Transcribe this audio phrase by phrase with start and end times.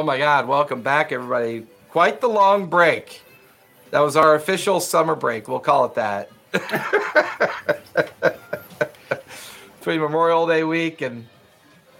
[0.00, 0.48] Oh my God!
[0.48, 1.66] Welcome back, everybody.
[1.90, 3.20] Quite the long break.
[3.90, 5.46] That was our official summer break.
[5.46, 6.30] We'll call it that.
[9.78, 11.26] Between Memorial Day week and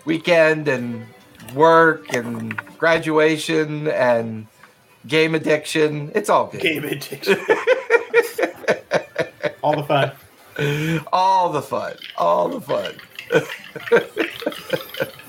[0.06, 1.08] weekend and
[1.54, 4.46] work and graduation and
[5.06, 6.62] game addiction, it's all good.
[6.62, 7.38] Game addiction.
[9.62, 10.12] All the fun.
[11.12, 11.96] All the fun.
[12.16, 12.94] All the fun.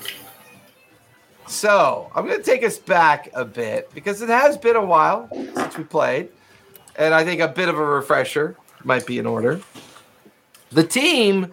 [1.52, 5.28] so, I'm going to take us back a bit because it has been a while
[5.32, 6.30] since we played.
[6.96, 9.60] And I think a bit of a refresher might be in order.
[10.70, 11.52] The team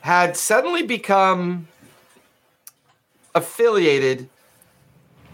[0.00, 1.68] had suddenly become
[3.34, 4.28] affiliated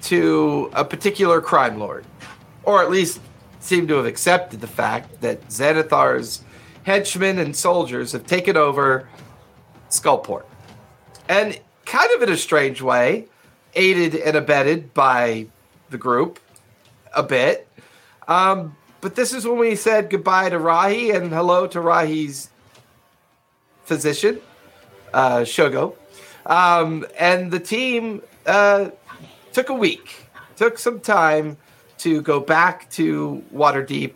[0.02, 2.04] to a particular crime lord,
[2.64, 3.20] or at least
[3.60, 6.42] seemed to have accepted the fact that Xanathar's
[6.82, 9.08] henchmen and soldiers have taken over
[9.88, 10.44] Skullport.
[11.28, 13.28] And kind of in a strange way,
[13.74, 15.46] aided and abetted by
[15.90, 16.38] the group
[17.14, 17.68] a bit.
[18.28, 22.50] Um, but this is when we said goodbye to Rahi and hello to Rahi's
[23.84, 24.40] physician,
[25.12, 25.96] uh, Shogo.
[26.46, 28.90] Um, and the team uh,
[29.52, 31.56] took a week, took some time
[31.98, 34.14] to go back to Waterdeep,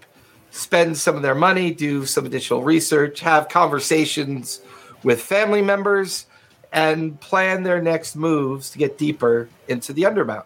[0.50, 4.60] spend some of their money, do some additional research, have conversations
[5.02, 6.26] with family members,
[6.76, 10.44] and plan their next moves to get deeper into the Undermount.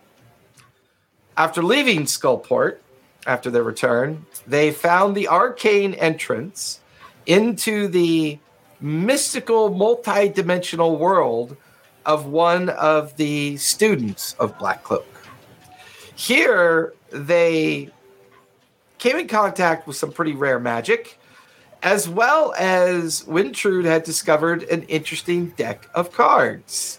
[1.36, 2.78] After leaving Skullport,
[3.26, 6.80] after their return, they found the arcane entrance
[7.26, 8.38] into the
[8.80, 11.56] mystical, multi dimensional world
[12.06, 15.06] of one of the students of Black Cloak.
[16.14, 17.90] Here, they
[18.98, 21.18] came in contact with some pretty rare magic,
[21.82, 26.98] as well as Wintrude had discovered an interesting deck of cards.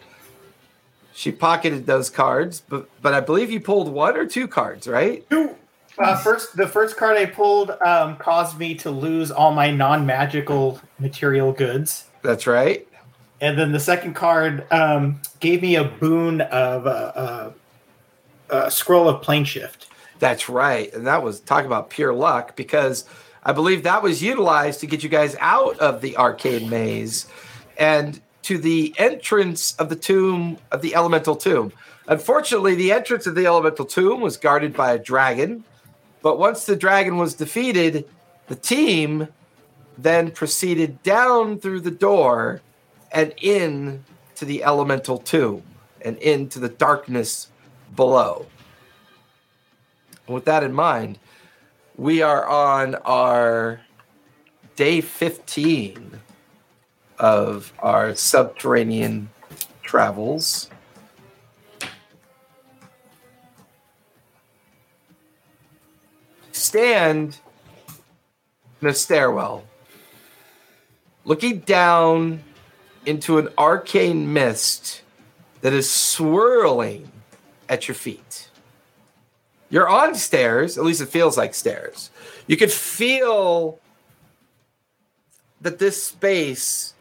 [1.14, 5.28] She pocketed those cards, but but I believe you pulled one or two cards, right?
[5.30, 5.56] Two.
[6.00, 10.80] Uh, first, the first card I pulled um, caused me to lose all my non-magical
[10.98, 12.88] material goods, That's right.
[13.42, 17.54] and then the second card um, gave me a boon of a,
[18.50, 19.90] a, a scroll of plane shift.
[20.18, 20.92] That's right.
[20.94, 23.06] And that was talk about pure luck because
[23.44, 27.28] I believe that was utilized to get you guys out of the arcade maze
[27.78, 31.74] and to the entrance of the tomb of the elemental tomb.
[32.08, 35.64] Unfortunately, the entrance of the elemental tomb was guarded by a dragon.
[36.22, 38.08] But once the dragon was defeated,
[38.48, 39.28] the team
[39.98, 42.62] then proceeded down through the door
[43.12, 44.04] and in
[44.36, 45.64] to the elemental tomb
[46.02, 47.48] and into the darkness
[47.96, 48.46] below.
[50.26, 51.20] And with that in mind,
[51.98, 53.82] we are on our
[54.76, 56.20] day 15
[57.20, 59.30] of our subterranean
[59.84, 60.70] travels.
[66.52, 67.40] Stand
[68.82, 69.66] in a stairwell,
[71.26, 72.44] looking down
[73.06, 75.02] into an arcane mist
[75.62, 77.12] that is swirling
[77.68, 78.41] at your feet.
[79.72, 82.12] You're on stairs, at least it feels like stairs.
[82.46, 83.80] You could feel
[85.62, 86.94] that this space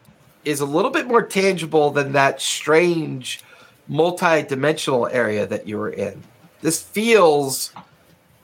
[0.45, 3.43] is a little bit more tangible than that strange
[3.87, 6.23] multi-dimensional area that you were in.
[6.61, 7.73] This feels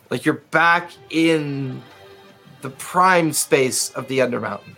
[0.10, 1.82] like you're back in
[2.62, 4.76] the prime space of the Undermountain.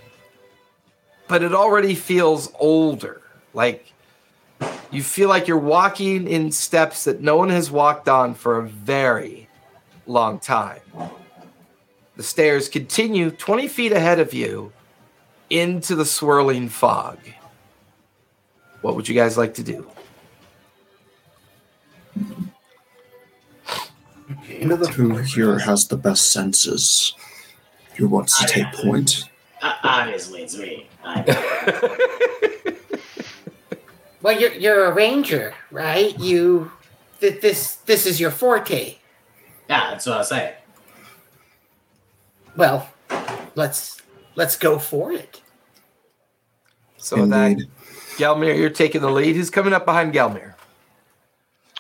[1.28, 3.22] But it already feels older.
[3.54, 3.94] Like
[4.92, 8.68] you feel like you're walking in steps that no one has walked on for a
[8.68, 9.48] very
[10.08, 10.82] long time.
[12.16, 14.74] The stairs continue 20 feet ahead of you
[15.50, 17.18] into the swirling fog.
[18.82, 19.90] What would you guys like to do?
[24.96, 27.14] Who here has the best senses?
[27.96, 29.26] Who wants to take point?
[29.62, 30.88] Uh, obviously, it's me.
[34.20, 36.18] I, Well, you're you're a ranger, right?
[36.20, 36.72] You
[37.20, 38.98] th- this this is your forte.
[39.70, 40.54] yeah, that's what I was saying.
[42.56, 42.90] Well,
[43.56, 44.02] let's
[44.36, 45.42] let's go for it.
[46.98, 47.70] So with that, Indeed.
[48.18, 49.36] Gelmir, you're taking the lead.
[49.36, 50.56] Who's coming up behind Galmir?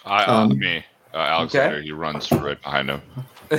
[0.06, 1.82] I, uh, Um, me, uh, Alexander.
[1.82, 3.02] He runs right behind him.
[3.50, 3.58] the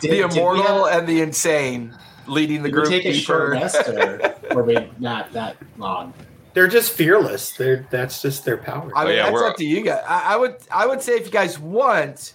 [0.00, 1.96] Did- did immortal have- and the insane
[2.26, 3.62] leading the Did we group take a short deeper.
[3.62, 6.12] rest, or were we not that long?
[6.54, 7.52] They're just fearless.
[7.52, 8.90] They're that's just their power.
[8.96, 10.02] I Oh, mean, yeah, that's up to you guys.
[10.08, 12.34] I, I would, I would say if you guys want,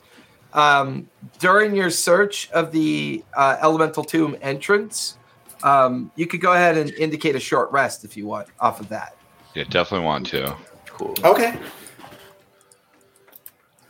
[0.54, 5.18] um, during your search of the uh, elemental tomb entrance,
[5.63, 8.89] um, you could go ahead and indicate a short rest if you want off of
[8.89, 9.16] that.
[9.56, 10.56] Yeah, definitely want to.
[10.88, 11.15] Cool.
[11.24, 11.57] okay.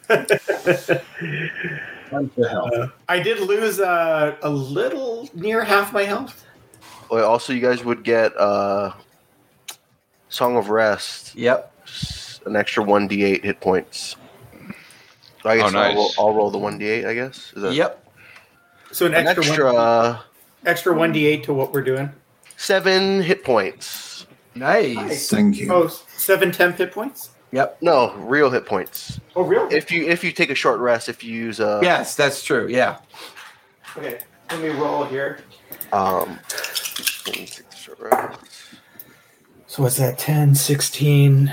[0.08, 0.28] What
[2.36, 2.70] the hell?
[2.74, 6.44] Uh, I did lose uh, a little near half my health.
[7.12, 8.94] Well, also, you guys would get uh,
[10.30, 11.74] Song of Rest, Yep.
[12.46, 14.16] an extra one d8 hit points.
[15.44, 15.90] So I guess Oh, nice.
[15.92, 17.06] I'll, roll, I'll roll the one d8.
[17.08, 17.54] I guess.
[17.56, 18.06] Is that Yep.
[18.92, 20.20] So an An extra, extra one, uh,
[20.66, 22.12] extra one d eight to what we're doing.
[22.58, 24.26] seven hit points.
[24.56, 25.30] Nice.
[25.30, 25.72] Thank you.
[25.72, 27.30] Oh, seven temp hit points.
[27.52, 27.78] Yep.
[27.82, 29.20] No, real hit points.
[29.36, 29.76] Oh, really?
[29.76, 32.68] If you if you take a short rest, if you use a Yes, that's true.
[32.68, 32.98] Yeah.
[33.98, 34.20] Okay,
[34.52, 35.40] let me roll here.
[35.94, 36.40] um,
[37.28, 38.59] let me take a short rest.
[39.80, 40.18] So what's that?
[40.20, 41.48] 10, 16,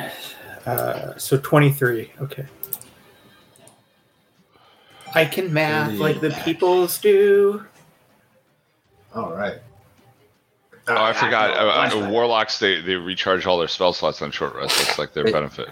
[0.67, 2.11] uh, so 23.
[2.23, 2.45] Okay.
[5.15, 7.65] I can math like the peoples do.
[9.15, 9.61] All right.
[10.89, 11.51] Oh, I forgot.
[11.51, 12.11] Uh, uh, Flashback.
[12.11, 14.77] warlocks they, they recharge all their spell slots on short rest.
[14.77, 15.69] That's like their benefit.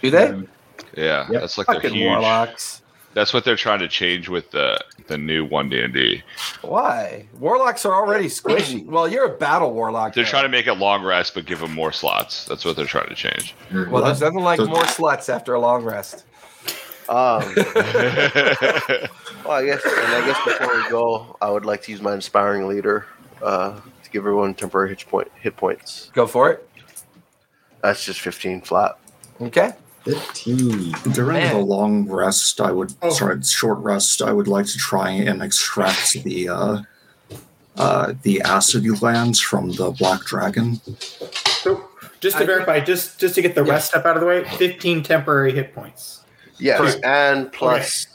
[0.00, 0.28] Do they?
[0.28, 0.48] Um,
[0.96, 1.38] Yeah, Yep.
[1.42, 2.06] that's like the Fucking huge.
[2.06, 2.80] warlocks.
[3.12, 4.78] That's what they're trying to change with the
[5.08, 6.22] the new one D and D.
[6.62, 7.26] Why?
[7.38, 8.84] Warlocks are already squishy.
[8.86, 10.14] Well, you're a battle warlock.
[10.14, 10.30] They're though.
[10.30, 12.44] trying to make it long rest, but give them more slots.
[12.44, 13.54] That's what they're trying to change.
[13.72, 16.24] Well, there's nothing like Does- more sluts after a long rest.
[17.08, 22.00] Um, well, I guess, and I guess before we go, I would like to use
[22.00, 23.06] my inspiring leader
[23.42, 26.10] uh, to give everyone temporary hit point hit points.
[26.14, 26.68] Go for it.
[27.82, 28.96] That's just fifteen flat.
[29.40, 29.72] Okay.
[30.04, 30.92] 15.
[31.12, 31.54] During Man.
[31.54, 33.10] the long rest, I would Oh.
[33.10, 34.22] sorry, short rest.
[34.22, 36.82] I would like to try and extract the uh,
[37.76, 40.80] uh, the acid glands from the black dragon.
[41.62, 41.84] So
[42.20, 43.72] just to I- verify, just just to get the Yeah.
[43.74, 46.20] rest step out of the way, 15 temporary hit points.
[46.58, 47.00] Yes, Correct.
[47.04, 48.06] and plus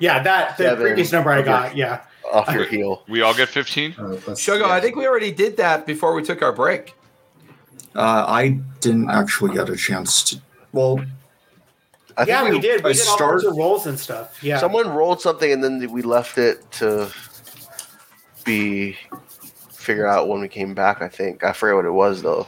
[0.00, 0.84] Yeah, that the Seven.
[0.84, 1.44] previous number I Okay.
[1.46, 1.76] got.
[1.76, 2.00] Yeah.
[2.32, 3.02] off your heel.
[3.08, 3.94] we all get fifteen.
[3.98, 4.72] Uh, Shogo, yeah.
[4.72, 6.94] I think we already did that before we took our break.
[7.94, 10.40] Uh, I didn't actually get a chance to.
[10.72, 11.04] Well,
[12.16, 12.84] I think yeah, we, did.
[12.84, 14.42] We I did all start- sorts of rolls and stuff.
[14.42, 14.58] Yeah.
[14.58, 17.10] Someone rolled something and then we left it to
[18.44, 18.96] be
[19.70, 21.02] figure out when we came back.
[21.02, 22.46] I think I forget what it was though.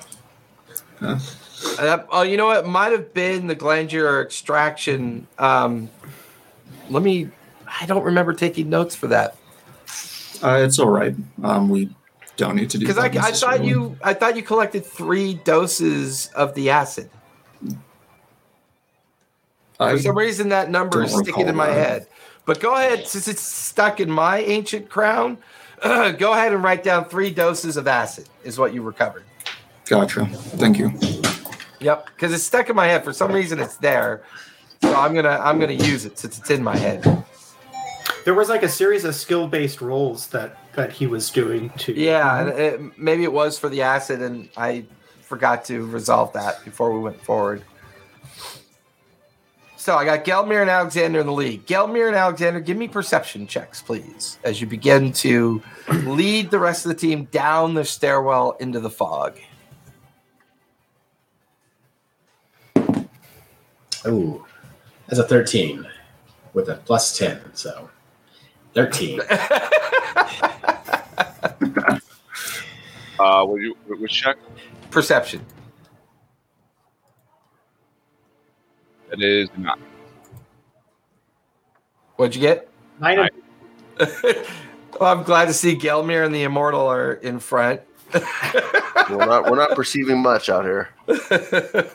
[1.01, 1.19] Uh,
[2.11, 2.67] oh, you know what?
[2.67, 5.27] Might have been the glandular extraction.
[5.39, 5.91] Um,
[6.89, 7.29] let me.
[7.81, 9.37] I don't remember taking notes for that
[10.43, 11.15] uh, it's all right.
[11.43, 11.91] Um, we
[12.37, 13.97] don't need to do because I, I thought you.
[14.03, 17.11] I thought you collected three doses of the acid.
[19.79, 21.89] Uh, for I, some reason, that number is don't sticking in my that.
[21.89, 22.07] head.
[22.45, 25.39] But go ahead, since it's stuck in my ancient crown.
[25.83, 28.29] go ahead and write down three doses of acid.
[28.45, 29.25] Is what you recovered.
[29.85, 30.25] gotcha.
[30.27, 30.93] Thank you.
[31.81, 33.05] Yep, because it's stuck in my head.
[33.05, 34.23] For some reason, it's there.
[34.81, 37.25] So I'm gonna I'm gonna use it since it's in my head.
[38.25, 41.93] there was like a series of skill based rolls that that he was doing too.
[41.93, 44.85] Yeah, it, maybe it was for the acid, and I
[45.23, 47.63] forgot to resolve that before we went forward.
[49.87, 51.65] So I got Gelmir and Alexander in the lead.
[51.69, 56.85] Gelmir and Alexander, give me perception checks, please, as you begin to lead the rest
[56.85, 59.39] of the team down the stairwell into the fog.
[64.09, 64.45] Ooh,
[65.07, 65.87] that's a 13
[66.53, 67.89] with a plus 10, so
[68.75, 69.21] 13.
[73.19, 74.37] Uh, what you which check?
[74.91, 75.41] Perception.
[79.17, 79.79] It is not.
[82.17, 82.69] What'd you get?
[83.01, 83.29] Nine of-
[85.01, 87.81] well, I'm glad to see Gelmir and the Immortal are in front.
[89.11, 90.89] We're not we're not perceiving much out here.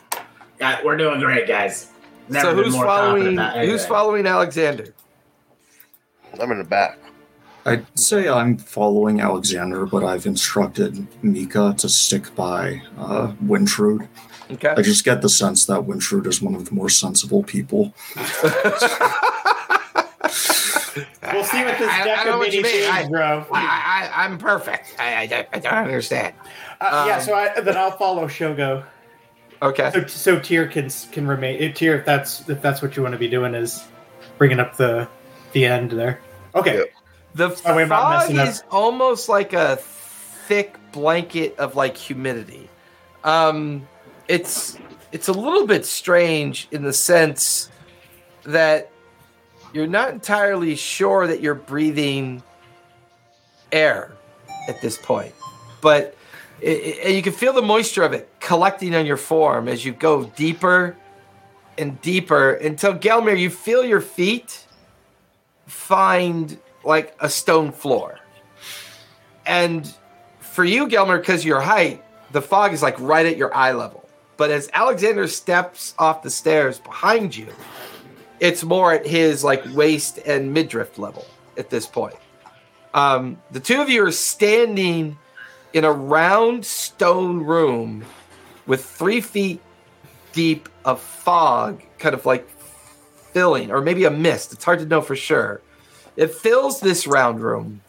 [0.61, 1.91] Yeah, we're doing great, guys.
[2.29, 3.33] Never so been who's more following?
[3.33, 4.93] about Who's following Alexander?
[6.39, 6.99] I'm in the back.
[7.65, 14.07] I'd say I'm following Alexander, but I've instructed Mika to stick by uh, Wintrude.
[14.53, 14.69] Okay.
[14.77, 17.93] I just get the sense that Wintrude is one of the more sensible people.
[21.33, 22.83] We'll see what this I- I deck know of mini mean.
[22.91, 23.45] I- is, bro.
[23.53, 24.95] I, I, I'm perfect.
[24.99, 26.35] I, I, don't- I don't understand.
[26.81, 28.83] Uh, yeah, um, so I, then I'll follow Shogo.
[29.61, 29.91] Okay.
[29.93, 31.59] So, so Tyr can can remain.
[31.61, 33.83] If Tyr, if that's if that's what you want to be doing, is
[34.37, 35.07] bringing up the
[35.53, 36.19] the end there.
[36.55, 36.77] Okay.
[36.79, 36.87] Yep.
[37.35, 38.47] The Oh, wait, I'm not fog messing up.
[38.49, 42.67] is almost like a thick blanket of like humidity.
[43.23, 43.87] Um,
[44.31, 44.77] it's
[45.11, 47.69] it's a little bit strange in the sense
[48.43, 48.89] that
[49.73, 52.41] you're not entirely sure that you're breathing
[53.71, 54.13] air
[54.69, 55.33] at this point,
[55.81, 56.15] but
[56.61, 59.91] it, it- you can feel the moisture of it collecting on your form as you
[59.91, 60.95] go deeper
[61.77, 64.65] and deeper until Gelmir, you feel your feet
[65.67, 68.19] find like a stone floor.
[69.45, 69.91] And
[70.39, 74.00] for you, Gelmir, because your height, the fog is like right at your eye level.
[74.37, 77.47] But as Alexander steps off the stairs behind you,
[78.39, 81.25] it's more at his like waist and midriff level
[81.57, 82.15] at this point.
[82.93, 85.17] Um, the two of you are standing
[85.73, 88.03] in a round stone room
[88.65, 89.61] with three feet
[90.33, 92.49] deep of fog, kind of like
[93.31, 94.53] filling, or maybe a mist.
[94.53, 95.61] It's hard to know for sure.
[96.17, 97.81] It fills this round room,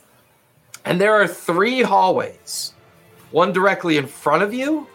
[0.84, 2.72] and there are three hallways
[3.30, 4.86] one directly in front of you,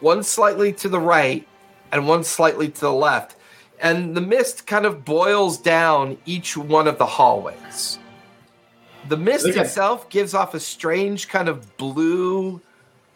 [0.00, 1.46] one slightly to the right,
[1.92, 3.36] and one slightly to the left.
[3.80, 7.98] And the mist kind of boils down each one of the hallways.
[9.08, 12.60] The mist Look at- itself gives off a strange kind of blue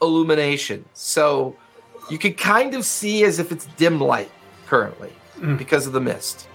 [0.00, 0.84] illumination.
[0.94, 1.56] So
[2.10, 4.30] you can kind of see as if it's dim light
[4.66, 5.58] currently Mm.
[5.58, 6.46] because of the mist.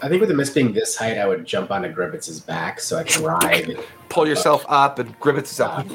[0.00, 2.96] I think with the mist being this height, I would jump onto Gribbitz's back so
[2.98, 3.76] I can ride.
[4.08, 5.86] Pull yourself up, and Gribbets is up,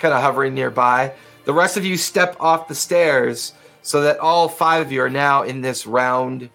[0.00, 1.12] kind of hovering nearby.
[1.46, 5.08] The rest of you step off the stairs so that all five of you are
[5.10, 6.50] now in this round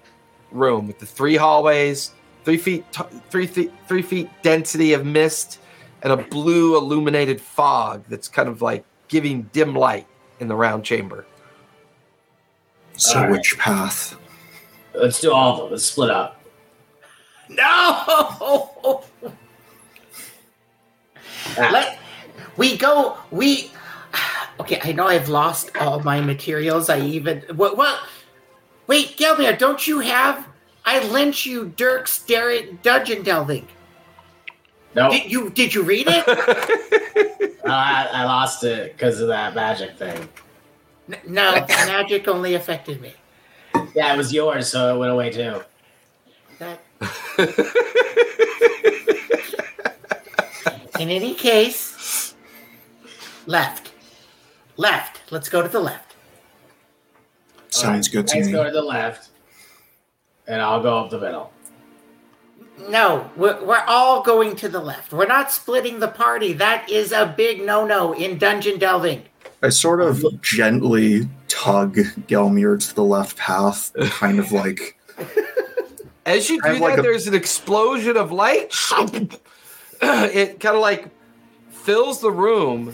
[0.52, 2.12] room with the three hallways,
[2.44, 5.60] three feet, t- three feet, three feet density of mist,
[6.04, 10.08] and a blue illuminated fog that's kind of like giving dim light
[10.42, 11.26] in the round chamber.
[12.98, 13.32] So All right.
[13.32, 14.18] which path?
[14.94, 15.72] Let's do all of them.
[15.72, 16.42] Let's split up.
[17.48, 17.64] No!
[21.58, 22.00] Ah, Let
[22.58, 23.18] we go.
[23.32, 23.71] We
[24.62, 24.80] okay.
[24.84, 26.90] I know I've lost all my materials.
[26.90, 27.78] I even what?
[27.78, 28.00] what
[28.88, 30.48] wait, Gelmir, don't you have?
[30.86, 33.68] I lent you Dirk's Derek Dungeon Delving.
[34.96, 36.26] no, Did you did you read it?
[37.64, 40.28] Uh, I, I lost it because of that magic thing.
[41.08, 43.14] N- no, the magic only affected me.
[43.94, 45.62] Yeah, it was yours, so it went away too.
[46.58, 46.82] That.
[51.00, 52.34] In any case,
[53.46, 53.91] left,
[54.78, 55.22] left.
[55.32, 56.16] Let's go to the left.
[57.70, 58.54] Sounds good to Let's me.
[58.54, 59.30] go to the left,
[60.48, 61.52] and I'll go up the middle.
[62.90, 65.14] No, we're, we're all going to the left.
[65.14, 66.54] We're not splitting the party.
[66.54, 69.24] That is a big no-no in dungeon delving.
[69.62, 71.96] I sort of gently tug
[72.28, 74.98] Gelmir to the left path, kind of like
[76.26, 78.74] As you do have like that, a- there's an explosion of light.
[80.02, 81.10] it kind of like
[81.70, 82.94] fills the room,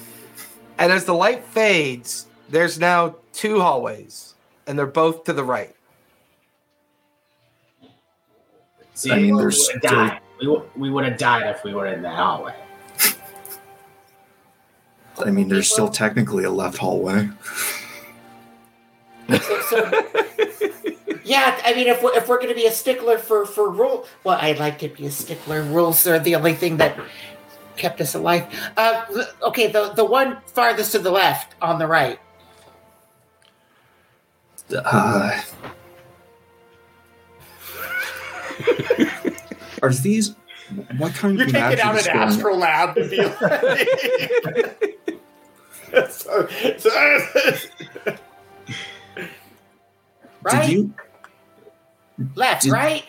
[0.80, 5.76] and as the light fades, there's now two hallways, and they're both to the right.
[8.94, 10.20] See, I mean, we there's would have still- died.
[10.40, 12.54] We, we would have died if we were in that hallway.
[15.20, 17.30] I mean, there's still technically a left hallway.
[19.30, 20.04] So, so-
[21.24, 24.06] yeah, I mean, if we're, if we're going to be a stickler for for rule,
[24.24, 25.64] well, I'd like to be a stickler.
[25.64, 26.98] Rules are the only thing that
[27.78, 28.46] kept us alive.
[28.76, 29.06] Uh,
[29.44, 32.20] okay, the the one farthest to the left on the right.
[34.70, 35.40] Uh,
[39.82, 40.36] are these
[40.98, 41.48] what kind of.
[41.48, 43.22] You're of taking magic out is an going- astral lab to be
[45.94, 46.12] like.
[46.12, 46.90] so, so,
[50.44, 50.94] Right, Did you?
[52.36, 53.04] left, did- right.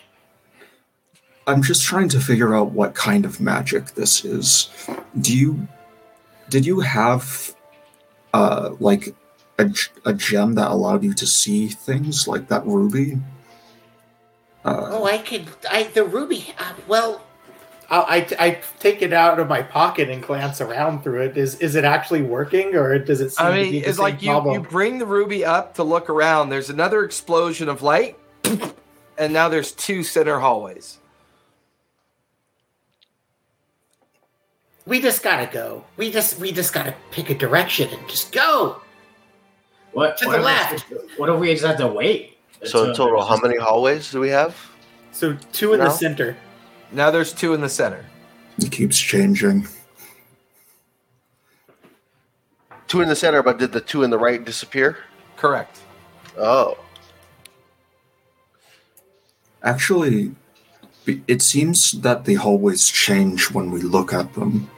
[1.49, 4.69] I'm just trying to figure out what kind of magic this is.
[5.19, 5.67] Do you?
[6.49, 7.55] Did you have,
[8.33, 9.13] uh, like,
[9.57, 13.17] a, g- a gem that allowed you to see things like that ruby?
[14.65, 15.47] Uh, Oh, I could.
[15.69, 16.53] I the ruby.
[16.57, 17.21] Uh, well,
[17.89, 21.37] I, I, I take it out of my pocket and glance around through it.
[21.37, 23.97] Is is it actually working, or does it seem I to mean, be the it's
[23.97, 26.49] same like you, you bring the ruby up to look around.
[26.49, 28.17] There's another explosion of light,
[29.17, 30.98] and now there's two center hallways.
[34.89, 35.85] We just gotta go.
[35.97, 38.81] We just we just gotta pick a direction and just go.
[39.93, 40.17] What?
[40.17, 40.93] To what the if- left.
[41.17, 42.37] What if we just have to wait?
[42.65, 44.57] So in total, how many hallways do we have?
[45.11, 45.85] So two in No?
[45.85, 46.35] the center.
[46.91, 48.03] Now there's two in the center.
[48.57, 49.67] it keeps changing.
[52.87, 54.97] Two in the center, but did the two in the right disappear?
[55.37, 55.79] Correct.
[56.37, 56.77] Oh,
[59.61, 60.31] Actually,
[61.27, 64.69] it seems that the hallways change when we look at them.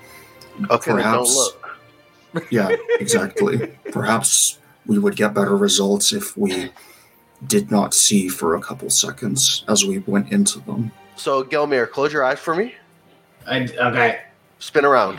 [0.69, 0.91] Uh, okay.
[0.91, 1.57] then Don't Perhaps- look.
[2.49, 3.75] Yeah, exactly.
[3.91, 6.71] Perhaps we would get better results if we
[7.45, 10.93] did not see for a couple seconds as we went into them.
[11.17, 12.73] So Gelmir, close your eyes for me.
[13.45, 14.21] I, okay,
[14.59, 15.17] Spin around.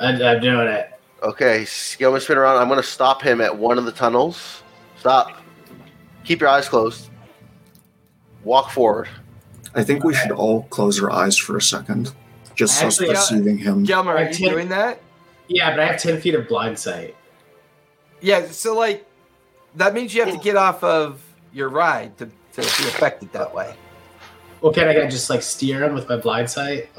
[0.00, 0.90] I, I'm doing it.
[1.22, 2.60] Okay, Gelmir, spin around.
[2.60, 4.62] I'm going to stop him at one of the tunnels.
[4.98, 5.30] Stop.
[6.24, 7.08] Keep your eyes closed.
[8.44, 9.08] Walk forward.
[9.74, 12.12] I think we should all close our eyes for a second,
[12.58, 13.86] just us Actually, uh, perceiving him.
[13.86, 15.00] Gelmir, are I you can't- doing that?
[15.46, 17.16] Yeah, but I have ten feet of blind sight.
[18.20, 18.46] Yeah.
[18.50, 19.06] So like,
[19.76, 21.22] that means you have to get off of
[21.54, 23.74] your ride to, to be affected that way.
[24.60, 26.90] Well, can I just like steer him with my blind sight?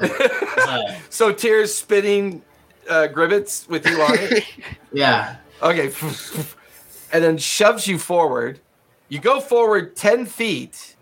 [1.10, 2.42] So tears spinning
[2.88, 4.44] uh, gribbets with you on it.
[4.92, 5.36] yeah.
[5.62, 5.90] Okay.
[7.12, 8.60] and then shoves you forward.
[9.08, 10.94] You go forward 10 feet,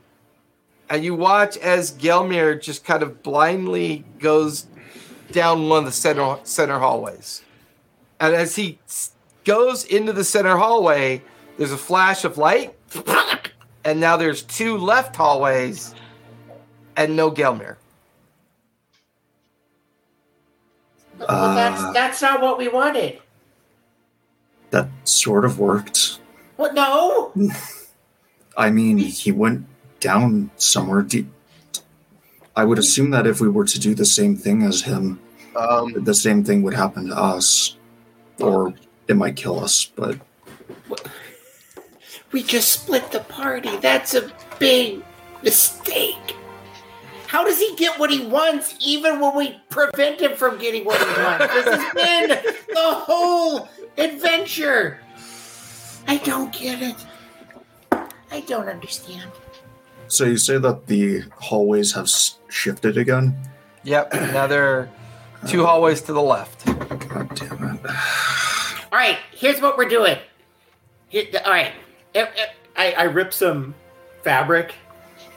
[0.90, 4.66] and you watch as Gelmir just kind of blindly goes
[5.32, 7.42] down one of the center, center hallways.
[8.20, 8.78] And as he
[9.44, 11.22] goes into the center hallway,
[11.56, 12.74] there's a flash of light,
[13.84, 15.94] and now there's two left hallways,
[16.96, 17.76] and no Gelmir.
[21.18, 21.54] Well, Uh.
[21.54, 23.20] that's that's not what we wanted.
[24.70, 26.18] That sort of worked.
[26.56, 26.74] What?
[26.74, 27.32] No.
[28.56, 29.66] I mean, he went
[30.00, 31.28] down somewhere deep.
[32.56, 35.20] I would assume that if we were to do the same thing as him,
[35.56, 37.76] Um, the same thing would happen to us,
[38.38, 38.74] or
[39.08, 39.84] it might kill us.
[39.96, 40.18] But
[42.30, 43.76] We just split the party.
[43.78, 45.02] That's a big
[45.42, 46.36] mistake.
[47.26, 50.98] How does he get what he wants even when we prevent him from getting what
[50.98, 51.46] he wants?
[51.54, 52.28] This has been
[52.68, 55.00] the whole adventure.
[56.06, 56.96] I don't get it.
[58.30, 59.30] I don't understand.
[60.08, 62.08] So you say that the hallways have
[62.48, 63.36] shifted again?
[63.84, 64.12] Yep.
[64.12, 64.88] Now there are
[65.46, 66.66] two hallways to the left.
[66.66, 67.80] God damn it!
[68.92, 70.16] All right, here's what we're doing.
[71.08, 71.72] Here, all right.
[72.14, 72.26] Eh,
[72.76, 73.74] I, I rip some
[74.22, 74.74] fabric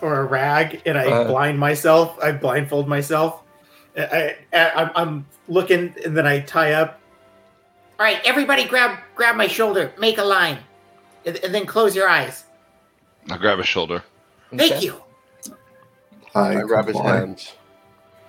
[0.01, 1.23] or a rag and I Uh.
[1.25, 2.17] blind myself.
[2.23, 3.41] I blindfold myself.
[3.97, 6.99] I, I, I'm, I'm looking and then I tie up.
[7.99, 10.57] All right, everybody grab grab my shoulder, make a line,
[11.25, 12.45] and, and then close your eyes.
[13.29, 14.03] I'll grab his shoulder.
[14.55, 14.85] Thank Okay.
[14.85, 15.01] you.
[16.35, 17.53] I, I grab his hands.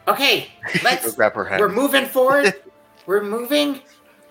[0.08, 0.48] Okay,
[0.82, 1.14] let's.
[1.14, 1.60] grab her hand.
[1.60, 2.54] we're moving forward.
[3.06, 3.80] we're moving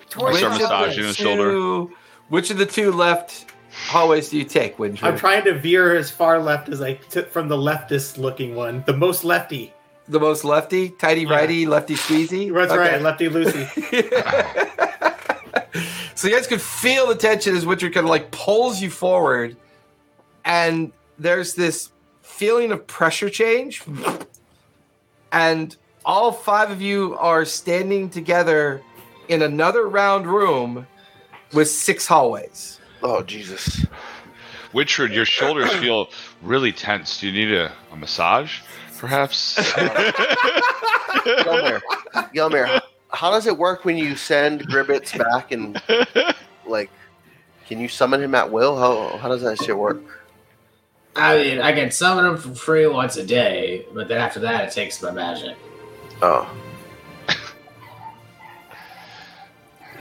[0.10, 0.38] towards.
[0.40, 1.52] Start Which the of the his shoulder.
[1.52, 1.92] two-
[2.30, 3.46] Which of the two left
[3.88, 5.04] hallways do you take, Wintrude?
[5.14, 8.84] I'm trying to veer as far left as I took from the leftist looking one,
[8.86, 9.74] the most lefty.
[10.10, 11.30] the most lefty, tighty Yeah.
[11.36, 12.54] righty, lefty squeezy.
[12.54, 12.92] That's Okay.
[12.96, 13.68] right, lefty loosey.
[16.16, 19.56] so you guys could feel the tension as Witcher kind of like pulls you forward,
[20.44, 23.84] and there's this feeling of pressure change,
[25.32, 28.82] and all five of you are standing together
[29.28, 30.88] in another round room
[31.54, 32.80] with six hallways.
[33.04, 33.86] Oh Jesus!
[34.74, 36.10] Witchard, your shoulders feel
[36.42, 37.20] really tense.
[37.20, 38.60] Do you need a, a massage,
[38.98, 39.58] perhaps?
[41.26, 41.82] Yelmer,
[42.34, 45.82] Yelmer, how does it work when you send Gribbets back and
[46.66, 46.90] like?
[47.68, 48.76] Can you summon him at will?
[48.78, 50.02] How how does that shit work?
[51.16, 54.66] I mean, I can summon them for free once a day, but then after that,
[54.70, 55.58] it takes my magic.
[56.22, 56.50] Oh.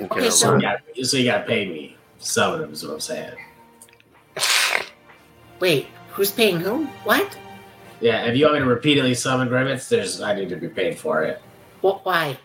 [0.01, 2.83] Okay, Okay, So So- you, gotta, so you gotta pay me to summon him, is
[2.87, 3.35] what I'm saying.
[5.61, 6.87] Wait, who's paying whom?
[7.05, 7.37] What?
[8.01, 10.99] Yeah, if you want me to repeatedly summon Grimmets, there's I need to be paid
[10.99, 11.43] for it.
[11.83, 12.05] What?
[12.07, 12.39] Why?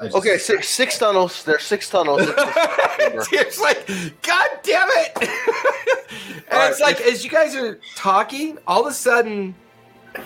[0.00, 1.44] I just- okay, six, six tunnels.
[1.44, 2.22] There's six tunnels.
[2.24, 3.86] it's like,
[4.22, 5.12] God damn it!
[6.48, 9.54] and All it's like, as you guys are talking, all of a sudden,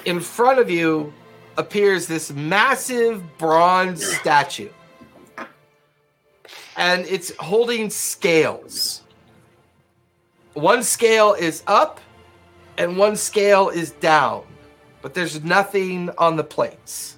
[0.05, 1.13] in front of you
[1.57, 4.69] appears this massive bronze statue.
[6.77, 9.03] And it's holding scales.
[10.55, 12.01] One scale is up,
[12.79, 14.45] and one scale is down.
[15.03, 17.17] But there's nothing on the plates.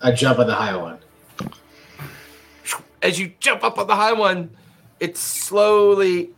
[0.00, 0.98] I jump on the high one.
[3.04, 4.50] As you jump up on the high one,
[4.98, 6.30] it slowly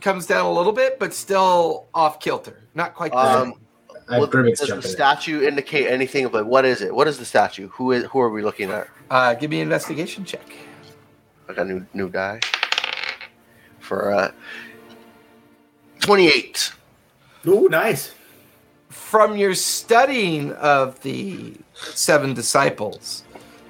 [0.00, 2.60] comes down a little bit, but still off kilter.
[2.74, 3.10] Not quite.
[3.12, 3.60] the Um, same.
[4.08, 4.92] I what- Grimmets does jump the in.
[4.92, 4.96] it.
[4.96, 6.94] statue indicate anything of like what is it?
[6.94, 7.68] What is the statue?
[7.70, 8.04] Who is?
[8.04, 8.86] Who are we looking at?
[9.10, 10.44] uh, give me an investigation check.
[11.48, 12.40] I got a new new die
[13.80, 14.30] for uh,
[16.00, 16.72] twenty eight.
[17.46, 18.14] Ooh, nice.
[18.90, 23.23] From your studying of the seven disciples,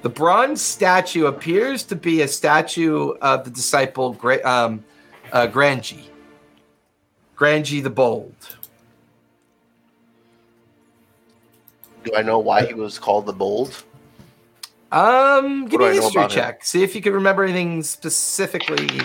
[0.04, 4.84] the bronze statue appears to be a statue of the disciple Gra- um,
[5.32, 6.10] uh, Granji.
[7.34, 8.34] Granji the Bold.
[12.04, 13.82] Do I know why he was called the Bold?
[14.92, 16.36] Um, give What me a history about him?
[16.36, 16.64] check.
[16.66, 19.00] See if you can remember anything specifically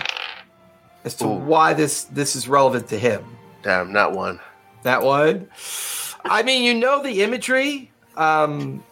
[1.05, 1.35] as to Ooh.
[1.35, 3.23] why this this is relevant to him.
[3.63, 4.41] Damn, not one.
[4.83, 5.47] That one.
[6.25, 7.89] I mean, you know the imagery.
[8.17, 8.83] Um,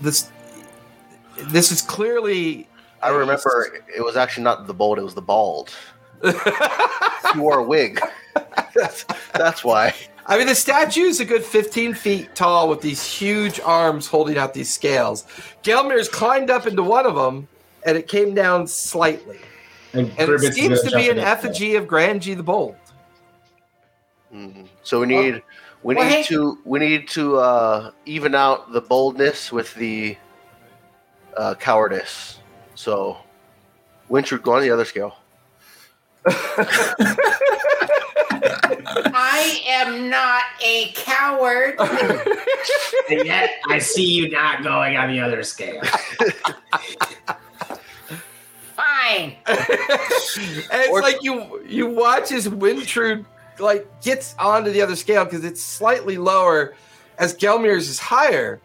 [0.00, 0.30] this
[1.36, 2.68] this is clearly.
[3.02, 4.98] I remember it was actually not the Bold.
[4.98, 5.70] It was the Bald.
[7.32, 8.00] He wore a wig.
[8.74, 9.94] that's, that's why.
[10.26, 14.38] I mean, the statue is a good 15 feet tall with these huge arms holding
[14.38, 15.24] out these scales.
[15.62, 17.48] Gelmir's climbed up into one of them,
[17.84, 19.38] and it came down slightly.
[19.92, 22.76] And, And Grimmets it is seems gonna be an effigy of Granji the Bold.
[24.32, 24.62] Hmm.
[24.82, 25.42] So we need
[25.82, 30.16] we well, need hey- to we need to uh, even out the boldness with the
[31.36, 32.38] uh, cowardice.
[32.74, 33.16] So
[34.10, 35.16] Winchard, go on the other scale.
[39.06, 41.76] I am not a coward.
[43.10, 45.82] And yet, I see you not going on the other scale.
[48.74, 49.36] Fine.
[49.46, 49.58] and
[50.72, 53.26] it's Or- like you you watch as Wintrude
[53.58, 56.74] like gets onto the other scale because it's slightly lower
[57.18, 58.58] as Gelmir's is higher.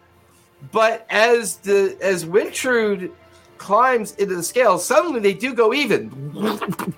[0.72, 3.12] But as the as Wintrude
[3.58, 6.96] climbs into the scale, suddenly they do go even.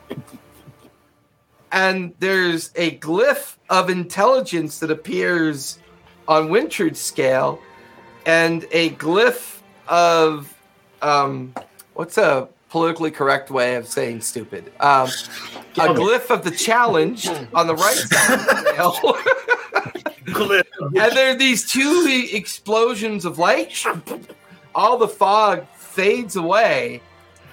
[1.72, 5.80] and there's a glyph of intelligence that appears
[6.28, 7.60] on Wintrude's scale,
[8.26, 10.54] and a glyph of
[11.02, 11.54] um,
[11.94, 14.72] what's a politically correct way of saying stupid?
[14.80, 15.08] Um,
[15.76, 19.18] a glyph of the challenge on the right side of the scale.
[20.36, 23.84] and there are these two explosions of light.
[24.74, 27.02] All the fog fades away.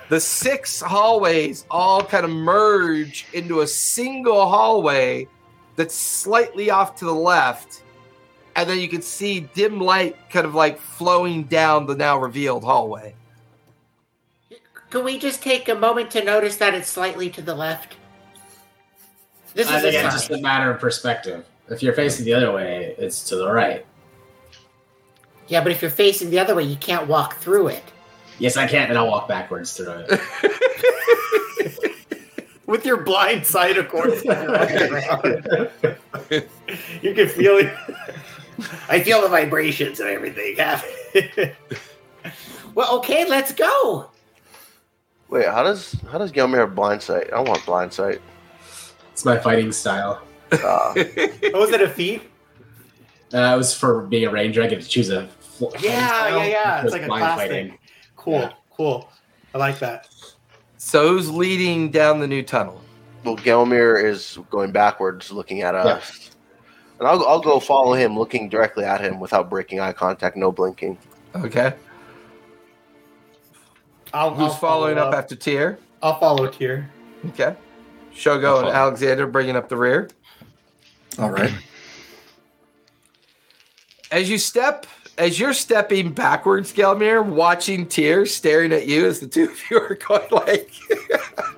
[0.08, 5.28] The six hallways all kind of merge into a single hallway
[5.76, 7.82] that's slightly off to the left.
[8.56, 12.64] And then you can see dim light kind of like flowing down the now revealed
[12.64, 13.14] hallway.
[14.90, 17.96] Could we just take a moment to notice that it's slightly to the left?
[19.54, 21.44] This I is think a it's just a matter of perspective.
[21.70, 23.84] If you're facing the other way, it's to the right.
[25.48, 27.82] Yeah, but if you're facing the other way, you can't walk through it.
[28.38, 30.20] Yes, I can, and I'll walk backwards through it.
[32.66, 34.22] With your blind sight, of course.
[34.24, 35.46] you're walking around.
[37.02, 37.72] you can feel it.
[38.88, 40.56] I feel the vibrations and everything.
[42.74, 44.10] Well, okay, let's go.
[45.28, 47.32] Wait, how does how does Gelmir have blind sight?
[47.32, 48.20] I want blind sight.
[49.12, 50.22] It's my fighting style.
[50.52, 50.94] Uh, oh,
[51.54, 52.22] was it a feat?
[53.32, 54.62] Uh, it was for being a ranger.
[54.62, 56.82] I get to choose a fl- Yeah, yeah, yeah.
[56.82, 57.68] It's like a blind class fighting.
[57.70, 57.78] thing.
[58.16, 59.10] Cool, cool.
[59.54, 60.08] I like that.
[60.78, 62.82] So who's leading down the new tunnel?
[63.24, 66.30] well, Gelmir is going backwards, looking at us,
[66.98, 70.50] and I'll I'll go follow him, looking directly at him without breaking eye contact, no
[70.52, 70.96] blinking.
[71.36, 71.74] Okay.
[74.14, 75.78] I'll, Who's I'll following follow up after Tyr?
[76.02, 76.88] I'll follow Tyr.
[77.26, 77.54] Okay.
[78.14, 78.68] Shogo and.
[78.68, 80.08] Alexander bringing up the rear.
[81.18, 81.52] All right.
[84.10, 84.86] As you step,
[85.18, 89.78] as you're stepping backwards, Gelmir, watching tears staring at you as the two of you
[89.78, 90.70] are going like,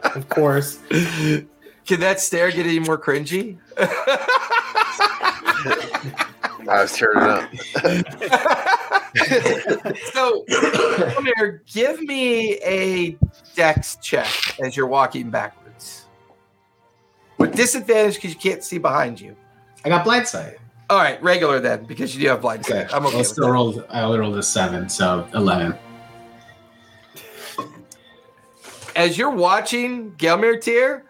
[0.17, 0.79] Of course.
[0.89, 3.59] can that stare get any more cringy?
[6.69, 7.49] I was turning up.
[10.13, 13.17] so, Gelmir, give me a
[13.55, 14.27] dex check
[14.61, 16.07] as you're walking backwards.
[17.39, 19.37] With disadvantage because you can't see behind you.
[19.85, 20.57] I got blind sight.
[20.89, 22.95] All right, regular then, because you do have blind Okay, sight.
[22.95, 23.87] I'm okay with still that.
[23.91, 25.75] I only rolled a seven, so eleven.
[28.97, 31.05] as you're watching Gelmir Tyr,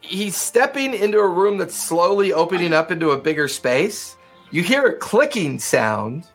[0.00, 4.16] he's stepping into a room that's slowly opening up into a bigger space.
[4.50, 6.28] You hear a clicking sound,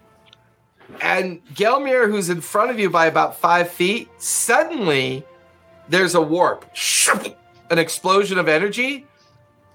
[1.02, 5.24] and Gelmir, who's in front of you by about five feet, suddenly
[5.88, 6.66] there's a warp,
[7.72, 9.06] an explosion of energy,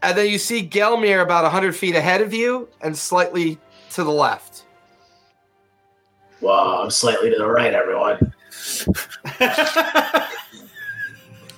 [0.05, 3.59] and then you see Gelmir about 100 feet ahead of you and slightly
[3.91, 4.65] to the left.
[6.41, 8.33] Whoa, I'm slightly to the right, everyone.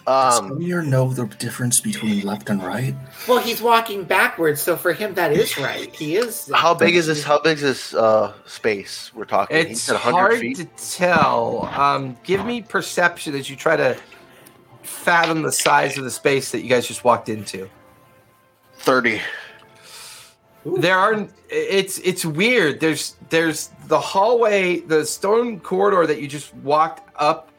[0.07, 2.95] Does Um, Amir know the difference between left and right?
[3.27, 5.93] Well, he's walking backwards, so for him that is right.
[5.93, 6.49] He is.
[6.55, 7.25] how big is this?
[7.25, 9.57] How big is this uh, space we're talking?
[9.57, 10.57] he It's said 100 hard feet.
[10.59, 10.65] to
[10.97, 11.69] tell.
[11.77, 13.97] Um, give me perception as you try to
[14.85, 17.69] fathom the size of the space that you guys just walked into.
[18.87, 19.21] 30.
[20.77, 22.79] There are it's it's weird.
[22.79, 27.51] There's there's the hallway, the stone corridor that you just walked up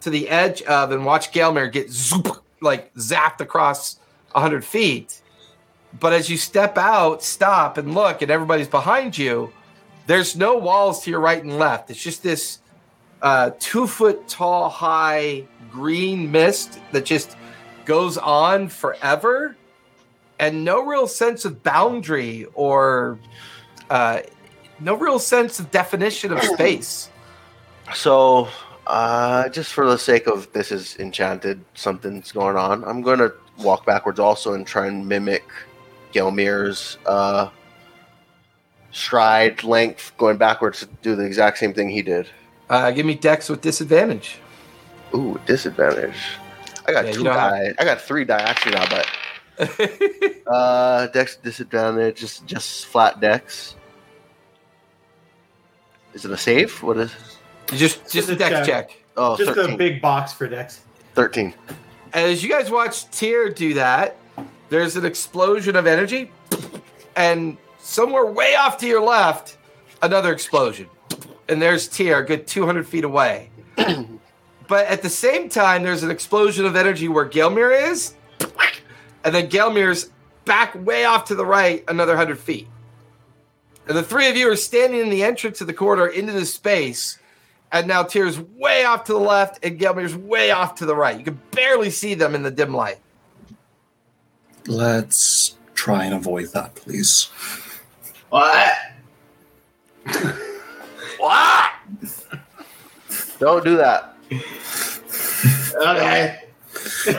[0.00, 3.98] to the edge of and watch Gelmir get zoop, like zapped across
[4.34, 5.20] hundred feet.
[5.98, 9.52] But as you step out, stop and look, and everybody's behind you,
[10.06, 11.90] there's no walls to your right and left.
[11.90, 12.60] It's just this
[13.20, 17.36] uh, two foot tall, high green mist that just
[17.84, 19.56] goes on forever
[20.40, 23.18] and no real sense of boundary or
[23.90, 24.20] uh,
[24.80, 27.08] no real sense of definition of space.
[27.92, 28.46] So,
[28.86, 32.84] uh, just for the sake of this is enchanted, something's going on.
[32.84, 35.42] I'm going to walk backwards also and try and mimic
[36.12, 37.50] Gelmir's uh,
[38.92, 42.28] stride length, going backwards to do the exact same thing he did.
[42.68, 44.38] Uh, give me dex with disadvantage.
[45.16, 46.14] Ooh, disadvantage.
[46.86, 47.74] I got Yeah, two have- die.
[47.76, 49.04] I got three die actually now, but
[50.46, 53.76] Uh, dex disadvantage, just just flat dex.
[56.12, 56.82] Is it a save?
[56.82, 57.12] What is?
[57.68, 58.88] just just a a dex check.
[58.88, 58.96] check.
[59.16, 59.74] Oh, Just 13.
[59.74, 60.80] a big box for Dex.
[61.14, 61.52] 13.
[62.12, 64.16] As you guys watch Tyr do that,
[64.70, 66.30] there's an explosion of energy,
[67.16, 69.58] and somewhere way off to your left,
[70.02, 70.88] another explosion.
[71.48, 73.50] And there's Tyr, a good 200 feet away.
[74.68, 78.14] but at the same time, there's an explosion of energy where Gelmir is,
[79.24, 80.10] and then Gelmir's
[80.44, 82.68] back way off to the right, another 100 feet.
[83.86, 86.54] And the three of you are standing in the entrance of the corridor into this
[86.54, 87.18] space.
[87.72, 91.16] And now Tyr's way off to the left, and Gelmir's way off to the right.
[91.18, 92.98] You can barely see them in the dim light.
[94.66, 97.30] Let's try and avoid that, please.
[98.28, 98.72] What?
[101.20, 101.70] What?
[103.38, 104.16] Don't do that.
[105.74, 106.38] Okay.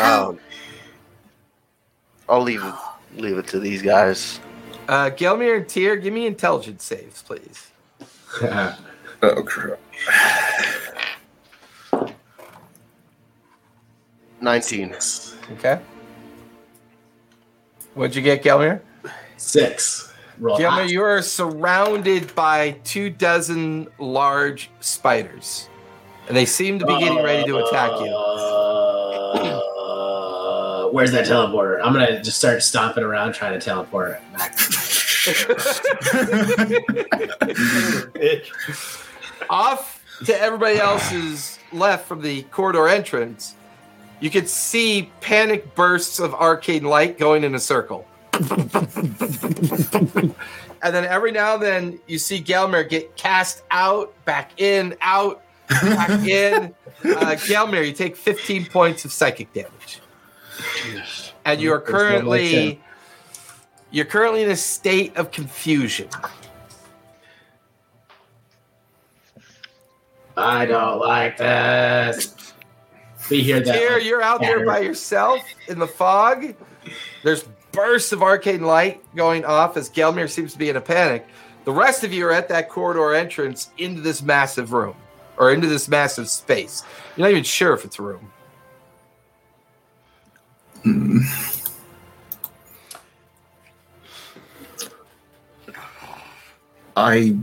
[0.00, 0.38] Um,
[2.28, 2.74] I'll leave it,
[3.20, 4.40] leave it to these guys.
[4.88, 7.70] uh, Gelmir and Tyr, give me intelligence saves, please.
[9.24, 9.78] Oh crap!
[14.40, 14.94] 19.
[15.52, 15.80] Okay.
[17.94, 18.80] What'd you get, Gelmir?
[19.36, 20.12] Six.
[20.38, 20.90] Roll Gelmir, hot.
[20.90, 25.68] you are surrounded by two dozen large spiders.
[26.28, 29.82] And they seem to be getting ready to attack you.
[29.82, 31.80] Uh, where's that teleporter?
[31.82, 34.56] I'm gonna just start stomping around trying to teleport back.
[39.50, 43.56] Off to everybody else's left from the corridor entrance,
[44.20, 48.06] you could see panic bursts of arcane light going in a circle.
[48.32, 48.48] and
[50.80, 55.42] then every now and then you see Gelmir get cast out, back in, out, back
[56.26, 56.74] in.
[57.04, 60.00] Uh, Gelmir, you take 15 points of psychic damage.
[61.44, 62.80] And you are There's no lights currently
[63.92, 66.08] you're currently in a state of confusion.
[70.34, 72.54] I don't like this.
[73.30, 73.74] We hear that.
[73.74, 76.54] Here, you're out there by yourself in the fog.
[77.22, 81.26] There's bursts of arcane light going off as Gelmir seems to be in a panic.
[81.64, 84.96] The rest of you are at that corridor entrance into this massive room
[85.36, 86.82] or into this massive space.
[87.16, 88.32] You're not even sure if it's a room.
[90.82, 91.20] Hmm.
[96.96, 97.36] I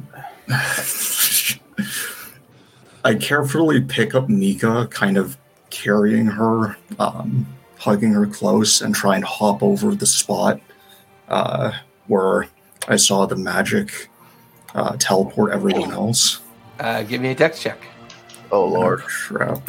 [3.04, 5.38] I carefully pick up Nika, kind of
[5.70, 7.48] carrying her, um,
[7.78, 10.60] hugging her close, and try and hop over the spot
[11.30, 11.72] uh,
[12.08, 12.48] where
[12.88, 14.10] I saw the magic
[14.76, 16.42] uh, teleport everyone else.
[16.80, 17.80] Uh, give me a dex check.
[18.52, 19.02] Oh, Lord.
[19.02, 19.62] Crap.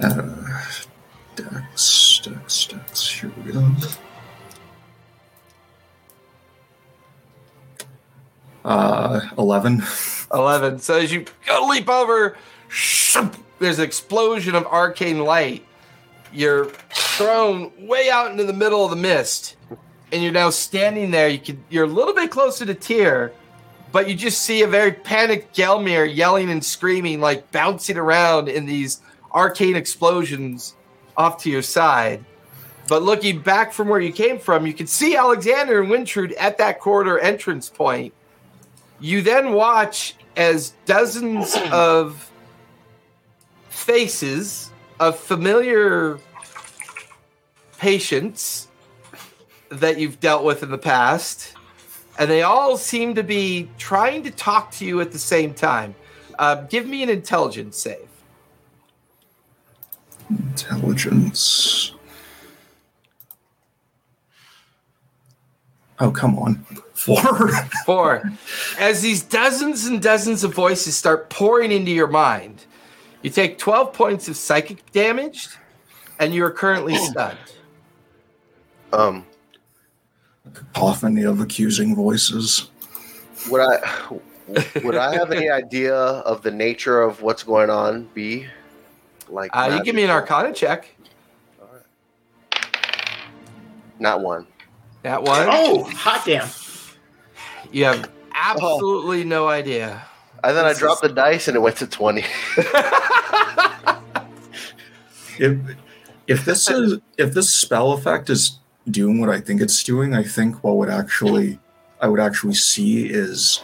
[0.00, 0.62] Uh,
[1.34, 3.10] Dex, Dex, Dex.
[3.10, 3.68] Here we go.
[8.64, 9.82] Uh, 11.
[10.32, 10.78] 11.
[10.78, 12.36] So as you go leap over,
[13.58, 15.64] there's an explosion of arcane light.
[16.32, 19.56] You're thrown way out into the middle of the mist,
[20.12, 21.28] and you're now standing there.
[21.28, 23.32] You can you're a little bit closer to Tyr,
[23.92, 28.66] but you just see a very panicked Gelmir yelling and screaming, like bouncing around in
[28.66, 29.00] these
[29.32, 30.74] arcane explosions
[31.16, 32.24] off to your side.
[32.88, 36.58] But looking back from where you came from, you can see Alexander and Wintrude at
[36.58, 38.14] that corridor entrance point.
[39.00, 42.30] You then watch as dozens of
[43.68, 46.18] faces of familiar
[47.78, 48.68] patients
[49.70, 51.54] that you've dealt with in the past,
[52.18, 55.94] and they all seem to be trying to talk to you at the same time.
[56.38, 58.08] Uh, give me an intelligence save.
[60.28, 61.92] Intelligence.
[66.00, 66.56] Oh, come on.
[66.94, 67.48] Four.
[67.86, 68.32] Four.
[68.78, 72.64] As these dozens and dozens of voices start pouring into your mind,
[73.22, 75.48] you take 12 points of psychic damage,
[76.18, 77.38] and you are currently stunned.
[78.92, 79.24] Um,
[80.54, 82.70] Cacophony of accusing voices.
[83.50, 84.08] would I
[84.84, 88.08] would I have any idea of the nature of what's going on?
[88.14, 88.46] B,
[89.28, 90.88] like Uh, you give me an arcana check.
[93.98, 94.46] Not one.
[95.02, 95.48] That one.
[95.50, 96.48] Oh, hot damn.
[97.72, 100.02] You have absolutely no idea.
[100.44, 102.24] And then I This dropped the dice and it went to twenty.
[105.38, 105.56] If
[106.26, 108.57] if this is if this spell effect is
[108.90, 111.58] doing what I think it's doing, I think what would actually
[112.00, 113.62] I would actually see is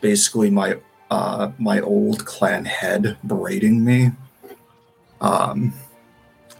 [0.00, 0.78] basically my
[1.10, 4.12] uh my old clan head berating me
[5.20, 5.72] um,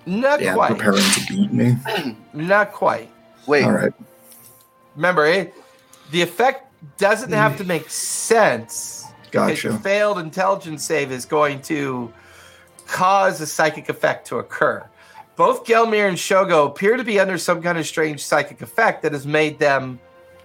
[0.07, 0.73] Not yeah, quite.
[0.73, 1.77] preparing to beat me.
[2.33, 3.11] Not quite.
[3.47, 3.93] Wait, All right.
[4.97, 5.55] Remember, it,
[6.11, 6.67] the effect
[6.99, 9.07] doesn't have to make sense.
[9.31, 9.79] Gotcha.
[9.79, 12.13] failed intelligence save is going to
[12.89, 14.85] cause a psychic effect to occur.
[15.41, 19.13] Both Gelmir and Shogo appear to be under some kind of strange psychic effect that
[19.13, 19.99] has made them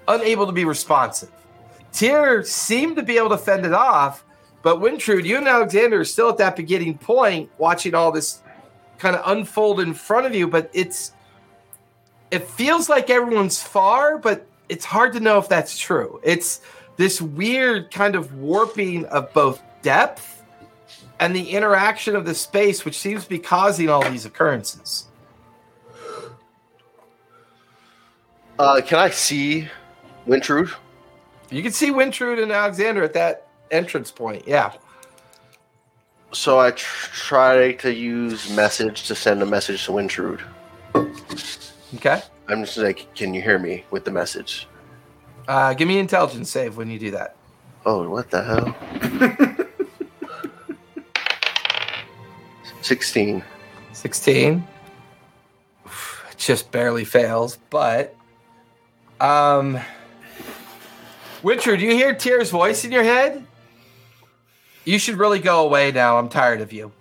[0.08, 1.30] unable to be responsive.
[1.92, 4.24] Tyr seemed to be able to fend it off,
[4.62, 8.42] but Wintrude, you and Alexander are still at that beginning point, watching all this
[8.98, 10.48] kind of unfold in front of you.
[10.48, 11.12] But it's
[12.32, 16.22] it feels like everyone's far, but it's hard to know if that's true.
[16.24, 16.62] It's
[16.96, 20.45] this weird kind of warping of both depth
[21.20, 25.08] and the interaction of the space, which seems to be causing all these occurrences.
[28.60, 29.68] uh, can I see
[30.28, 30.74] Wintrude?
[31.50, 34.48] You can see Wintrude and Alexander at that entrance point.
[34.48, 34.74] Yeah.
[36.32, 40.42] So I tr- try to use message to send a message to Wintrude.
[41.96, 42.22] Okay.
[42.48, 44.68] I'm just like, can you hear me with the message?
[45.48, 47.36] Uh, give me intelligence save when you do that.
[47.86, 49.38] Oh, what the hell?
[52.86, 53.44] 16.
[53.94, 54.68] 16
[55.86, 58.16] it just barely fails but
[59.20, 59.80] um
[61.42, 63.46] Wintrude, do you hear Tyr's voice in your head?
[64.84, 66.18] You should really go away now.
[66.18, 66.92] I'm tired of you.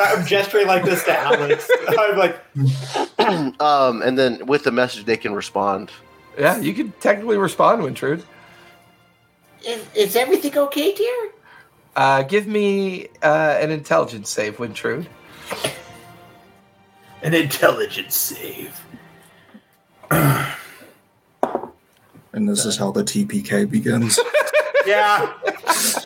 [0.00, 1.70] I'm gesturing like this to Alex.
[1.88, 2.40] I'm like,
[3.60, 5.90] um, and then with the message, they can respond.
[6.38, 8.24] Yeah, you can technically respond, Wintrude.
[9.66, 11.32] Is, is everything okay, dear?
[11.96, 15.06] Uh, give me uh, an intelligence save, Wintrude.
[17.22, 18.80] an intelligence save.
[22.34, 24.18] And this is how the TPK begins.
[24.86, 25.32] Yeah,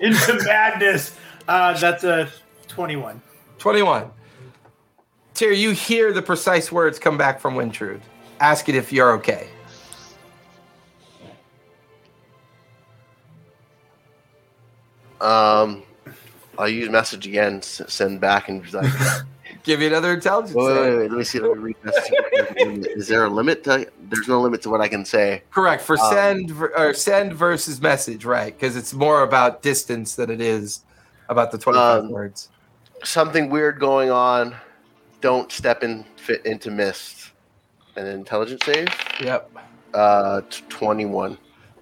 [0.00, 1.16] into madness.
[1.48, 2.28] Uh, that's a
[2.68, 3.20] 21.
[3.58, 4.08] 21.
[5.34, 8.00] Tyr, you hear the precise words come back from Wintrude,
[8.38, 9.48] asking if you're okay.
[15.20, 15.82] Um,
[16.58, 18.92] I'll use message again, send back, and like,
[19.64, 20.76] Give you another intelligence wait, save.
[20.92, 21.40] wait, wait, let me see.
[21.40, 22.86] Let me read message.
[22.96, 23.86] Is there a limit to?
[24.08, 25.42] There's no limit to what I can say.
[25.50, 28.56] Correct for Um, send or send versus message, right?
[28.58, 30.84] Because it's more about distance than it is
[31.28, 32.48] about the twenty-five Um, words.
[33.04, 34.54] Something weird going on.
[35.20, 37.32] Don't step in fit into mist.
[37.96, 38.88] An intelligence save.
[39.20, 39.50] Yep.
[39.92, 41.36] Uh, t- twenty-one.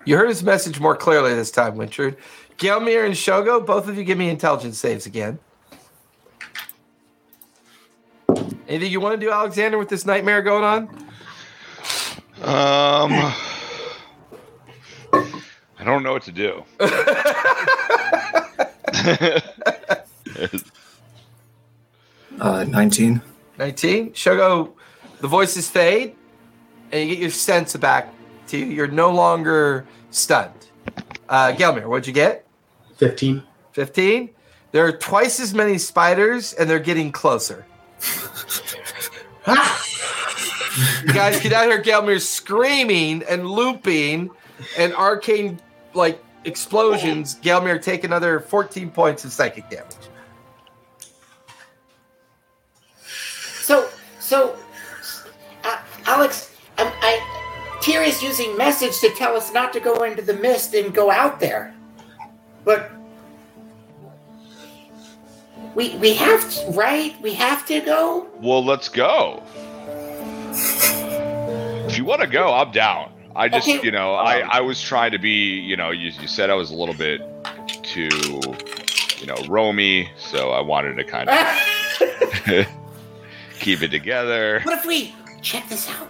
[0.06, 2.16] You heard his message more clearly this time, Wintrude.
[2.58, 5.38] Gelmir and Shogo, both of you give me intelligence saves again.
[8.68, 10.88] Anything you want to do, Alexander, with this nightmare going on?
[12.42, 13.12] Um,
[15.78, 16.64] I don't know what to do.
[22.38, 23.22] Uh, 19.
[23.58, 24.10] 19.
[24.10, 24.72] Shogo,
[25.20, 26.14] the voices fade,
[26.92, 28.12] and you get your sense back
[28.48, 28.66] to you.
[28.66, 30.52] You're no longer stunned.
[31.28, 32.45] Uh, Gelmir, what'd you get?
[32.96, 33.42] 15.
[33.72, 34.30] 15.
[34.72, 37.64] There are twice as many spiders, and they're getting closer.
[39.46, 39.54] you
[41.12, 44.30] guys can out hear Gelmir screaming and looping,
[44.76, 45.60] and arcane
[45.94, 47.36] like explosions.
[47.36, 49.94] Gelmir take another 14 points of psychic damage.
[53.60, 53.88] So,
[54.20, 54.56] so,
[55.64, 60.22] uh, Alex, um, I, Tyr is using message to tell us not to go into
[60.22, 61.75] the mist and go out there.
[62.66, 62.90] But
[65.74, 67.18] we we have to, right?
[67.22, 68.26] We have to go.
[68.42, 69.42] well, let's go.
[71.88, 73.12] If you want to go, I'm down.
[73.36, 73.80] I just, Okay.
[73.84, 76.54] you know, I, um, I was trying to be, you know, you, you said I
[76.54, 77.20] was a little bit
[77.84, 78.08] too,
[79.18, 81.36] you know, roamy, so I wanted to kind of
[83.60, 84.60] keep it together.
[84.64, 86.08] What if we check this out?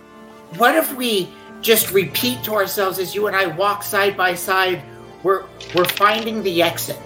[0.57, 1.29] What if we
[1.61, 4.81] just repeat to ourselves as you and I walk side by side?
[5.27, 7.01] We're we're finding the exit.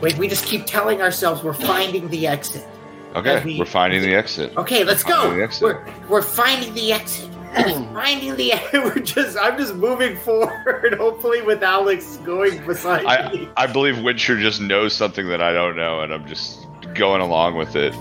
[0.00, 2.66] Wait, we just keep telling ourselves we're finding the exit.
[3.14, 4.56] Okay, we- we're finding the exit.
[4.56, 5.14] Okay, let's go.
[5.14, 5.62] Finding exit.
[5.62, 7.30] We're we're finding the exit.
[7.94, 8.82] finding the exit.
[8.84, 13.02] We're just, I'm just moving forward, hopefully with Alex going beside
[13.32, 13.46] me.
[13.56, 17.20] I, I believe Witcher just knows something that I don't know, and I'm just going
[17.20, 17.92] along with it.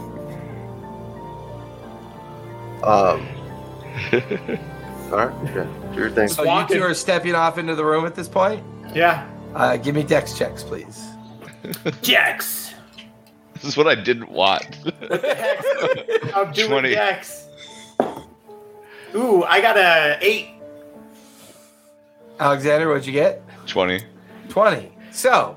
[2.81, 2.81] Um.
[5.11, 5.53] all right.
[5.53, 5.67] Yeah.
[5.93, 6.29] Do your thing.
[6.29, 8.63] So you two are stepping off into the room at this point.
[8.95, 9.27] Yeah.
[9.55, 11.07] Uh, give me dex checks, please.
[12.01, 12.73] Dex.
[13.55, 14.63] This is what I didn't want.
[14.83, 16.35] What the heck?
[16.35, 16.93] I'm doing 20.
[16.93, 17.47] Jax.
[19.13, 20.49] Ooh, I got a eight.
[22.39, 23.43] Alexander, what'd you get?
[23.67, 24.03] 20.
[24.49, 24.91] 20.
[25.11, 25.55] So,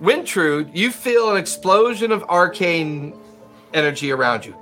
[0.00, 3.12] Wintrude, you feel an explosion of arcane
[3.74, 4.56] energy around you,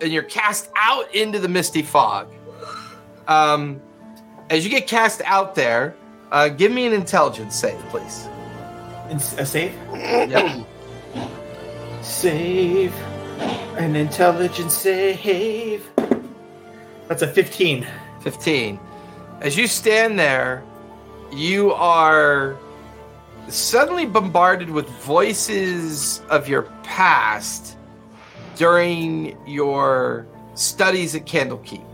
[0.00, 2.32] and you're cast out into the misty fog.
[3.28, 3.82] Um,
[4.48, 5.94] as you get cast out there,
[6.32, 8.28] uh, give me an intelligence save, please.
[9.10, 9.74] Ins- A save?
[9.92, 10.66] Yep.
[12.02, 12.94] Save.
[13.78, 15.88] An intelligence save.
[17.08, 17.86] That's a 15.
[18.22, 18.80] 15.
[19.40, 20.62] As you stand there,
[21.32, 22.56] you are
[23.48, 27.76] suddenly bombarded with voices of your past
[28.56, 31.86] during your studies at Candlekeep.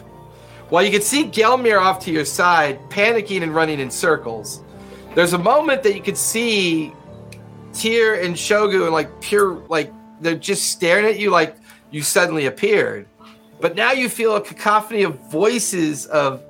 [0.68, 4.62] While you can see Gelmir off to your side, panicking and running in circles,
[5.14, 6.92] there's a moment that you could see
[7.72, 11.56] Tyr and Shogo like pure like they're just staring at you like
[11.90, 13.06] you suddenly appeared.
[13.60, 16.42] But now you feel a cacophony of voices of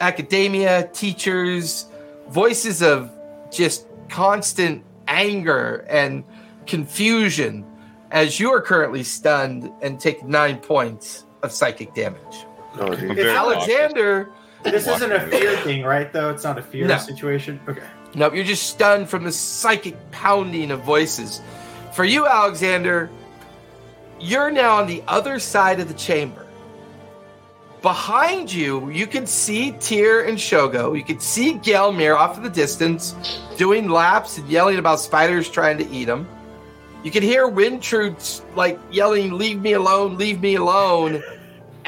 [0.00, 1.86] academia, teachers,
[2.28, 3.10] voices of
[3.50, 6.24] just constant anger and
[6.66, 7.64] confusion
[8.10, 12.44] as you are currently stunned and take nine points of psychic damage.
[12.76, 13.16] Oh, I'm dude.
[13.16, 14.28] very Alexander,
[14.62, 16.12] This isn't a fear thing, right?
[16.12, 16.98] Though it's not a fear No.
[16.98, 17.60] situation.
[17.68, 17.82] Okay.
[18.14, 21.40] nope, you're just stunned from the psychic pounding of voices.
[21.92, 23.08] For you, Alexander,
[24.20, 26.44] you're now on the other side of the chamber.
[27.82, 30.96] Behind you, you can see Tyr and Shogo.
[30.96, 33.14] You can see Gelmir off in the distance
[33.56, 36.26] doing laps and yelling about spiders trying to eat them.
[37.04, 38.16] You can hear Wintrude
[38.56, 41.22] like yelling, Leave me alone, leave me alone.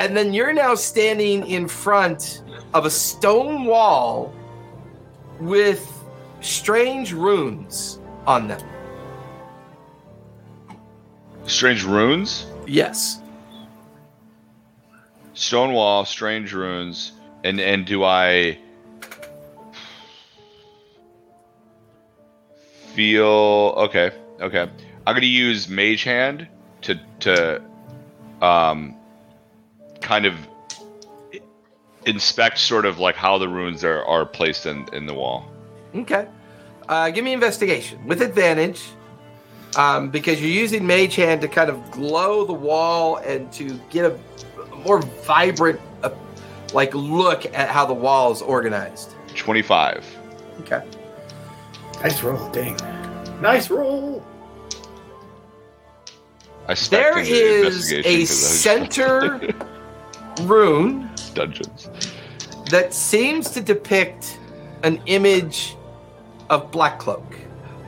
[0.01, 2.43] And then you're now standing in front
[2.73, 4.33] of a stone wall
[5.39, 5.87] with
[6.41, 8.63] strange runes on them.
[11.45, 13.21] Strange runes, Yes.
[15.35, 17.13] stone wall, strange runes,
[17.45, 18.57] and and do I
[22.95, 24.13] feel okay?
[24.41, 24.63] Okay,
[25.07, 26.47] I'm gonna use Mage Hand
[26.83, 27.63] to to
[28.41, 28.95] um
[30.11, 30.35] kind of
[32.05, 35.49] inspect sort of like how the runes are are placed in in the wall.
[35.95, 36.27] Okay.
[36.89, 38.83] Uh, give me investigation with advantage
[39.77, 44.05] um, because you're using Mage Hand to kind of glow the wall and to get
[44.05, 44.19] a,
[44.73, 46.11] a more vibrant, uh,
[46.75, 49.15] like look at how the wall is organized.
[49.37, 50.05] Twenty five.
[50.63, 50.83] Okay.
[52.03, 52.51] Nice roll.
[52.51, 52.77] Dang.
[53.41, 54.25] Nice roll.
[56.67, 59.55] I spec There in the is investigation a 'cause I was- center
[60.43, 61.89] rune dungeons.
[62.71, 64.39] that seems to depict
[64.83, 65.77] an image
[66.49, 67.37] of Black Cloak,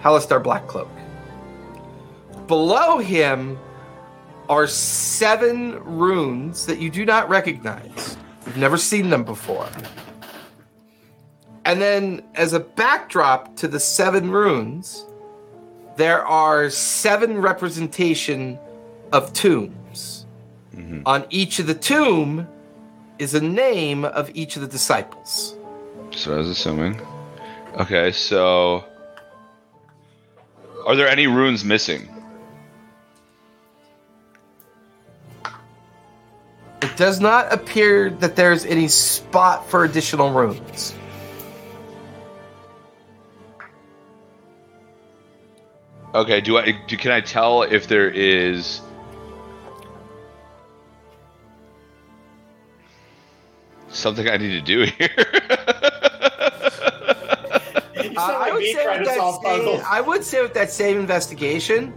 [0.00, 0.90] Halaster Black Cloak.
[2.46, 3.58] Below him
[4.48, 8.16] are seven runes that you do not recognize.
[8.46, 9.68] You've never seen them before.
[11.64, 15.06] And then, as a backdrop to the seven runes,
[15.96, 18.58] there are seven representation
[19.12, 20.21] of tombs.
[20.92, 21.02] Mhm.
[21.06, 22.46] On each of the tomb
[23.18, 25.56] is a name of each of the disciples.
[26.10, 27.00] So I was assuming.
[27.80, 28.84] Okay, so
[30.86, 32.08] are there any runes missing?
[36.82, 40.94] It does not appear that there's any spot for additional runes.
[46.14, 48.82] Okay, do I do, can I tell if there is
[53.92, 55.10] something I need to do here?
[58.14, 59.82] Uh, I would say with to that solve same.
[59.88, 61.94] I would say with that same investigation,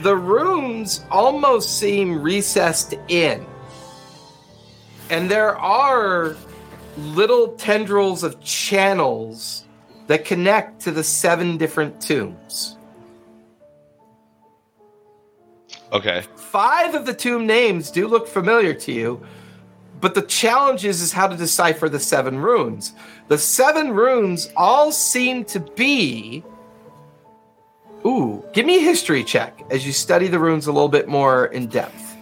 [0.00, 3.46] the rooms almost seem recessed in,
[5.10, 6.36] and there are
[6.96, 9.64] little tendrils of channels
[10.06, 12.76] that connect to the seven different tombs.
[15.92, 16.22] okay.
[16.36, 19.22] Five of the tomb names do look familiar to you,
[20.02, 22.92] but the challenge is, is how to decipher the seven runes.
[23.28, 26.44] The seven runes all seem to be.
[28.04, 31.46] Ooh, give me a history check as you study the runes a little bit more
[31.46, 32.16] in depth.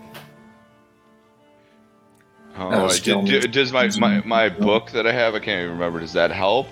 [2.59, 5.35] Oh, I- do- does my, my my book that I have?
[5.35, 6.01] I can't even remember.
[6.01, 6.68] Does that help?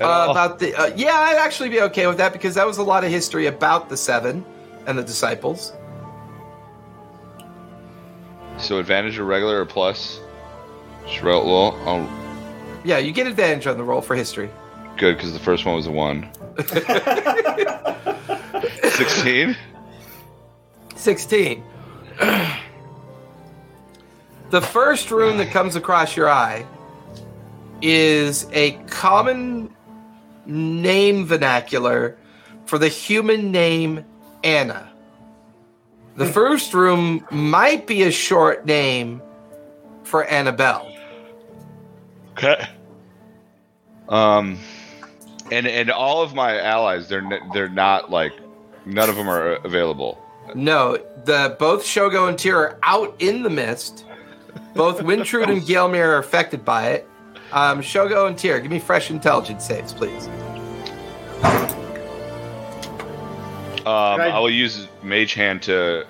[0.00, 2.82] Uh, about the uh, yeah, I'd actually be okay with that because that was a
[2.82, 4.42] lot of history about the seven
[4.86, 5.74] and the disciples.
[8.58, 10.20] So advantage or regular or plus?
[11.06, 11.74] Just roll.
[11.86, 14.50] Oh, Yeah, you get advantage on the roll for history.
[14.96, 16.28] good because the first one was a one.
[18.90, 19.56] Sixteen.
[20.96, 21.62] 16.
[24.50, 26.64] the first rune that comes across your eye
[27.82, 29.74] is a common
[30.46, 32.16] name vernacular
[32.64, 34.04] for the human name
[34.42, 34.90] Anna.
[36.16, 39.20] The first room might be a short name
[40.02, 40.90] for Annabelle.
[42.32, 42.66] Okay.
[44.08, 44.58] Um,
[45.50, 48.32] and and all of my allies, they're they're not like
[48.86, 50.22] none of them are available.
[50.54, 54.04] No, the both Shogo and Tyr are out in the mist.
[54.74, 57.08] Both Wintrude and Gelmir are affected by it.
[57.52, 60.28] Um, Shogo and Tyr, give me fresh intelligence saves, please.
[63.86, 64.32] Um, Right.
[64.32, 66.04] I will use Mage Hand to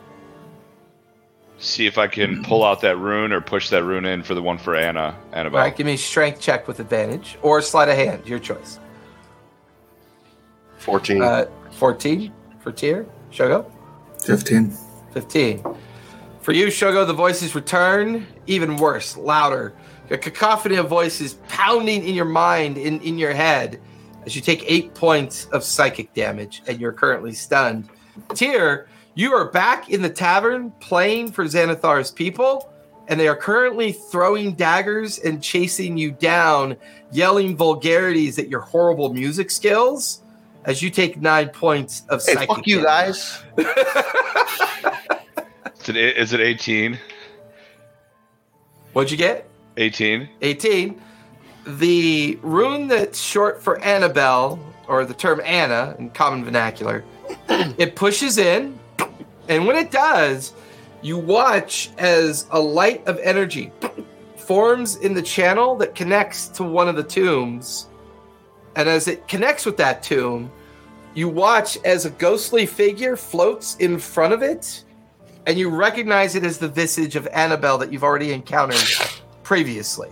[1.59, 4.43] see if I can pull out that rune or push that rune in for the
[4.43, 5.15] one for Anna.
[5.33, 5.61] All Annabelle.
[5.61, 8.79] right, give me strength check with advantage or sleight of hand, your choice.
[10.79, 11.23] 14.
[11.23, 13.07] Uh, 14 for Tyr.
[13.31, 13.71] Shogo?
[14.25, 14.73] 15.
[15.13, 15.65] 15.
[16.41, 19.75] For you, Shogo, the voices return even worse, louder.
[20.11, 23.81] A cacophony of voices pounding in your mind, in, in your head,
[24.27, 27.89] as you take eight points of psychic damage and you're currently stunned.
[28.35, 32.71] Tyr, you are back in the tavern playing for Xanathar's people,
[33.09, 36.77] and they are currently throwing daggers and chasing you down,
[37.13, 40.23] yelling vulgarities at your horrible music skills
[40.65, 43.17] as you take nine points of hey, psychic fuck you damage.
[43.17, 43.43] guys.
[45.83, 46.99] Is it, is it 18?
[48.93, 49.49] What'd you get?
[49.77, 50.29] 18?
[50.43, 51.01] 18.
[51.67, 57.05] The rune that's short for Annabelle, or the term Anna in common vernacular,
[57.49, 58.79] it pushes in,
[59.49, 60.53] and when it does,
[61.03, 63.73] you watch as a light of energy
[64.37, 67.89] forms in the channel that connects to one of the tombs.
[68.77, 70.53] And as it connects with that tomb,
[71.15, 74.85] you watch as a ghostly figure floats in front of it,
[75.47, 78.85] and you recognize it as the visage of Annabelle that you've already encountered
[79.43, 80.11] previously.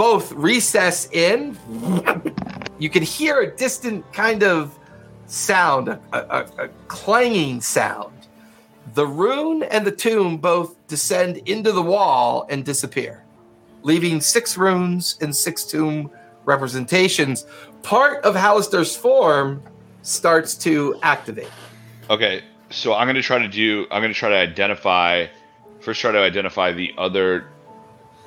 [0.00, 1.58] Both recess in,
[2.78, 4.78] you can hear a distant kind of
[5.26, 8.14] sound, a, a, a clanging sound.
[8.94, 13.24] The rune and the tomb both descend into the wall and disappear,
[13.82, 16.10] leaving six runes and six tomb
[16.46, 17.44] representations.
[17.82, 19.62] Part of Halaster's form
[20.00, 21.52] starts to activate.
[22.08, 23.86] Okay, so I'm gonna try to do.
[23.90, 25.26] I'm gonna try to identify.
[25.80, 27.50] First, try to identify the other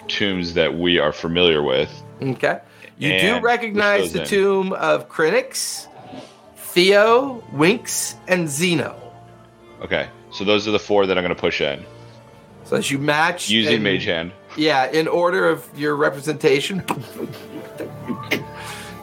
[0.07, 1.89] tombs that we are familiar with.
[2.21, 2.59] Okay.
[2.97, 4.27] You And do recognize the in.
[4.27, 5.87] tomb of Crinix,
[6.55, 8.95] Theo, Winks, and Zeno.
[9.81, 11.83] Okay, so those are the four that I'm gonna push in
[12.65, 14.31] So as you match using and- Mage Hand.
[14.55, 16.83] Yeah, in order of your representation.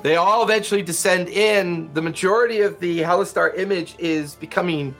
[0.02, 1.90] they all eventually descend in.
[1.92, 4.94] The majority of the Halaster image is becoming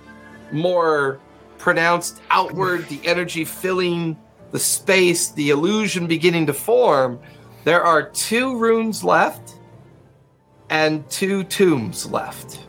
[0.53, 1.19] more
[1.59, 4.17] pronounced outward, the energy filling
[4.53, 7.21] the space, the illusion beginning to form.
[7.65, 9.55] There are two runes left
[10.71, 12.61] and two tombs left.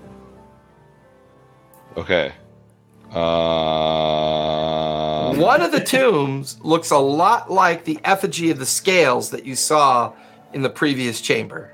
[1.98, 2.34] Okay.
[3.12, 3.20] Um,
[5.38, 9.56] One of the tombs looks a lot like the effigy of the scales that you
[9.56, 10.14] saw
[10.54, 11.74] in the previous chamber.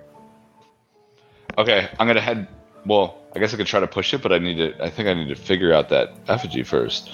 [1.57, 2.47] Okay, I'm gonna head.
[2.85, 4.73] Well, I guess I could try to push it, but I need to.
[4.83, 7.11] I think I need to figure out that effigy first.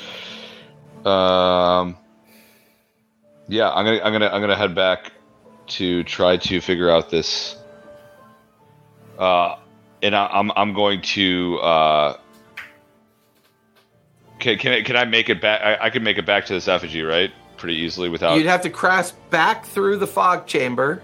[1.06, 1.98] Um.
[3.48, 4.02] Yeah, I'm gonna.
[4.04, 4.28] I'm gonna.
[4.28, 5.12] I'm gonna head back
[5.68, 7.58] to try to figure out this.
[9.18, 9.58] Uh,
[10.02, 10.52] and I, I'm.
[10.56, 11.60] I'm going to.
[11.60, 12.18] Uh.
[14.40, 15.62] Can can I, can I make it back?
[15.62, 17.32] I, I can make it back to this effigy, right?
[17.58, 18.38] Pretty easily without.
[18.38, 21.02] You'd have to cross back through the fog chamber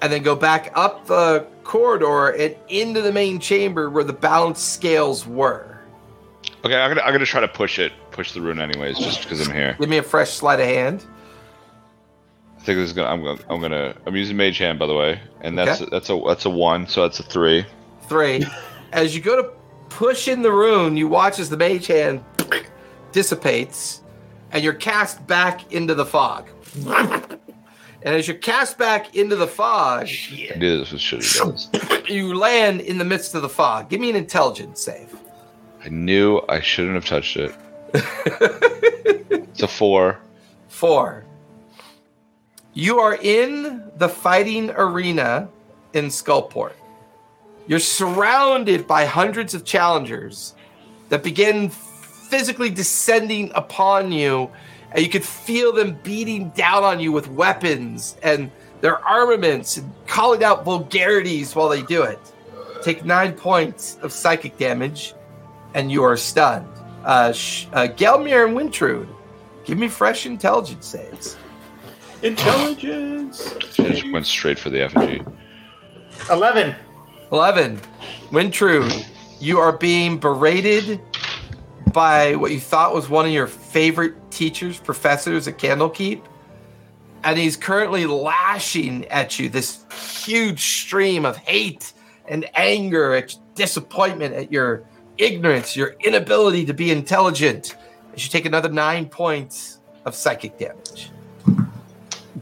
[0.00, 4.60] and then go back up the corridor and into the main chamber where the balance
[4.60, 5.78] scales were.
[6.64, 7.02] Okay, I'm gonna.
[7.02, 7.92] I'm gonna try to push it.
[8.10, 9.76] Push the rune anyways, just because I'm here.
[9.78, 11.04] Give me a fresh sleight of hand.
[12.62, 13.08] I think this is gonna.
[13.08, 13.40] I'm gonna.
[13.50, 13.94] I'm gonna.
[14.06, 15.88] I'm using Mage Hand, by the way, and that's Okay.
[15.90, 17.66] that's a that's a one, so that's a three.
[18.08, 18.46] Three.
[18.92, 19.48] As you go to
[19.88, 22.22] push in the rune, you watch as the mage hand
[23.12, 24.02] dissipates
[24.52, 26.48] and you're cast back into the fog.
[28.04, 31.70] And as you're cast back into the fog, I knew this was shitty.
[31.72, 32.08] Guys.
[32.10, 33.88] you land in the midst of the fog.
[33.90, 35.14] Give me an intelligence save.
[35.84, 37.54] I knew I shouldn't have touched it.
[37.94, 40.18] it's a four.
[40.66, 41.24] Four.
[42.74, 45.48] You are in the fighting arena
[45.92, 46.72] in Skullport.
[47.66, 50.54] You're surrounded by hundreds of challengers
[51.10, 54.50] that begin physically descending upon you,
[54.90, 58.50] and you can feel them beating down on you with weapons and
[58.80, 62.18] their armaments and calling out vulgarities while they do it.
[62.82, 65.14] Take nine points of psychic damage,
[65.74, 66.66] and you are stunned.
[67.04, 69.08] Uh, Sh- uh, Gelmir and Wintrude,
[69.66, 71.36] give me fresh intelligence saves.
[72.22, 73.54] Intelligence.
[73.72, 75.22] She just went straight for the effigy.
[76.30, 76.74] Eleven.
[77.32, 77.80] 11.
[78.30, 79.06] Wintrude,
[79.40, 81.00] you are being berated
[81.92, 86.22] by what you thought was one of your favorite teachers, professors at Candlekeep.
[87.24, 89.84] And he's currently lashing at you this
[90.24, 91.92] huge stream of hate
[92.28, 94.84] and anger, at disappointment at your
[95.18, 97.76] ignorance, your inability to be intelligent.
[98.14, 101.11] As you take another nine points of psychic damage.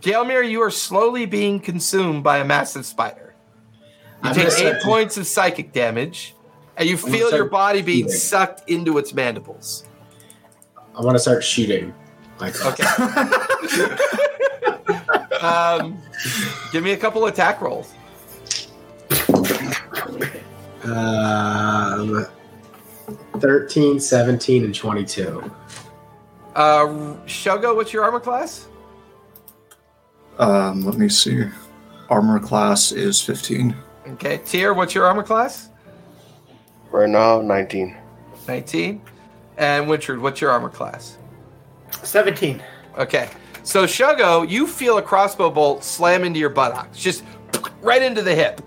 [0.01, 3.35] Gelmir, you are slowly being consumed by a massive spider.
[4.23, 6.35] You I'm take eight points of psychic damage,
[6.77, 8.19] and you gonna feel your body being shooting.
[8.19, 9.85] sucked into its mandibles.
[10.97, 11.95] I want to start shooting.
[12.39, 12.85] Like Okay.
[15.41, 15.99] um,
[16.73, 17.93] give me a couple attack rolls.
[20.85, 22.27] Um,
[23.39, 25.53] 13, 17, and 22.
[26.55, 26.87] Uh,
[27.27, 28.67] Shogo, what's your armor class?
[30.41, 31.45] Um, let me see.
[32.09, 33.77] Armor class is 15.
[34.09, 34.41] Okay.
[34.45, 35.69] Tyr, what's your armor class?
[36.91, 37.95] Right now, 19.
[38.49, 39.03] 19.
[39.59, 41.19] And Wintrude, what's your armor class?
[42.03, 42.63] 17.
[42.97, 43.29] Okay.
[43.63, 47.23] So Shogo, you feel a crossbow bolt slam into your buttocks, just
[47.83, 48.63] right into the hip.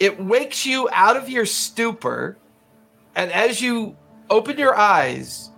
[0.00, 2.36] It wakes you out of your stupor,
[3.14, 3.96] and as you
[4.28, 5.50] open your eyes,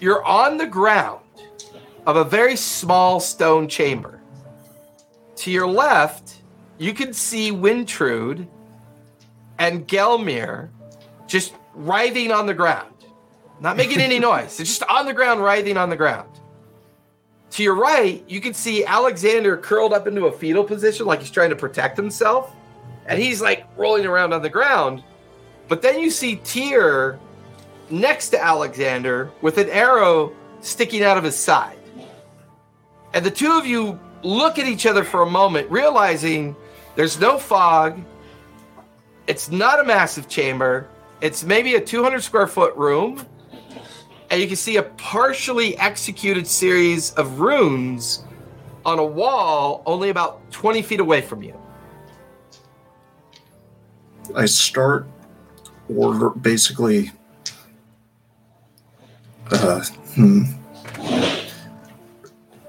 [0.00, 1.20] you're on the ground
[2.06, 4.20] of a very small stone chamber.
[5.44, 6.40] To your left,
[6.78, 8.48] you can see Wintrude
[9.58, 10.70] and Gelmir
[11.26, 12.94] just writhing on the ground,
[13.60, 14.56] not making any noise.
[14.56, 16.30] They're just on the ground, writhing on the ground.
[17.50, 21.30] To your right, you can see Alexander curled up into a fetal position, like he's
[21.30, 22.50] trying to protect himself.
[23.04, 25.04] And he's like rolling around on the ground.
[25.68, 27.18] But then you see Tyr
[27.90, 30.32] next to Alexander with an arrow
[30.62, 31.76] sticking out of his side.
[33.12, 36.56] And the two of you look at each other for a moment, realizing
[36.96, 38.00] there's no fog.
[39.26, 40.88] It's not a massive chamber.
[41.20, 43.24] It's maybe a 200 square foot room
[44.34, 48.24] and you can see a partially executed series of runes
[48.84, 51.56] on a wall only about 20 feet away from you.
[54.34, 55.06] I start
[55.88, 57.12] order basically.
[59.52, 60.44] Uh, hmm.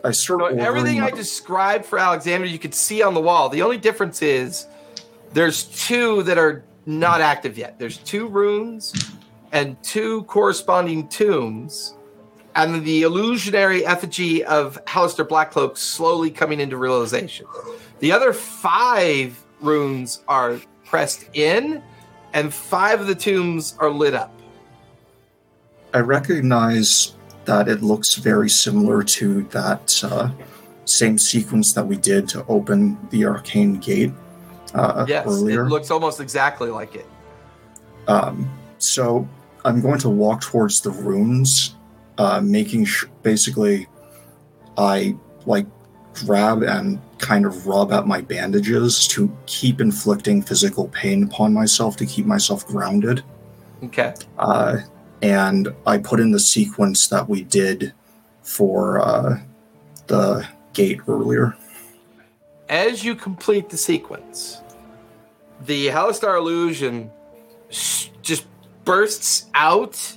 [0.05, 3.49] I start So ordering everything I described for Alexander, you could see on the wall.
[3.49, 4.67] The only difference is
[5.33, 7.79] there's two that are not active yet.
[7.79, 8.93] There's two runes
[9.51, 11.95] and two corresponding tombs,
[12.55, 17.47] and the illusionary effigy of Halaster Blackcloak slowly coming into realization.
[17.99, 21.81] The other five runes are pressed in,
[22.33, 24.31] and five of the tombs are lit up.
[25.93, 27.13] I recognize
[27.45, 30.29] that it looks very similar to that uh,
[30.85, 34.11] same sequence that we did to open the arcane gate
[34.73, 35.65] uh, Yes, earlier.
[35.65, 37.05] it looks almost exactly like it.
[38.07, 39.27] Um, so
[39.63, 41.75] I'm going to walk towards the runes,
[42.17, 43.87] uh, making sh- basically
[44.77, 45.15] I
[45.45, 45.65] like
[46.25, 51.97] grab and kind of rub at my bandages to keep inflicting physical pain upon myself
[51.97, 53.23] to keep myself grounded.
[53.83, 54.13] Okay.
[54.37, 54.77] Uh,
[55.21, 57.93] and I put in the sequence that we did
[58.43, 59.39] for uh,
[60.07, 61.55] the gate earlier.
[62.69, 64.61] as you complete the sequence,
[65.65, 67.11] the Halaster illusion
[68.21, 68.45] just
[68.83, 70.13] bursts out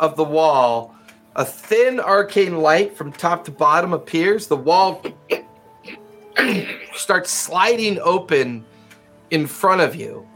[0.00, 0.94] of the wall.
[1.34, 4.48] A thin arcane light from top to bottom appears.
[4.48, 5.02] The wall
[6.94, 8.64] starts sliding open
[9.30, 10.28] in front of you.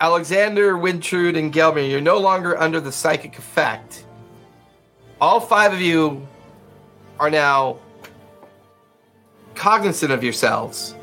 [0.00, 4.04] Alexander, Wintrude, and Gelmir, you're no longer under the psychic effect.
[5.20, 6.26] All five of you
[7.18, 7.78] are now
[9.54, 10.94] cognizant of yourselves.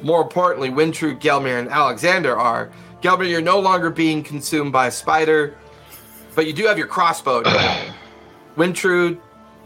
[0.00, 2.70] More importantly, Wintrude, Gelmir, and Alexander are.
[3.02, 5.54] Gelmir, you're no longer being consumed by a spider,
[6.34, 7.42] but you do have your crossbow.
[8.56, 9.20] Wintrude,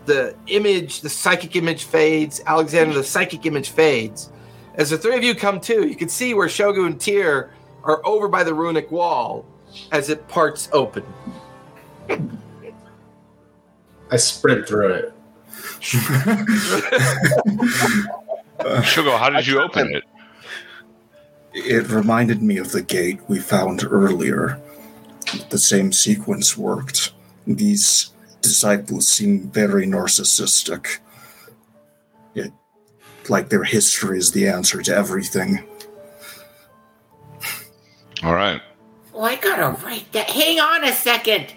[0.06, 2.42] the image, the psychic image fades.
[2.46, 4.30] Alexander, the psychic image fades.
[4.74, 7.50] As the three of you come to, you can see where Shogo and Tyr
[7.84, 9.44] are over by the runic wall
[9.90, 11.04] as it parts open.
[14.10, 15.14] I sprint through it.
[18.84, 20.04] Sugar, how did you open it?
[21.54, 24.60] It reminded me of the gate we found earlier.
[25.50, 27.12] The same sequence worked.
[27.46, 28.10] These
[28.40, 30.98] disciples seem very narcissistic.
[32.34, 32.52] It,
[33.28, 35.64] like their history is the answer to everything.
[38.22, 38.60] All right.
[39.12, 40.30] Well, I gotta write that.
[40.30, 41.52] Hang on a second.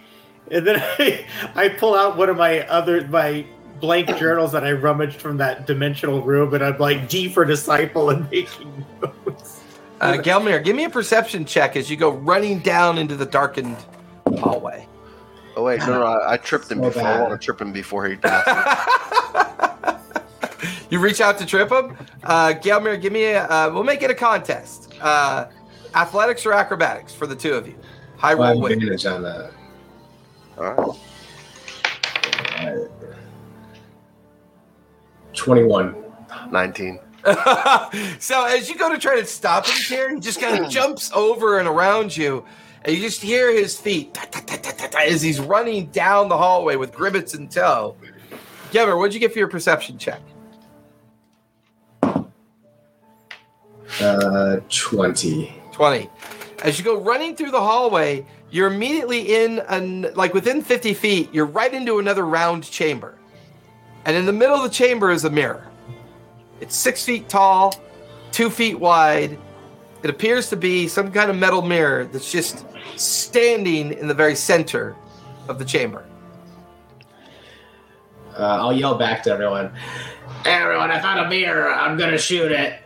[0.52, 3.46] And then I, I pull out one of my other my
[3.80, 8.10] blank journals that I rummaged from that dimensional room, and I'm like D for disciple
[8.10, 9.62] and making notes.
[10.02, 13.78] Uh, Gelmir, give me a perception check as you go running down into the darkened
[14.40, 14.88] hallway.
[15.56, 17.04] Oh wait, no, no, I, I tripped him So before.
[17.04, 18.44] I want to trip him before he dies.
[20.90, 21.96] you reach out to trip him.
[22.24, 23.46] Uh, Gelmir, give me a.
[23.46, 24.94] Uh, we'll make it a contest.
[25.00, 25.46] Uh,
[25.96, 27.76] athletics or acrobatics for the two of you.
[28.18, 29.52] High roll have advantage on that.
[30.58, 30.98] All
[32.60, 32.90] right,
[35.34, 35.96] 21.
[36.52, 37.00] nineteen.
[38.20, 41.12] so as you go to try to stop him here, he just kind of jumps
[41.14, 42.46] over and around you,
[42.84, 46.76] and you just hear his feet ta, ta, ta, as he's running down the hallway
[46.76, 47.96] with Gribbets in tow.
[48.72, 50.22] Geber, what'd you get for your perception check?
[54.02, 55.62] Uh, 20.
[55.76, 56.10] 20.
[56.64, 61.34] As you go running through the hallway, you're immediately in, an, like within 50 feet,
[61.34, 63.18] you're right into another round chamber.
[64.06, 65.68] And in the middle of the chamber is a mirror.
[66.62, 67.76] It's six feet tall,
[68.32, 69.38] two feet wide.
[70.02, 72.66] It appears to be some kind of metal mirror that's just
[72.96, 74.96] standing in the very center
[75.50, 76.06] of the chamber.
[78.38, 79.74] Uh, I'll yell back to everyone.
[80.46, 81.74] Everyone, I found a mirror.
[81.74, 82.80] I'm to shoot it.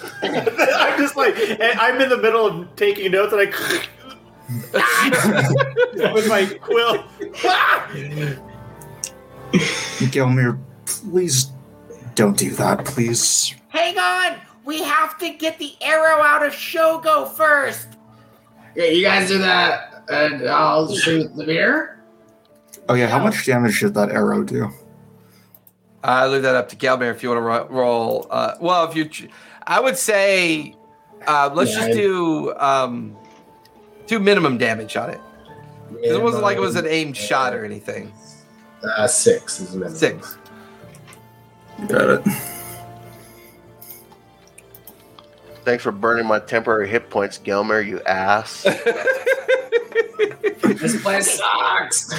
[0.22, 3.46] I'm just like, and I'm in the middle of taking notes, and I
[6.14, 7.04] with my quill.
[9.52, 11.50] Gelmir, please
[12.14, 13.54] don't do that, please.
[13.68, 14.38] Hang on!
[14.64, 17.88] We have to get the arrow out of Shogo first!
[18.74, 21.98] Yeah, you guys do that, and I'll shoot the mirror.
[22.88, 24.70] Oh yeah, how much damage did that arrow do?
[26.02, 28.26] I leave that up to Galbear if you want to ro- roll.
[28.30, 29.28] Uh, well, if you, ch-
[29.68, 30.74] I would say,
[31.26, 33.16] uh, let's Yeah, just I- do um,
[34.06, 35.20] do minimum damage on it.
[35.90, 38.12] 'Cause It wasn't like it was an aimed shot or anything.
[38.82, 39.96] Uh, six is the minimum.
[39.98, 40.36] Six.
[41.86, 42.22] Got it.
[45.64, 47.86] Thanks for burning my temporary hit points, Gelmir.
[47.86, 48.66] You ass.
[50.62, 52.12] This place sucks.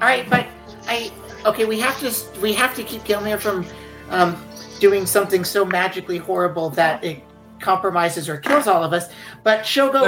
[0.00, 0.46] Alright, but
[0.88, 1.12] I
[1.44, 3.64] okay, we have to we have to keep Gelmir from
[4.10, 4.34] um
[4.78, 7.22] doing something so magically horrible that it
[7.60, 9.08] compromises or kills all of us.
[9.42, 10.02] But Shogo,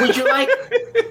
[0.00, 0.48] would you like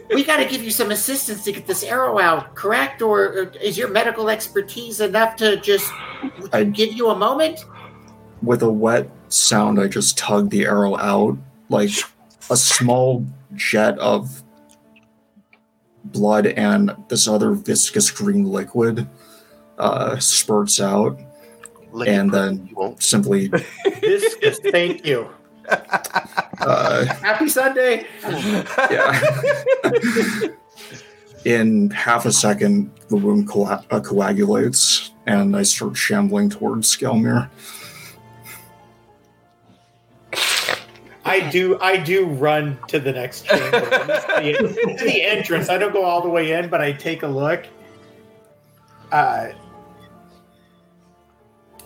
[0.10, 3.02] we gotta give you some assistance to get this arrow out, correct?
[3.02, 5.92] Or, or is your medical expertise enough to just
[6.52, 7.66] I- give you a moment?
[8.42, 11.38] With a wet sound, I just tugged the arrow out.
[11.70, 11.92] Like
[12.50, 13.26] a small
[13.56, 14.44] jet of
[16.06, 19.08] blood and this other viscous green liquid
[19.78, 21.18] uh, spurts out,
[21.94, 23.02] Lick and then You won't.
[23.04, 23.48] simply
[24.02, 25.30] This is thank you.
[25.70, 28.06] uh, Happy Sunday.
[28.92, 29.22] yeah.
[31.46, 37.50] In half a second, the wound coa- uh, coagulates, and I start shambling towards Skelmir.
[41.26, 41.80] I do.
[41.80, 45.70] I do run to the next chamber, to the, to the entrance.
[45.70, 47.66] I don't go all the way in, but I take a look.
[49.12, 49.50] Uh,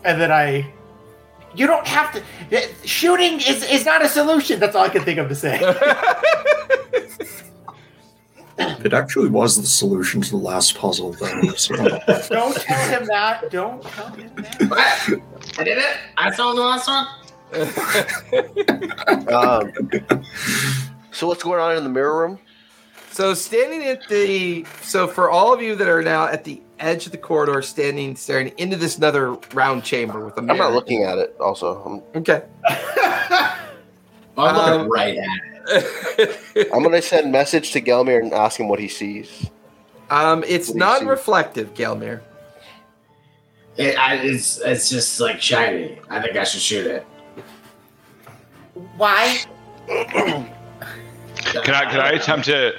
[0.08, 0.74] and then I.
[1.54, 2.24] You don't have to
[2.88, 4.60] shooting is, is not a solution.
[4.60, 5.60] That's all I can think of to say.
[8.60, 11.52] It actually was the solution to the last puzzle, though.
[11.58, 11.76] So.
[11.76, 13.52] don't tell him that.
[13.52, 14.70] Don't tell him that.
[14.70, 15.60] What?
[15.60, 15.98] I did it.
[16.18, 17.08] I solved the last one.
[19.28, 19.72] Um,
[21.12, 22.40] so what's going on in the mirror room?
[23.12, 27.06] So standing at the so for all of you that are now at the edge
[27.06, 30.54] of the corridor, standing staring into this another round chamber with a mirror.
[30.54, 31.36] I'm not looking at it.
[31.40, 31.82] Also,
[32.14, 32.44] I'm, Okay.
[34.38, 35.28] I'm looking Um, right at
[35.70, 36.70] it.
[36.74, 39.50] I'm gonna send message to Gelmir and ask him what he sees.
[40.10, 41.04] um, it's What do you see?
[41.04, 42.22] non-reflective, Gelmir.
[43.78, 46.00] it I, it's it's just like shiny.
[46.10, 47.06] I think I should shoot it.
[48.96, 49.40] Why?
[49.88, 52.74] Can I can I attempt to?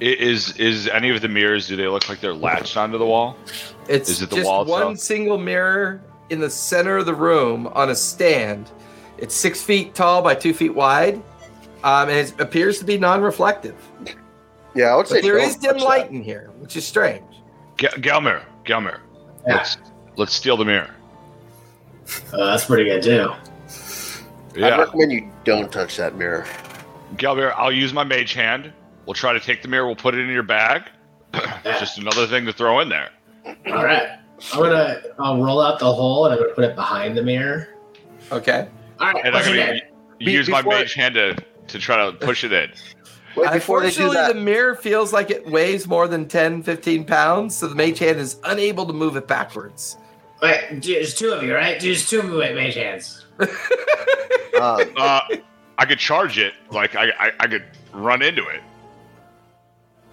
[0.00, 1.66] I- Is is any of the mirrors?
[1.68, 3.36] Do they look like they're latched onto the wall?
[3.88, 4.98] It's Is it the just wall one itself?
[4.98, 8.70] single mirror in the center of the room on a stand.
[9.18, 11.16] It's six feet tall by two feet wide,
[11.82, 13.74] um, and it appears to be non-reflective.
[14.74, 16.12] Yeah, I would say But there don't dim light that.
[16.14, 17.24] in here, which is strange.
[17.78, 18.98] Ge- Gelmir, Gelmir,
[19.46, 19.56] Yeah.
[19.56, 19.76] let's
[20.16, 20.90] let's steal the mirror.
[22.32, 23.32] Uh, that's pretty good too.
[24.62, 26.46] I recommend you don't touch that mirror.
[27.16, 28.72] Gelmir, I'll use my mage hand.
[29.08, 29.86] We'll try to take the mirror.
[29.86, 30.82] We'll put it in your bag.
[31.64, 33.08] Just another thing to throw in there.
[33.66, 34.06] All right.
[34.52, 37.68] I'm gonna I'll roll out the hole and I'm gonna put it behind the mirror.
[38.30, 38.68] Okay.
[39.00, 39.24] All right.
[39.24, 39.80] And I'm gonna in.
[40.18, 41.34] Be- use my before- mage hand to
[41.68, 42.70] to try to push it in.
[43.36, 46.62] Wait, before they do Unfortunately, that, the mirror feels like it weighs more than 10,
[46.62, 49.96] 15 pounds, so the mage hand is unable to move it backwards.
[50.42, 51.80] Wait, there's two of you, right?
[51.80, 53.24] There's two of you at mage hands.
[53.40, 53.46] Uh,
[54.96, 55.20] Uh,
[55.78, 56.52] I could charge it.
[56.70, 58.60] Like I, I, I could run into it.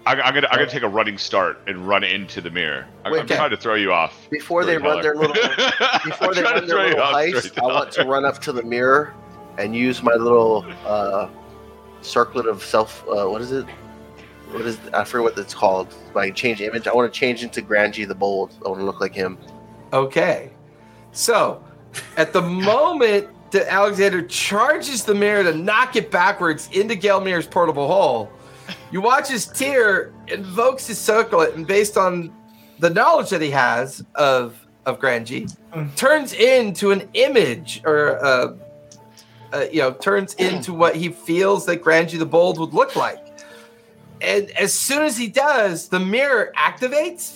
[0.06, 2.86] I, I'm gonna, I'm gonna take a running start and run into the mirror.
[3.04, 3.36] I'm, Wait, I'm okay.
[3.36, 4.30] trying to throw you off.
[4.30, 5.34] before they run their little
[6.06, 9.16] before they run their little heist, I want to run up to the mirror
[9.58, 11.28] and use my little uh,
[12.02, 13.04] circlet of self.
[13.08, 13.66] Uh, what is it?
[14.52, 15.94] What is I forget what it's called.
[16.14, 16.88] Like change image.
[16.88, 18.54] I want to change into Granji the Bold.
[18.64, 19.40] I want to look like him.
[19.92, 20.52] Okay.
[21.14, 21.64] So,
[22.18, 27.88] at the moment that Alexander charges the mirror to knock it backwards into Gelmir's portable
[27.88, 28.30] hole,
[28.96, 32.34] you watch his Tyr invokes his circlet, and based on
[32.80, 35.50] the knowledge that he has of of Granji,
[35.98, 38.56] turns into an image or uh,
[39.52, 43.20] uh, you know turns into what he feels that Granji the Bold would look like.
[44.22, 47.36] And as soon as he does, the mirror activates.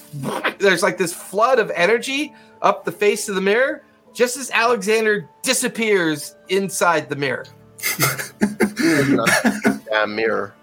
[0.60, 3.84] There's like this flood of energy up the face of the mirror,
[4.14, 7.48] just as Alexander disappears inside the mirror.
[9.90, 10.54] Damn mirror.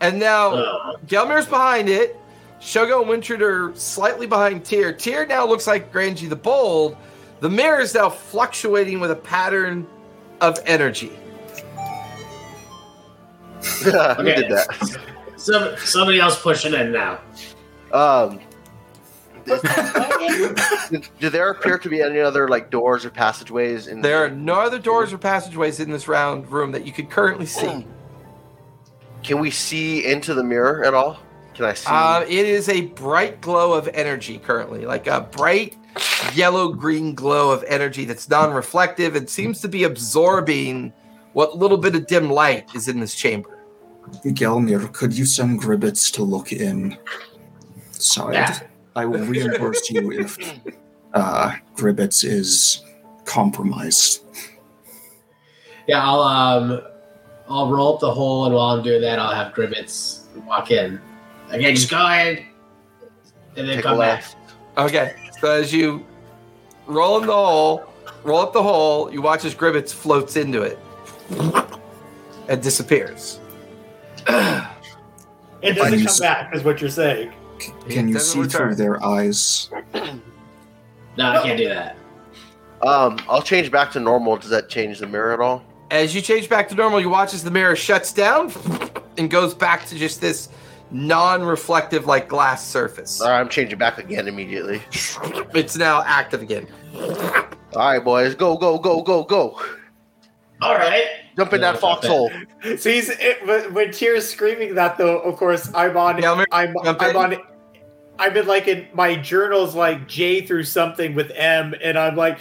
[0.00, 0.96] And now Oh.
[1.06, 2.18] Gelmir's behind it.
[2.60, 4.92] Shogo and Wintrude are slightly behind Tyr.
[4.92, 6.96] Tyr now looks like Granji the Bold.
[7.40, 9.86] The mirror is now fluctuating with a pattern
[10.40, 11.12] of energy.
[13.82, 13.92] Who
[14.22, 14.98] did that?
[15.36, 17.18] Some, somebody else pushing in now.
[17.92, 18.40] Um,
[19.44, 24.30] do, do there appear to be any other like doors or passageways in There are
[24.30, 27.86] no other doors or passageways in this round room that you could currently see.
[29.24, 31.18] Can we see into the mirror at all?
[31.54, 31.86] Can I see?
[31.88, 35.76] Uh, it is a bright glow of energy currently, like a bright
[36.34, 40.92] yellow green glow of energy that's non reflective and seems to be absorbing
[41.32, 43.58] what little bit of dim light is in this chamber.
[44.24, 46.98] Gelmir, could you send Gribbets to look in?
[47.92, 48.34] Side.
[48.34, 48.60] Yeah.
[48.96, 50.38] I will reimburse you if
[51.14, 52.84] uh, Gribbets is
[53.24, 54.22] compromised.
[55.86, 56.82] Yeah, I'll um,
[57.48, 61.00] I'll roll up the hole, and while I'm doing that, I'll have Gribbets walk in.
[61.50, 62.44] Okay, just go ahead,
[63.56, 64.24] and then Take come back.
[64.78, 66.04] Okay, so as you
[66.86, 67.84] roll in the hole,
[68.24, 70.78] roll up the hole, you watch as Gribbets floats into it
[72.48, 73.40] and disappears.
[75.62, 77.32] It doesn't use- come back, is what you're saying.
[77.58, 79.70] C- Can you doesn't see through their eyes?
[81.16, 81.96] No, I can't do that.
[82.82, 84.36] Um, I'll change back to normal.
[84.36, 85.62] Does that change the mirror at all?
[85.94, 88.52] As you change back to normal, you watch as the mirror shuts down
[89.16, 90.48] and goes back to just this
[90.90, 93.20] non-reflective like glass surface.
[93.20, 94.82] All right, I'm changing back again immediately.
[95.54, 96.66] It's now active again.
[96.96, 99.60] All right, boys, go, go, go, go, go!
[100.60, 101.06] All right.
[101.36, 102.28] Jump in that foxhole.
[102.76, 105.20] So he's it, when- when Tyr's screaming that though.
[105.20, 106.16] Of course, I'm on.
[106.20, 107.16] Gelmir, I'm jump I'm in.
[107.16, 107.46] on.
[108.18, 112.38] I've been like in my journals, like J through something with M, and I'm like,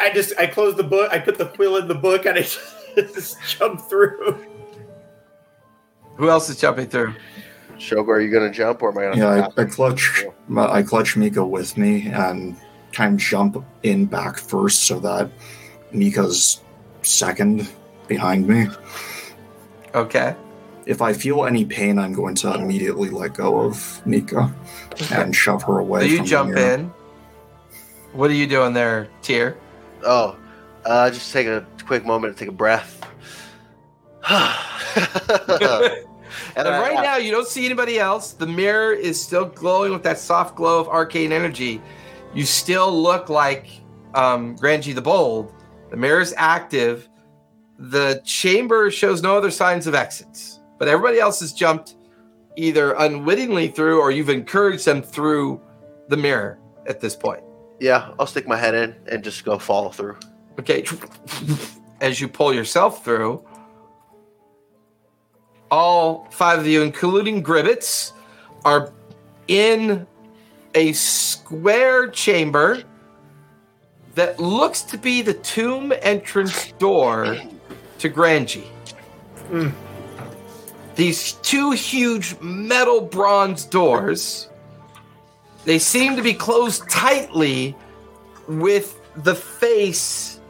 [0.00, 2.42] I just I close the book, I put the quill in the book, and I
[2.96, 4.46] just jump through.
[6.16, 7.14] Who else is jumping through?
[7.76, 9.16] Shogo, are you gonna jump or am I gonna?
[9.16, 10.24] Yeah, I, I to- clutch.
[10.56, 12.56] I clutch Mika with me and
[12.92, 15.30] kind of jump in back first so that
[15.92, 16.60] Mika's
[17.02, 17.68] second
[18.08, 18.68] behind me.
[19.94, 20.34] Okay.
[20.86, 24.52] If I feel any pain, I'm going to immediately let go of Mika
[25.12, 26.00] and shove her away.
[26.00, 26.92] So you from jump in.
[28.12, 29.56] What are you doing there, Tyr?
[30.04, 30.36] Oh,
[30.84, 32.96] uh, just take a quick moment to take a breath.
[34.30, 34.40] and
[36.56, 38.32] right now, you don't see anybody else.
[38.32, 41.80] The mirror is still glowing with that soft glow of arcane energy.
[42.34, 43.68] You still look like
[44.14, 45.52] um, the Bold.
[45.90, 47.08] The mirror is active.
[47.78, 51.96] The chamber shows no other signs of exits, but everybody else has jumped
[52.56, 55.60] either unwittingly through or you've encouraged them through
[56.08, 57.42] the mirror at this point.
[57.80, 60.16] Yeah, I'll stick my head in and just go follow through.
[60.58, 60.84] Okay.
[62.00, 63.44] As you pull yourself through,
[65.70, 68.12] all five of you, including Gribbets,
[68.64, 68.92] are
[69.48, 70.06] in
[70.74, 72.82] a square chamber
[74.14, 77.36] that looks to be the tomb entrance door
[77.98, 78.64] to Granji.
[79.50, 79.72] Mm.
[80.96, 84.49] These two huge metal bronze doors,
[85.64, 87.76] they seem to be closed tightly
[88.48, 90.40] with the face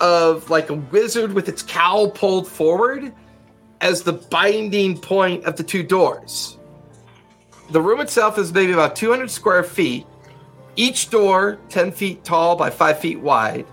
[0.00, 3.12] of like a wizard with its cowl pulled forward
[3.80, 6.58] as the binding point of the two doors.
[7.70, 10.06] The room itself is maybe about 200 square feet,
[10.76, 13.66] each door 10 feet tall by 5 feet wide.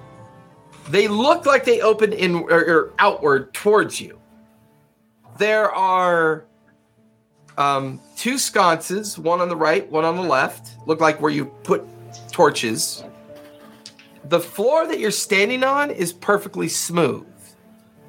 [0.89, 4.20] They look like they open in or, or outward towards you.
[5.38, 6.45] There are
[7.58, 10.78] um, two sconces, one on the right, one on the left.
[10.86, 11.84] Look like where you put
[12.32, 13.04] torches.
[14.26, 17.28] The floor that you're standing on is perfectly smooth,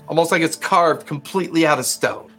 [0.09, 2.31] almost like it's carved completely out of stone.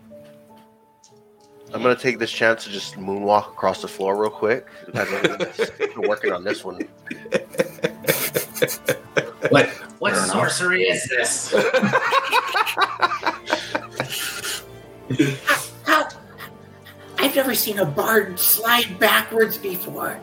[1.74, 4.68] I'm gonna take this chance to just moonwalk across the floor real quick.
[4.93, 6.88] We're working on this one.
[9.49, 11.51] What what sorcery is this?
[17.24, 17.30] How?
[17.30, 20.19] I've never seen a bard slide backwards before.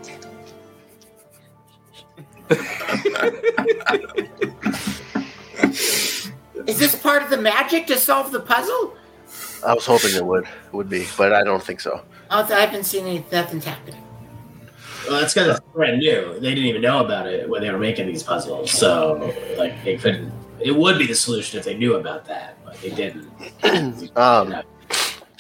[6.67, 8.95] Is this part of the magic to solve the puzzle?
[9.67, 12.03] I was hoping it would would be, but I don't think so.
[12.31, 13.25] Oh, I haven't seen any.
[13.33, 14.03] Nothing's happening.
[15.09, 16.35] Well, that's because it's brand new.
[16.35, 18.71] They didn't even know about it when they were making these puzzles.
[18.71, 20.33] So, like, they couldn't.
[20.61, 23.31] It would be the solution if they knew about that, but they didn't.
[24.17, 24.63] Um,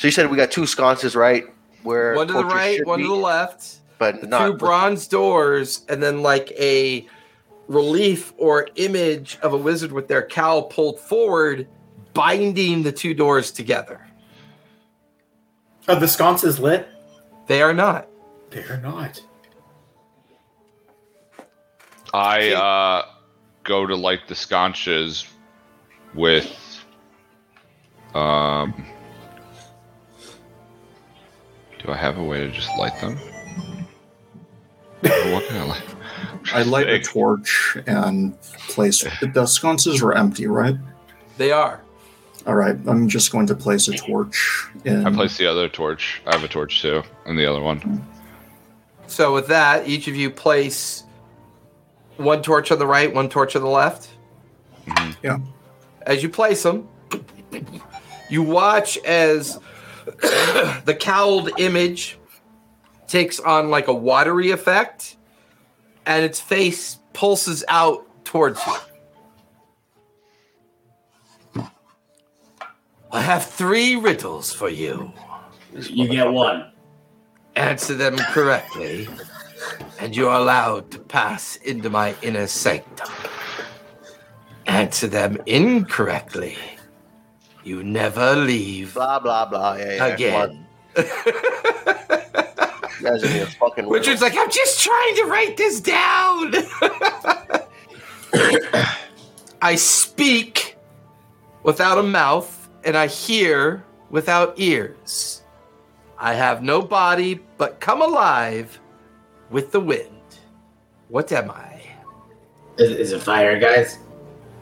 [0.00, 1.44] so you said we got two sconces, right?
[1.82, 3.80] Where one to the right, one be, to the left.
[3.98, 7.06] but The not two bronze doors, and then like a
[7.68, 11.68] relief or image of a wizard with their cowl pulled forward,
[12.14, 14.00] binding the two doors together.
[15.86, 16.88] Are the sconces lit?
[17.46, 18.08] They are not.
[18.48, 19.22] They're not.
[22.14, 23.04] I uh,
[23.64, 25.26] go to light the sconces
[26.14, 26.82] with
[28.14, 28.86] um.
[31.82, 33.16] Do I have a way to just light them?
[35.00, 35.82] what can I light?
[36.52, 40.76] I light a torch and place the sconces are empty, right?
[41.38, 41.80] They are.
[42.46, 45.06] All right, I'm just going to place a torch in.
[45.06, 46.22] I place the other torch.
[46.26, 48.06] I have a torch too, and the other one.
[49.06, 51.04] So with that, each of you place
[52.16, 54.10] one torch on the right, one torch on the left.
[54.86, 55.16] Mhm.
[55.22, 55.38] Yeah.
[56.02, 56.88] As you place them,
[58.30, 59.58] you watch as
[60.84, 62.18] the cowled image
[63.06, 65.16] takes on like a watery effect,
[66.06, 68.76] and its face pulses out towards you.
[73.12, 75.12] I have three riddles for you.
[75.74, 76.70] You get one.
[77.56, 79.08] Answer them correctly,
[79.98, 83.10] and you are allowed to pass into my inner sanctum.
[84.66, 86.56] Answer them incorrectly.
[87.70, 89.74] You never leave blah blah blah.
[89.74, 90.06] Yeah, yeah.
[90.06, 90.66] again.
[90.92, 91.06] Come on.
[92.98, 93.88] You guys are being fucking.
[93.96, 96.52] Richard's like, I'm just trying to write this down.
[99.62, 100.76] I speak
[101.62, 105.44] without a mouth, and I hear without ears.
[106.18, 108.80] I have no body, but come alive
[109.50, 110.40] with the wind.
[111.06, 111.80] What am I?
[112.78, 114.00] Is, is it fire, guys?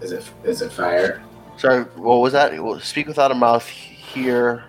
[0.03, 1.23] Is it is it fire?
[1.59, 2.63] Sorry, what was that?
[2.63, 3.67] Well, Speak without a mouth.
[3.69, 4.65] Hear.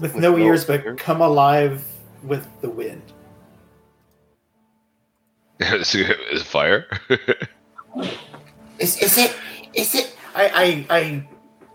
[0.00, 1.84] With With no no ears, but come alive
[2.22, 3.02] with the wind.
[5.60, 6.86] is it is it fire?
[8.78, 9.36] Is, is it?
[9.74, 10.16] Is it?
[10.34, 11.28] I I, I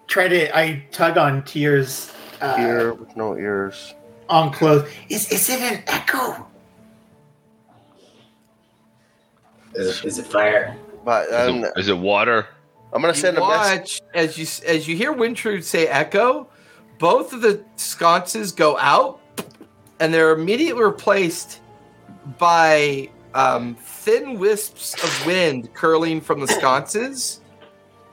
[0.07, 2.12] try to I tug on tears.
[2.41, 3.93] uh, Hear with no ears.
[4.28, 4.89] on clothes.
[5.07, 6.45] Is, is it an echo?
[9.76, 10.76] Is it, is it fire?
[11.05, 12.47] But Is um, it, is it water?
[12.91, 14.01] I'm gonna You send a message.
[14.01, 16.47] watch as you as you hear Wintrude say "echo."
[16.97, 19.21] Both of the sconces go out,
[19.99, 21.61] and they're immediately replaced
[22.37, 27.39] by um, thin wisps of wind curling from the sconces.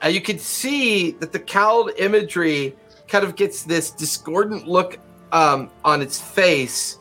[0.01, 2.75] And you can see that the cowled imagery
[3.07, 4.99] kind of gets this discordant look
[5.31, 6.99] um, on its face.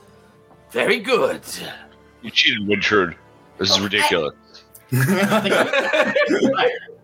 [0.73, 1.43] Very good.
[2.23, 3.15] You cheated, Wintrude.
[3.59, 4.35] This is ridiculous.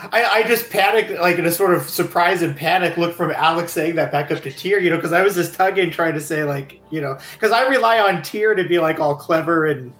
[0.00, 3.72] I, I just panicked, like in a sort of surprise and panic look from Alex
[3.72, 6.20] saying that back up to Tyr, you know, because I was just tugging, trying to
[6.20, 9.92] say, like, you know, because I rely on Tyr to be like all clever and,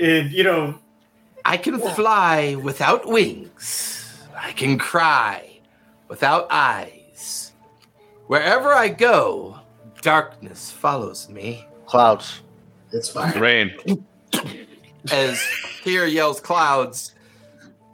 [0.00, 0.78] and you know,
[1.44, 4.24] I can fly without wings.
[4.36, 5.60] I can cry
[6.08, 7.52] without eyes.
[8.26, 9.60] Wherever I go,
[10.00, 11.66] darkness follows me.
[11.86, 12.42] Clouds.
[12.92, 13.38] It's fine.
[13.38, 14.04] Rain.
[15.10, 15.40] As
[15.82, 17.14] here yells clouds,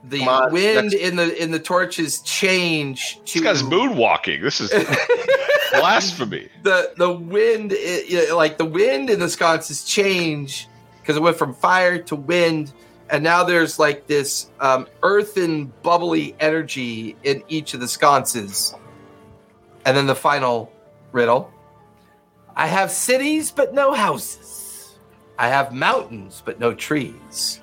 [0.05, 4.41] the on, wind in the in the torches change to This guy's moonwalking.
[4.41, 4.69] This is
[5.73, 6.49] blasphemy.
[6.63, 10.67] the the wind i- i- like the wind in the sconces change
[11.01, 12.71] because it went from fire to wind
[13.09, 18.73] and now there's like this um, earthen bubbly energy in each of the sconces
[19.85, 20.71] and then the final
[21.11, 21.51] riddle
[22.55, 24.97] i have cities but no houses
[25.37, 27.61] i have mountains but no trees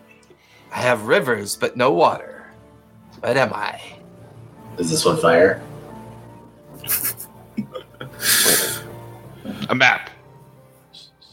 [0.76, 2.46] i have rivers but no water
[3.20, 3.80] what am i
[4.78, 5.60] Is this one fire?
[9.68, 10.10] A map.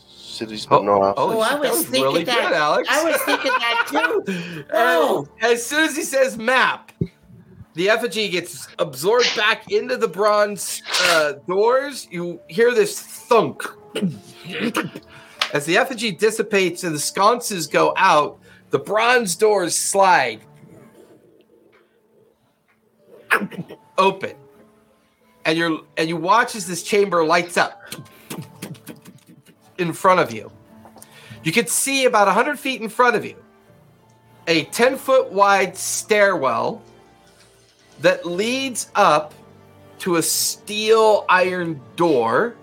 [0.09, 2.41] Cities but no Oh, Oh, I was was thinking really that.
[2.41, 2.87] good, Alex.
[2.91, 3.85] I was thinking that
[4.25, 4.65] too.
[4.73, 5.27] Oh, Oh.
[5.41, 6.91] as soon as he says map,
[7.75, 12.07] the effigy gets absorbed back into the bronze uh, doors.
[12.11, 13.63] You hear this thunk.
[15.53, 18.39] As the effigy dissipates and the sconces go out,
[18.73, 20.41] the bronze doors slide
[23.99, 24.33] open.
[25.45, 27.79] And you're and you watch as this chamber lights up
[29.77, 30.51] in front of you.
[31.43, 33.35] You can see about 100 feet in front of you
[34.47, 36.81] a 10 foot wide stairwell
[37.99, 39.35] that leads up
[39.99, 42.55] to a steel iron door.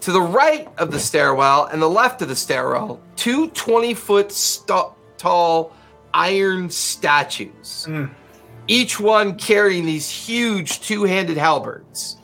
[0.00, 4.32] To the right of the stairwell and the left of the stairwell, two 20 foot
[4.32, 5.72] st- tall
[6.14, 7.86] iron statues.
[7.88, 8.10] Mm.
[8.66, 12.16] Each one carrying these huge two handed halberds.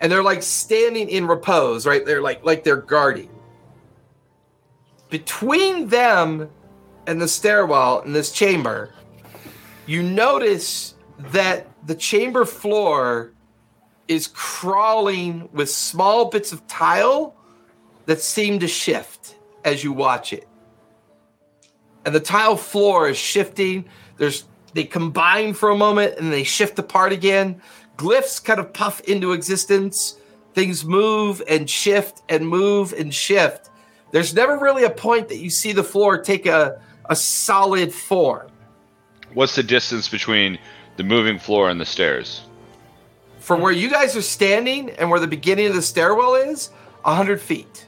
[0.00, 2.04] And they're like standing in repose, right?
[2.04, 3.30] They're like like they're guarding.
[5.10, 6.48] Between them
[7.06, 8.94] and the stairwell in this chamber,
[9.86, 10.94] you notice
[11.32, 13.32] that the chamber floor
[14.10, 17.32] is crawling with small bits of tile
[18.06, 20.48] that seem to shift as you watch it.
[22.04, 23.84] And the tile floor is shifting.
[24.16, 24.44] There's
[24.74, 27.62] they combine for a moment and they shift apart again.
[27.96, 30.16] Glyphs kind of puff into existence.
[30.54, 33.70] Things move and shift and move and shift.
[34.10, 38.48] There's never really a point that you see the floor take a, a solid form.
[39.34, 40.58] What's the distance between
[40.96, 42.42] the moving floor and the stairs?
[43.40, 46.68] From where you guys are standing and where the beginning of the stairwell is,
[47.02, 47.86] 100 feet.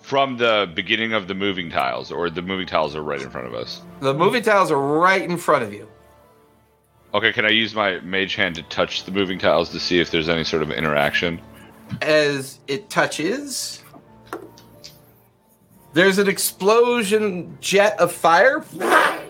[0.00, 3.46] From the beginning of the moving tiles, or the moving tiles are right in front
[3.46, 3.82] of us.
[4.00, 5.88] The moving tiles are right in front of you.
[7.14, 10.10] Okay, can I use my mage hand to touch the moving tiles to see if
[10.10, 11.40] there's any sort of interaction?
[12.00, 13.84] As it touches,
[15.92, 18.64] there's an explosion jet of fire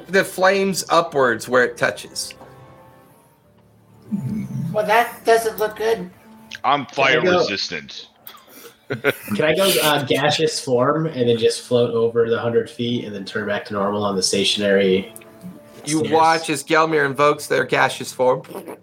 [0.08, 2.34] that flames upwards where it touches.
[4.72, 6.10] Well, that doesn't look good.
[6.64, 8.08] I'm fire Can go- resistant.
[9.34, 13.14] Can I go uh, gaseous form and then just float over the hundred feet and
[13.14, 15.14] then turn back to normal on the stationary?
[15.86, 16.12] You stairs?
[16.12, 18.42] watch as Gelmir invokes their gaseous form.
[18.46, 18.78] I hope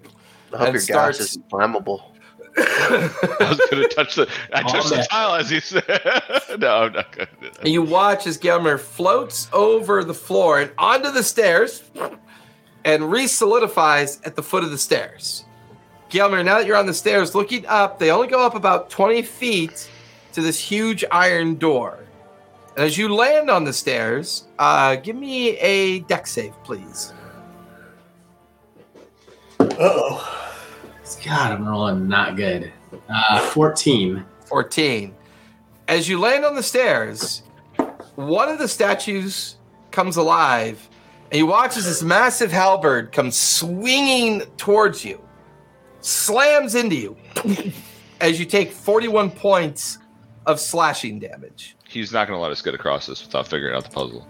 [0.54, 2.02] And your starts- gas is flammable.
[2.58, 4.28] I was gonna touch the.
[4.52, 5.84] I touched the tile as he said.
[6.60, 7.60] no, I'm not gonna do that.
[7.60, 11.84] And you watch as Gelmir floats over the floor and onto the stairs
[12.84, 15.46] and re solidifies at the foot of the stairs.
[16.10, 19.22] Gelmir, now that you're on the stairs looking up, they only go up about 20
[19.22, 19.90] feet
[20.34, 22.00] to this huge iron door.
[22.76, 27.14] And as you land on the stairs, uh, give me a dex save, please.
[29.60, 30.36] Uh-oh.
[31.26, 32.72] God, I'm rolling not good.
[33.10, 34.26] Uh, Fourteen.
[34.46, 35.14] 14.
[35.88, 37.44] As you land on the stairs,
[38.16, 39.58] one of the statues
[39.92, 40.88] comes alive,
[41.32, 45.20] and you watch as this massive halberd comes swinging towards you,
[46.02, 47.18] slams into you,
[48.22, 49.98] as you take 41 points
[50.46, 51.76] of slashing damage.
[51.88, 54.28] He's not gonna let us get across this without figuring out the puzzle.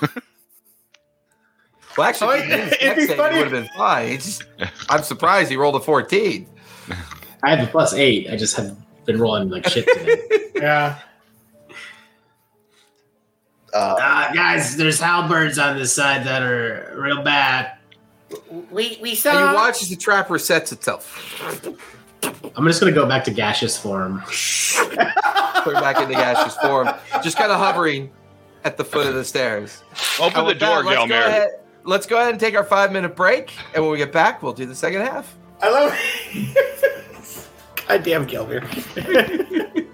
[1.98, 4.14] Well, actually, Oh, if you did his it'd be funny He would have been fine.
[4.14, 4.44] Just,
[4.88, 6.46] I'm surprised he rolled a 14.
[7.42, 8.30] I have a plus eight.
[8.30, 8.74] I just have
[9.04, 10.22] been rolling like shit today.
[10.62, 10.98] Yeah.
[13.74, 17.72] Uh, uh, guys, there's halberds on this side that are real bad.
[18.70, 19.50] We we And saw.
[19.50, 21.18] you watch as the trap resets itself.
[22.56, 24.22] I'm just gonna go back to gaseous form.
[24.26, 26.88] Put it back into gaseous form,
[27.22, 28.10] just kind of hovering
[28.64, 29.82] at the foot of the stairs.
[30.20, 31.48] Open the door, let's go, ahead,
[31.84, 33.52] let's go ahead and take our five minute break.
[33.74, 35.36] And when we get back, we'll do the second half.
[35.60, 37.48] Hello I love
[37.88, 38.64] God damn Gilbert.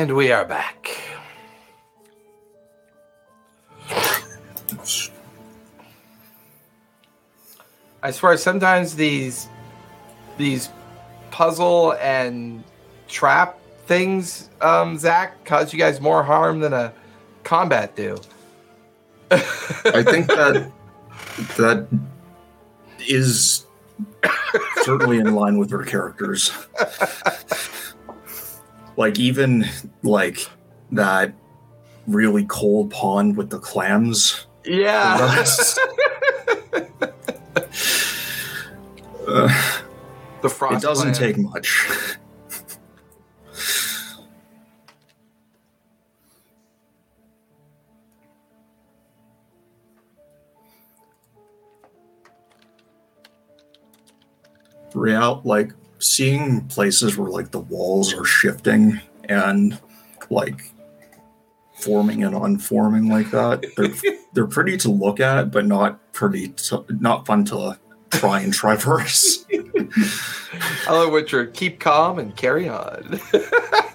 [0.00, 0.98] And we are back.
[8.02, 9.46] I swear, sometimes these
[10.38, 10.70] these
[11.30, 12.64] puzzle and
[13.08, 16.94] trap things, um, Zach, cause you guys more harm than a
[17.44, 18.18] combat do.
[19.30, 20.72] I think that
[21.58, 21.86] that
[23.00, 23.66] is
[24.80, 26.50] certainly in line with her characters.
[29.00, 29.66] like even
[30.02, 30.46] like
[30.92, 31.32] that
[32.06, 34.46] really cold pond with the clams.
[34.66, 35.16] Yeah.
[39.26, 39.82] Uh,
[40.42, 40.84] the frost.
[40.84, 41.88] it doesn't take much.
[54.94, 59.78] Real like seeing places where like the walls are shifting and
[60.30, 60.72] like
[61.74, 63.64] forming and unforming like that.
[63.76, 67.78] They're they're pretty to look at, but not pretty to not fun to
[68.10, 69.44] try and traverse.
[70.84, 71.54] Hello, Richard.
[71.54, 73.20] Keep calm and carry on.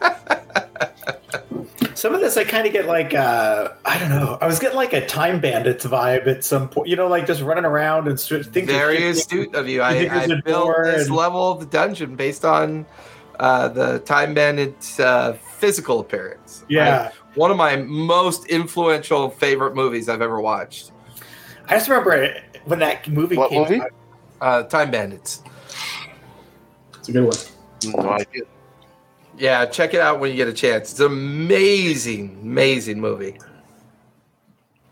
[1.95, 4.37] Some of this I kind of get like uh, I don't know.
[4.41, 6.89] I was getting like a Time Bandits vibe at some point.
[6.89, 8.67] You know, like just running around and st- things.
[8.67, 9.75] Very astute of you.
[9.75, 12.85] You I, think there's I a built this and- level of the dungeon based on
[13.39, 16.65] uh, the Time Bandits uh, physical appearance.
[16.67, 20.91] Yeah, I- one of my most influential favorite movies I've ever watched.
[21.67, 22.35] I just remember
[22.65, 23.81] when that movie What came movie?
[23.81, 23.91] out.
[24.41, 25.41] Uh, Time Bandits.
[26.99, 27.37] It's a good one.
[28.03, 28.43] No idea.
[29.37, 30.91] Yeah, check it out when you get a chance.
[30.91, 33.37] It's an amazing, amazing movie.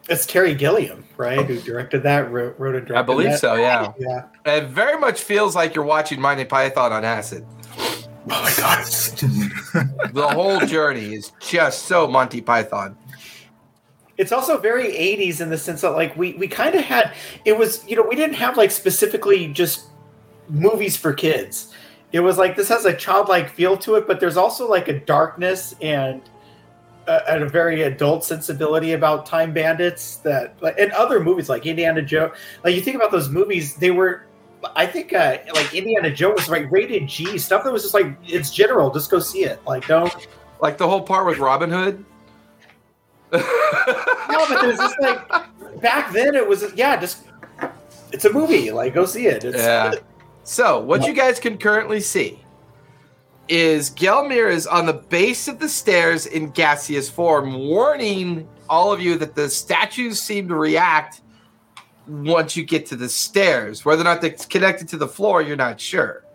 [0.10, 1.46] It's Terry Gilliam, right?
[1.46, 2.30] Who directed that?
[2.30, 3.40] Wrote, wrote and directed I believe that.
[3.40, 3.56] so.
[3.56, 4.26] Yeah, Yeah.
[4.46, 7.46] it very much feels like you're watching Monty Python on acid.
[7.80, 8.86] Oh my god.
[10.14, 12.98] The whole journey is just so Monty Python.
[14.18, 17.14] it's also very 80s in the sense that like we we kind of had
[17.46, 19.86] it was you know we didn't have like specifically just
[20.50, 21.73] movies for kids
[22.14, 25.00] it was like this has a childlike feel to it but there's also like a
[25.00, 26.22] darkness and
[27.08, 31.66] a, and a very adult sensibility about time bandits that like in other movies like
[31.66, 32.32] indiana joe
[32.64, 34.26] like you think about those movies they were
[34.78, 38.16] i think uh like indiana joe was like rated g stuff that was just like
[38.24, 40.28] it's general just go see it like don't
[40.64, 42.06] Like the whole part with Robin Hood.
[43.34, 45.30] No, but there's just like
[45.82, 47.26] back then it was yeah, just
[48.14, 48.72] it's a movie.
[48.72, 49.44] Like go see it.
[49.44, 49.92] It's, Yeah.
[50.44, 52.44] So, what you guys can currently see
[53.48, 59.02] is Gelmir is on the base of the stairs in gaseous form, warning all of
[59.02, 61.22] you that the statues seem to react
[62.08, 63.86] once you get to the stairs.
[63.86, 66.26] Whether or not they're connected to the floor, you're not sure.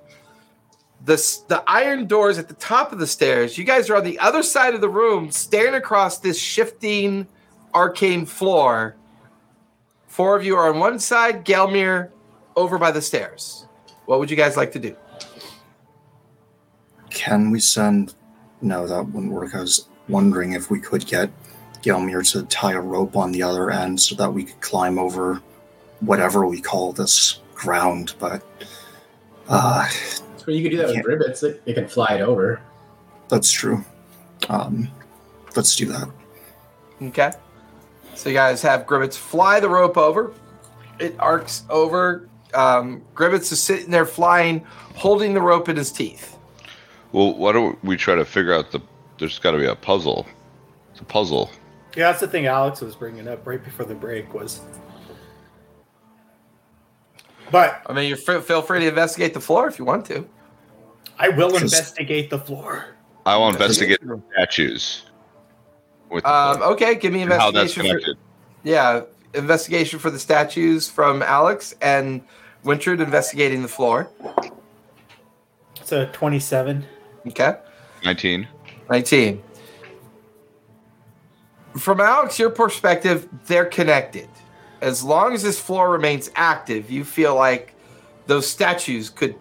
[1.04, 1.16] The,
[1.48, 4.42] the iron doors at the top of the stairs, you guys are on the other
[4.42, 7.28] side of the room, staring across this shifting
[7.74, 8.96] arcane floor.
[10.06, 12.10] Four of you are on one side, Gelmir
[12.56, 13.67] over by the stairs.
[14.08, 14.96] What would you guys like to do?
[17.10, 18.14] Can we send?
[18.62, 19.54] No, that wouldn't work.
[19.54, 21.28] I was wondering if we could get
[21.82, 25.42] Gelmir to tie a rope on the other end so that we could climb over
[26.00, 28.14] whatever we call this ground.
[28.18, 28.42] But
[29.46, 29.86] uh,
[30.46, 31.02] Or you could do that with Yeah.
[31.02, 31.42] ribbits.
[31.42, 32.62] It, it can fly it over.
[33.28, 33.84] that's true.
[34.48, 34.88] Um,
[35.54, 36.08] let's do that.
[37.02, 37.32] Okay.
[38.14, 40.32] So you guys have Gribbets fly the rope over.
[40.98, 42.27] It arcs over.
[42.54, 44.64] Um, Gribbets is sitting there flying,
[44.94, 46.36] holding the rope in his teeth.
[47.12, 48.80] Well, why don't we try to figure out the?
[49.18, 50.26] There's got to be a puzzle.
[50.92, 51.50] It's a puzzle.
[51.96, 54.60] yeah, that's the thing Alex was bringing up right before the break was.
[57.50, 60.28] But I mean, you f- feel free to investigate the floor if you want to.
[61.18, 62.86] I will investigate the floor.
[63.26, 65.04] I will investigate the statues.
[66.10, 68.14] With the Um, okay, give me and how that's investigation.
[68.14, 69.02] For, yeah,
[69.34, 72.22] investigation for the statues from Alex and
[72.64, 74.10] Wintrude investigating the floor.
[75.80, 76.84] It's a twenty-seven.
[77.26, 77.54] Okay.
[78.04, 78.48] Nineteen.
[78.90, 79.42] 19.
[81.76, 84.28] From Alex, your perspective, they're connected.
[84.80, 87.74] As long as this floor remains active, you feel like
[88.26, 89.34] those statues could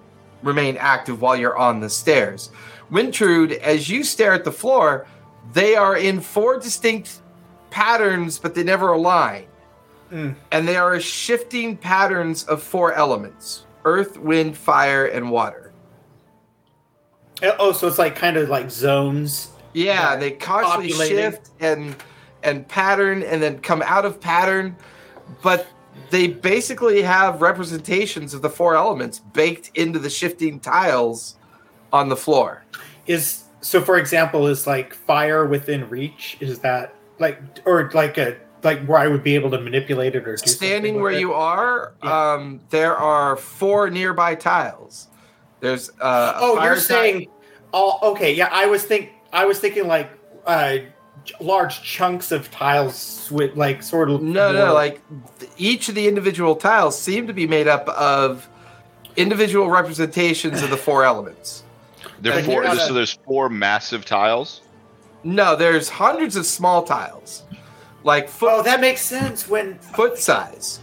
[0.44, 2.52] remain active while you're on the stairs.
[2.92, 5.08] Wintrude, as you stare at the floor,
[5.54, 7.22] they are in four distinct
[7.70, 9.47] patterns, but they never align.
[10.12, 10.36] Mm.
[10.52, 15.72] And they are shifting patterns of four elements earth, wind, fire, and water.
[17.42, 19.50] Uh, Oh, so it's like kind of like zones.
[19.74, 20.16] Yeah, Yeah.
[20.18, 21.18] they constantly Populating.
[21.18, 21.96] shift and
[22.44, 24.76] and pattern and then come out of pattern,
[25.42, 25.68] but
[26.12, 31.36] they basically have representations of the four elements baked into the shifting tiles
[31.92, 32.64] on the floor.
[33.08, 36.38] Is so for example, is like fire within reach?
[36.40, 40.28] Is that like or like a like where I would be able to manipulate it
[40.28, 41.22] or do Standing something where with it?
[41.22, 42.34] you are, Yeah.
[42.34, 45.08] um, there are four nearby tiles.
[45.60, 47.28] There's uh, Oh, you're ti- saying
[47.72, 48.34] all okay?
[48.34, 50.10] Yeah, I was think I was thinking like
[50.46, 50.78] uh,
[51.40, 55.02] large chunks of tiles with like sort of no, no, like
[55.58, 58.48] each of the individual tiles seem to be made up of
[59.16, 61.64] individual representations of the four elements.
[62.22, 64.62] There And four, you're so there's four massive tiles.
[65.24, 67.44] No, there's hundreds of small tiles,
[68.04, 69.48] like foot Oh, that makes sense.
[69.48, 70.80] When foot size.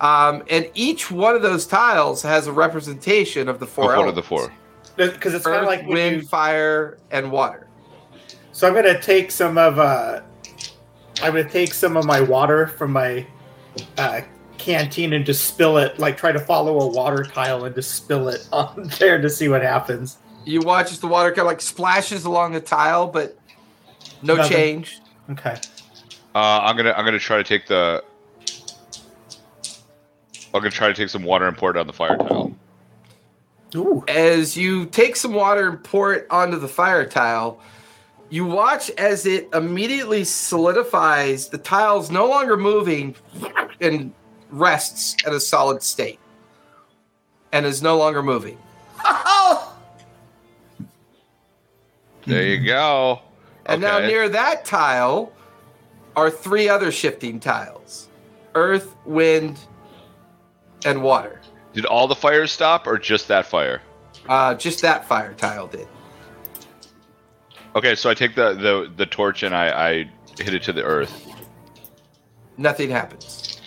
[0.00, 4.08] Um, and each one of those tiles has a representation of the four Of one
[4.08, 4.52] of the four.
[4.96, 7.66] because it's kind of like wind, you, fire, and water.
[8.52, 10.20] So I'm gonna take some of uh,
[11.22, 13.26] I'm gonna take some of my water from my
[13.96, 14.20] uh,
[14.56, 18.28] canteen and just spill it, like try to follow a water tile and just spill
[18.28, 20.18] it on there to see what happens.
[20.44, 23.36] You watch as the water kind of like splashes along the tile, but
[24.22, 24.56] no Nothing.
[24.56, 25.00] change.
[25.30, 25.56] Okay.
[26.34, 28.02] Uh, I'm gonna I'm gonna try to take the.
[30.54, 32.54] I'm gonna try to take some water and pour it on the fire tile.
[33.74, 34.04] Ooh.
[34.08, 37.60] As you take some water and pour it onto the fire tile,
[38.30, 41.48] you watch as it immediately solidifies.
[41.48, 43.14] The tile's no longer moving
[43.80, 44.12] and
[44.50, 46.18] rests at a solid state
[47.52, 48.58] and is no longer moving.
[52.26, 53.20] There you go.
[53.66, 55.32] And now near that tile
[56.18, 58.08] are three other shifting tiles
[58.54, 59.58] earth, wind,
[60.84, 61.40] and water.
[61.74, 63.80] Did all the fires stop or just that fire?
[64.28, 65.86] Uh, just that fire tile did.
[67.76, 69.92] Okay, so I take the the, the torch and I, I
[70.42, 71.26] hit it to the earth.
[72.56, 73.60] Nothing happens.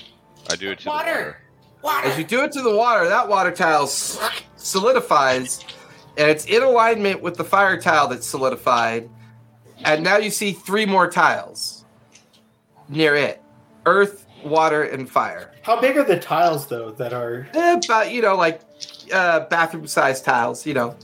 [0.49, 1.37] I do it to Water.
[1.79, 2.07] the water.
[2.07, 5.63] As you do it to the water, that water tile solidifies
[6.17, 9.09] and it's in alignment with the fire tile that's solidified.
[9.85, 11.80] And now you see three more tiles
[12.91, 13.41] near it
[13.87, 15.51] earth, water, and fire.
[15.63, 17.47] How big are the tiles though that are?
[17.55, 18.61] Eh, About, you know, like
[19.11, 20.95] uh, bathroom sized tiles, you know.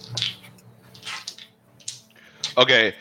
[2.57, 2.93] Okay,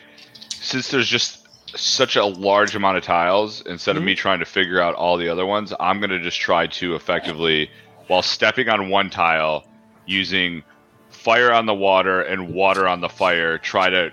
[0.49, 1.47] since there's just
[1.77, 5.29] such a large amount of tiles, instead of me trying to figure out all the
[5.29, 7.69] other ones, I'm gonna just try to effectively,
[8.07, 9.65] while stepping on one tile,
[10.05, 10.63] using
[11.09, 14.11] fire on the water and water on the fire, try to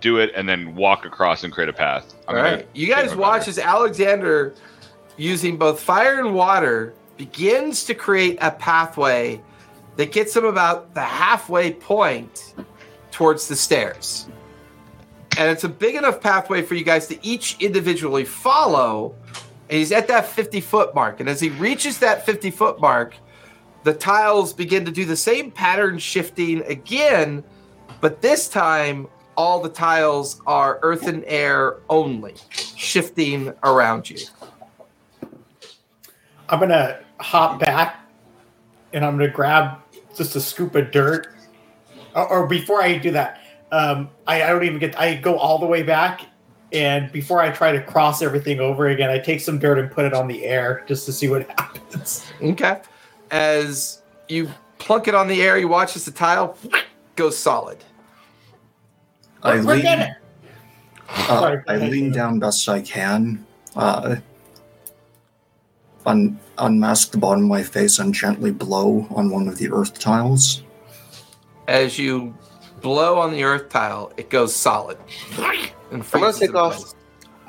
[0.00, 2.14] do it and then walk across and create a path.
[2.26, 2.62] I'm All.
[2.74, 4.54] You guys watch as Alexander,
[5.16, 9.40] using both fire and water, begins to create a pathway
[9.96, 12.54] that gets him about the halfway point
[13.10, 14.28] towards the stairs.
[15.36, 19.14] And it's a big enough pathway for you guys to each individually follow.
[19.68, 21.20] And he's at that 50 foot mark.
[21.20, 23.14] And as he reaches that 50 foot mark,
[23.84, 27.44] the tiles begin to do the same pattern shifting again,
[28.00, 29.08] but this time
[29.38, 34.18] all the tiles are earth and air only, shifting around you.
[36.48, 38.00] I'm gonna hop back,
[38.92, 39.78] and I'm gonna grab
[40.16, 41.28] just a scoop of dirt.
[42.16, 43.40] Or, or before I do that,
[43.70, 44.98] um, I, I don't even get.
[44.98, 46.22] I go all the way back,
[46.72, 50.04] and before I try to cross everything over again, I take some dirt and put
[50.04, 52.26] it on the air just to see what happens.
[52.42, 52.80] Okay.
[53.30, 56.58] As you plunk it on the air, you watch as the tile
[57.14, 57.84] goes solid.
[59.42, 60.16] I We're lean, gonna-
[61.08, 63.46] uh, Sorry, I lean down best I can,
[63.76, 64.16] uh,
[66.06, 69.98] un- unmask the bottom of my face and gently blow on one of the earth
[69.98, 70.62] tiles.
[71.66, 72.34] As you
[72.80, 74.98] blow on the earth tile, it goes solid.
[75.90, 76.94] And I'm gonna take off place.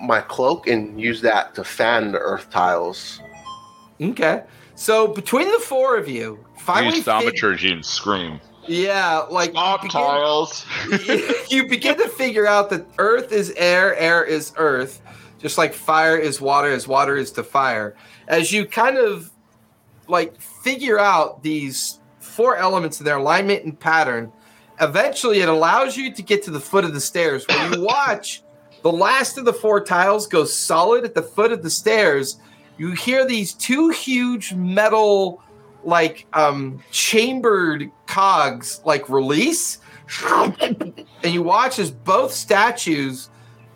[0.02, 3.20] my cloak and use that to fan the earth tiles.
[4.02, 4.44] Okay.
[4.76, 8.40] So between the four of you, finally, Use fig- thaumaturgy and scream.
[8.70, 10.66] Yeah, like you begin- tiles.
[11.50, 15.02] you begin to figure out that earth is air, air is earth,
[15.40, 17.96] just like fire is water, as water is to fire.
[18.28, 19.32] As you kind of
[20.08, 24.32] like figure out these four elements in their alignment and pattern,
[24.80, 28.44] eventually it allows you to get to the foot of the stairs where you watch
[28.82, 32.38] the last of the four tiles go solid at the foot of the stairs.
[32.78, 35.44] You hear these two huge metal
[35.84, 39.80] like um chambered cogs like release
[41.24, 43.30] and you watch as both statues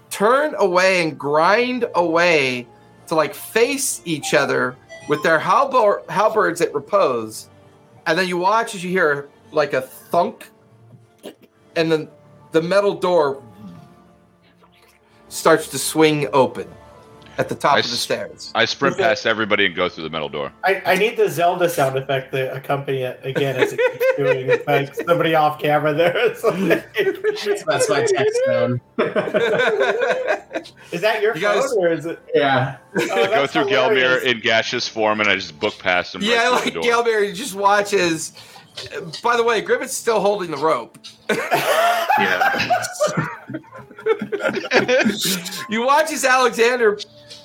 [0.10, 2.68] turn away and grind away
[3.08, 4.76] to like face each other
[5.10, 7.50] with their halber- halberds at repose.
[8.06, 10.50] And then you watch as you hear like a thunk,
[11.76, 12.08] and then
[12.52, 13.42] the metal door
[15.30, 16.72] starts to swing open
[17.38, 18.52] at the top I of the s- stairs.
[18.56, 20.52] I sprint Is that- past everybody and go through the metal door.
[20.64, 24.50] I, I need the Zelda sound effect to accompany it again as it keeps doing
[24.50, 24.68] it.
[24.68, 26.32] Like somebody off camera there.
[26.32, 26.68] or something.
[27.66, 28.82] That's my text zone.
[30.92, 32.20] is that your You phone guys- or is it?
[32.34, 32.78] Yeah.
[32.98, 34.24] Oh, go through hilarious.
[34.24, 36.22] Gelmir in gaseous form and I just book past him.
[36.22, 38.34] yeah, right like through the just watches.
[39.24, 40.98] By the way, Griffith's still holding the rope.
[41.30, 42.70] Yeah.
[45.70, 46.98] You watch as Alexander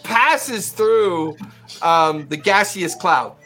[0.08, 1.36] passes through
[1.82, 3.36] um, the gaseous cloud,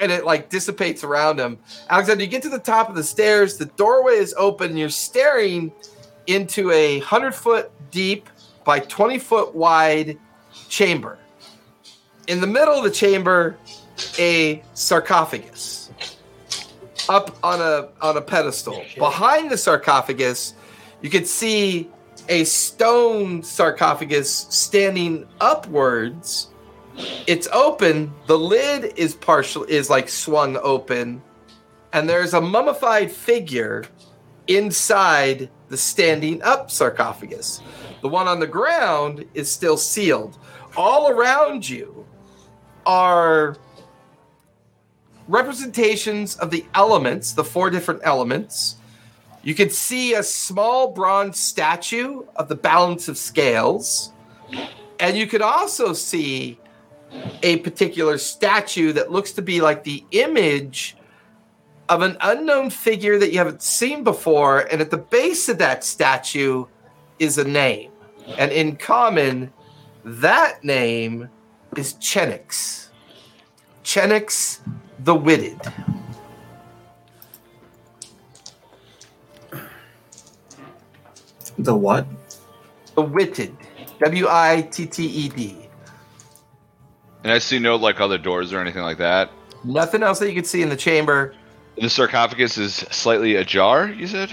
[0.00, 1.58] and it like dissipates around him.
[1.90, 3.58] Alexander, you get to the top of the stairs.
[3.58, 4.70] The doorway is open.
[4.70, 5.70] And you're staring
[6.26, 8.28] into a hundred foot deep
[8.64, 10.18] by twenty foot wide
[10.68, 11.18] chamber.
[12.26, 13.56] In the middle of the chamber,
[14.18, 15.90] a sarcophagus
[17.08, 18.82] up on a on a pedestal.
[18.96, 20.54] Behind the sarcophagus,
[21.02, 21.90] you can see
[22.28, 26.48] a stone sarcophagus standing upwards.
[27.26, 28.12] It's open.
[28.26, 31.22] The lid is partial is like swung open,
[31.92, 33.84] and there's a mummified figure
[34.46, 37.60] inside the standing up sarcophagus.
[38.00, 40.38] The one on the ground is still sealed.
[40.76, 42.06] All around you
[42.86, 43.56] are
[45.28, 48.76] representations of the elements, the four different elements.
[49.48, 54.12] You can see a small bronze statue of the balance of scales.
[55.00, 56.60] And you could also see
[57.42, 60.98] a particular statue that looks to be like the image
[61.88, 64.70] of an unknown figure that you haven't seen before.
[64.70, 66.66] And at the base of that statue
[67.18, 67.90] is a name.
[68.36, 69.50] And in common,
[70.04, 71.30] that name
[71.74, 72.90] is Chenix.
[73.82, 74.60] Chenix
[74.98, 75.58] the Witted.
[81.58, 82.06] The what?
[82.94, 83.56] The Witted.
[84.00, 85.68] W I T T E D.
[87.24, 89.30] And I see no like other doors or anything like that.
[89.64, 91.34] Nothing else that you can see in the chamber.
[91.76, 94.30] The sarcophagus is slightly ajar, you said?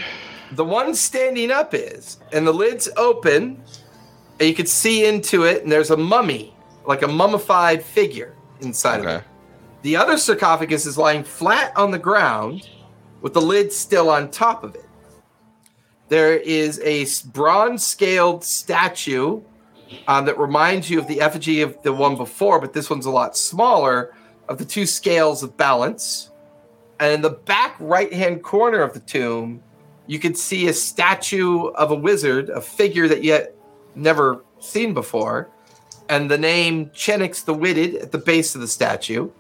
[0.52, 3.62] The one standing up is, and the lid's open,
[4.40, 9.00] and you can see into it, and there's a mummy, like a mummified figure inside
[9.02, 9.24] of it.
[9.82, 12.70] The other sarcophagus is lying flat on the ground
[13.22, 14.85] with the lid still on top of it.
[16.08, 19.42] There is a bronze scaled statue
[20.08, 23.12] um, that reminds you of the effigy of the one before, but this one's a
[23.12, 24.14] lot smaller,
[24.48, 26.30] of the two scales of balance.
[27.00, 29.64] And in the back right hand corner of the tomb,
[30.08, 33.54] you can see a statue of a wizard, a figure that had
[33.96, 35.50] never seen before,
[36.10, 39.32] and the name Chenix the Witted at the base of the statue.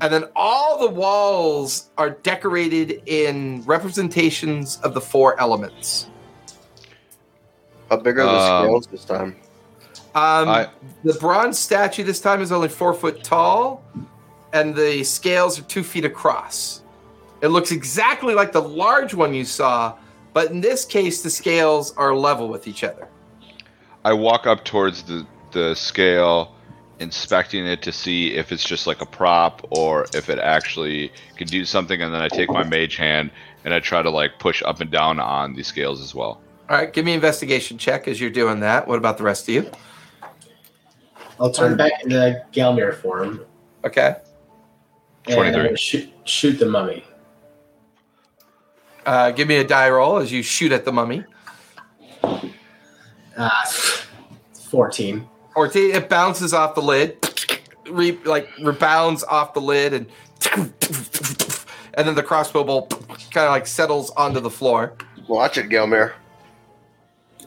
[0.00, 6.08] And then all the walls are decorated in representations of the four elements.
[7.88, 9.36] How big are the Um, scales this time?
[10.14, 10.68] Um, I-
[11.04, 13.82] the bronze statue this time is only four foot tall,
[14.52, 16.82] and the scales are two feet across.
[17.42, 19.94] It looks exactly like the large one you saw,
[20.32, 23.08] but in this case, the scales are level with each other.
[24.04, 26.52] I walk up towards the, the scale,
[26.98, 31.46] inspecting it to see if it's just like a prop or if it actually can
[31.46, 33.30] do something, and then I take my mage hand
[33.64, 36.40] and I try to like push up and down on the scales as well.
[36.68, 38.88] All right, give me investigation check as you're doing that.
[38.88, 39.70] What about the rest of you?
[41.38, 43.44] I'll turn back into Gelmir form
[43.84, 44.16] Okay.
[45.26, 45.76] and 23.
[45.76, 47.04] shoot, shoot the mummy.
[49.04, 51.24] Uh, give me a die roll as you shoot at the mummy.
[53.36, 53.50] Uh,
[54.70, 55.28] 14.
[55.56, 57.16] Or t- it bounces off the lid,
[57.90, 60.06] re- like rebounds off the lid, and
[61.94, 62.90] and then the crossbow bolt
[63.32, 64.92] kind of like settles onto the floor.
[65.26, 66.12] Watch it, Gelmir.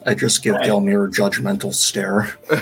[0.04, 0.68] I just give Right.
[0.68, 2.34] Gelmir a judgmental stare.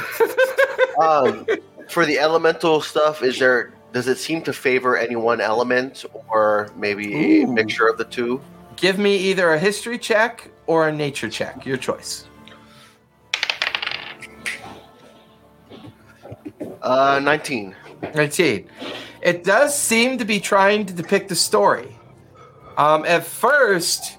[1.00, 1.46] Um,
[1.88, 3.72] for the elemental stuff, is there?
[3.92, 8.40] Does it seem to favor any one element, or maybe a mixture of the two?
[8.74, 12.24] Give me either a history check or a nature check, your choice.
[16.88, 17.76] Uh, nineteen.
[18.14, 18.66] 19.
[19.20, 21.94] It does seem to be trying to depict a story.
[22.78, 24.16] Um, at first,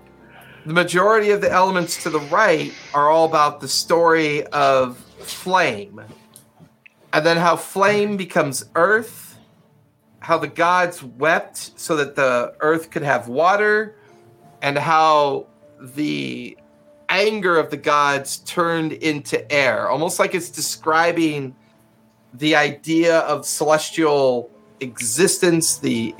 [0.67, 5.99] the majority of the elements to the right are all about the story of flame.
[7.11, 9.39] And then how flame becomes earth,
[10.19, 13.95] how the gods wept so that the earth could have water,
[14.61, 15.47] and how
[15.81, 16.55] the
[17.07, 19.89] anger of the gods turned into air.
[19.89, 21.55] Almost like it's describing
[22.33, 24.49] the idea of celestial
[24.79, 26.15] existence, the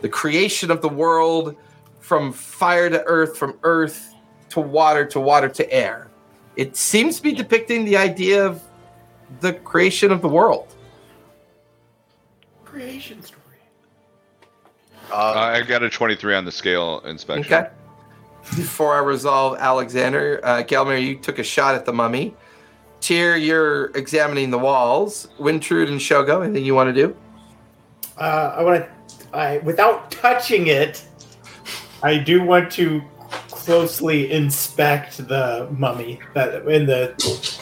[0.00, 1.56] the creation of the world
[2.00, 4.14] from fire to earth, from earth
[4.50, 6.08] to water to water to air.
[6.56, 8.62] It seems to be depicting the idea of
[9.40, 10.74] the creation of the world.
[12.64, 13.42] Creation story.
[15.10, 17.52] Uh, I got a 23 on the scale inspection.
[17.52, 17.70] Okay.
[18.54, 22.34] Before I resolve Alexander, uh, Gelmir, you took a shot at the mummy.
[23.06, 25.28] Tyr, you're examining the walls.
[25.38, 27.16] Wintrude and Shogo, anything you want to do?
[28.18, 28.88] Uh, I want to,
[29.32, 31.04] I without touching it,
[32.02, 33.00] I do want to
[33.48, 37.14] closely inspect the mummy that in the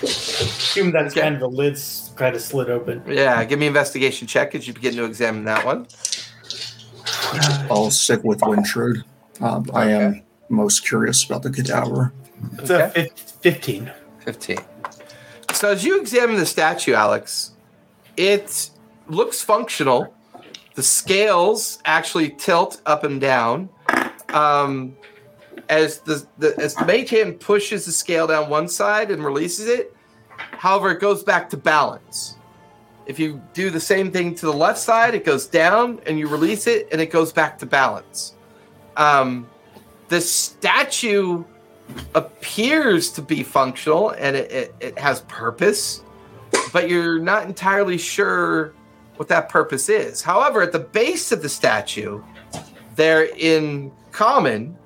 [0.03, 1.21] assume that's Okay.
[1.21, 3.03] kind of the lids kind of slid open.
[3.07, 5.87] Yeah, give me investigation check as you begin to examine that one.
[7.71, 9.05] I'll stick with Wintrude.
[9.43, 12.15] Um, I am most curious about the cadaver.
[12.59, 13.13] It's a fif-
[13.43, 13.93] fifteen.
[14.25, 14.57] 15.
[15.65, 17.53] So as you examine the statue, Alex,
[18.19, 18.69] it
[19.09, 20.15] looks functional.
[20.75, 23.71] The scales actually tilt up and down.
[24.29, 24.95] Um,
[25.71, 29.67] as the, the as the mage hand pushes the scale down one side and releases
[29.67, 29.97] it,
[30.37, 32.37] however, it goes back to balance.
[33.07, 36.29] If you do the same thing to the left side, it goes down and you
[36.29, 38.35] release it and it goes back to balance.
[38.99, 39.49] Um,
[40.09, 41.43] the statue
[42.15, 46.03] appears to be functional and it, it, it has purpose,
[46.73, 48.75] but you're not entirely sure
[49.17, 50.23] what that purpose is.
[50.23, 52.23] However, at the base of the statue,
[52.97, 54.77] there in common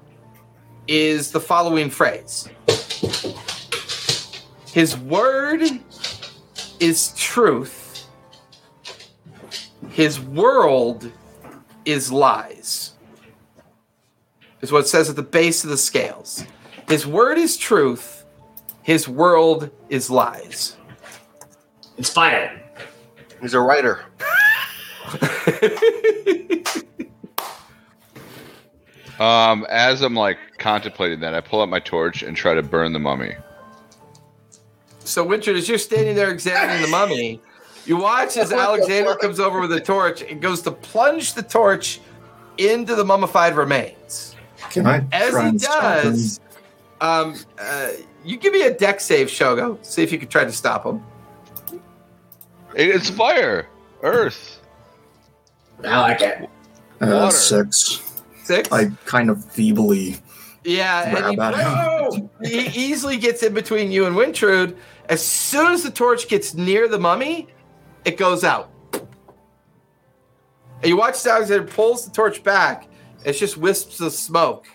[0.86, 2.48] is the following phrase
[4.72, 5.62] His word
[6.80, 8.06] is truth,
[9.90, 11.10] his world
[11.84, 12.92] is lies.
[14.60, 16.44] Is what it says at the base of the scales.
[16.88, 18.24] His word is truth,
[18.82, 20.76] his world is lies.
[21.98, 22.62] It's fire.
[23.40, 24.04] He's a writer.
[29.18, 32.92] Um, as I'm like contemplating that, I pull out my torch and try to burn
[32.92, 33.34] the mummy.
[35.00, 37.40] So, Winter, as you're standing there examining the mummy,
[37.84, 42.00] you watch as Alexander comes over with a torch and goes to plunge the torch
[42.58, 44.36] into the mummified remains.
[44.70, 45.58] Can I As he and him?
[45.58, 46.40] does,
[47.00, 47.90] um, uh,
[48.24, 49.84] you give me a dex save, Shogo.
[49.84, 51.02] See if you can try to stop him.
[52.74, 53.68] It's fire,
[54.02, 54.60] earth.
[55.84, 56.48] I like it.
[57.00, 58.02] Uh, six.
[58.42, 58.70] Six.
[58.72, 60.20] I kind of feebly
[60.68, 62.30] yeah, and he, grab at him.
[62.42, 64.76] he easily gets in between you and Wintrude.
[65.08, 67.48] As soon as the torch gets near the mummy,
[68.04, 68.70] it goes out.
[68.92, 72.86] And you watch as Alexander pulls the torch back.
[73.24, 74.66] It's just wisps of smoke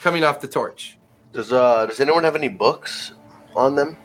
[0.00, 0.95] coming off the torch.
[1.36, 3.12] Does uh does anyone have any books
[3.54, 3.98] on them?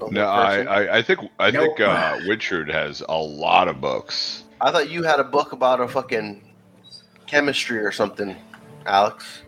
[0.00, 0.62] On No, I.
[0.62, 1.76] I, I think I Nope.
[1.78, 4.42] think uh, Witchard has a lot of books.
[4.60, 6.42] I thought you had a book about a fucking
[7.28, 8.34] chemistry or something,
[8.84, 9.42] Alex.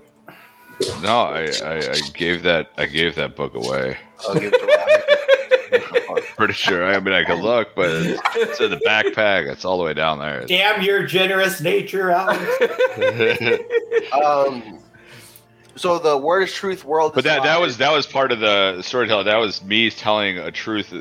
[1.02, 3.97] No, I, I, I gave that I gave that book away.
[4.28, 6.23] I'll give it to Ryan.
[6.36, 6.85] Pretty sure.
[6.86, 9.51] I mean, I could look, but it's, it's in the backpack.
[9.51, 10.44] It's all the way down there.
[10.47, 12.40] Damn your generous nature, Alex.
[14.12, 14.78] um,
[15.76, 17.12] so the word is truth, world.
[17.14, 19.26] but that that was that was part of the storytelling.
[19.26, 20.92] That was me telling a truth,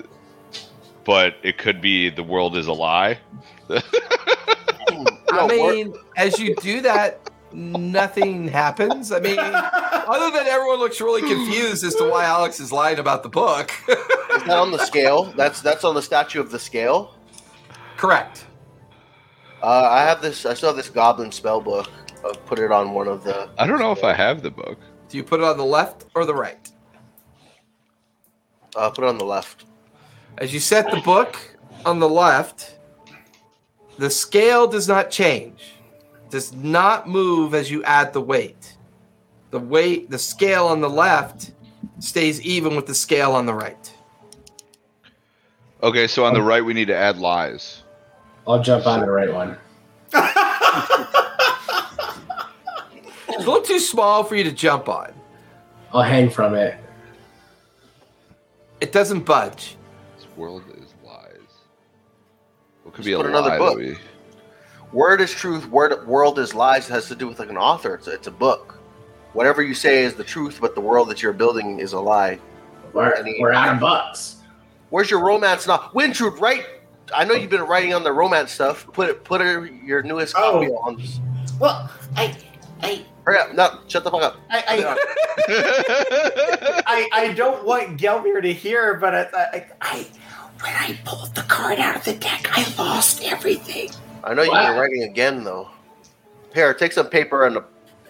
[1.03, 3.19] but it could be the world is a lie.
[3.69, 9.11] I mean, as you do that, nothing happens.
[9.11, 13.23] I mean, other than everyone looks really confused as to why Alex is lying about
[13.23, 13.71] the book.
[13.87, 13.95] is
[14.43, 15.25] that on the scale?
[15.35, 17.15] That's that's on the statue of the scale.
[17.97, 18.45] Correct.
[19.61, 20.45] Uh, I have this.
[20.45, 21.89] I still have this goblin spell book.
[22.23, 23.49] I'll put it on one of the.
[23.57, 24.79] I don't know if I have the book.
[25.09, 26.71] Do you put it on the left or the right?
[28.75, 29.65] Uh, put it on the left.
[30.37, 31.37] As you set the book
[31.85, 32.77] on the left,
[33.97, 35.75] the scale does not change.
[36.29, 38.77] Does not move as you add the weight.
[39.51, 41.51] The weight, the scale on the left
[41.99, 43.93] stays even with the scale on the right.
[45.83, 47.83] Okay, so on the right we need to add lies.
[48.47, 49.57] I'll jump on the right one.
[53.43, 55.11] It's a little too small for you to jump on.
[55.91, 56.77] I'll hang from it.
[58.79, 59.75] It doesn't budge.
[60.15, 61.35] This world is lies.
[62.83, 63.77] What could Just be a put another lie book.
[63.79, 63.97] that we?
[64.93, 65.67] Word is truth.
[65.67, 66.89] Word world is lies.
[66.89, 67.95] It Has to do with like an author.
[67.95, 68.79] It's a, it's a book.
[69.33, 72.39] Whatever you say is the truth, but the world that you're building is a lie.
[72.93, 74.37] We're, we're out of bucks.
[74.89, 75.91] Where's your romance now?
[75.93, 76.65] Wintrude, write.
[77.13, 78.87] I know you've been writing on the romance stuff.
[78.93, 79.25] Put it.
[79.25, 80.53] Put it, your newest Oh.
[80.61, 81.03] copy on.
[81.59, 82.37] Well, I,
[82.81, 83.53] I, Hurry up!
[83.53, 84.37] No, shut the fuck up.
[84.49, 84.97] I, I,
[86.85, 90.05] I, I don't want Gelmir to hear, but I, I, I,
[90.61, 93.91] when I pulled the card out of the deck, I lost everything.
[94.23, 94.77] I know you've Wow.
[94.79, 95.69] writing again though.
[96.53, 97.63] Here, take some paper and a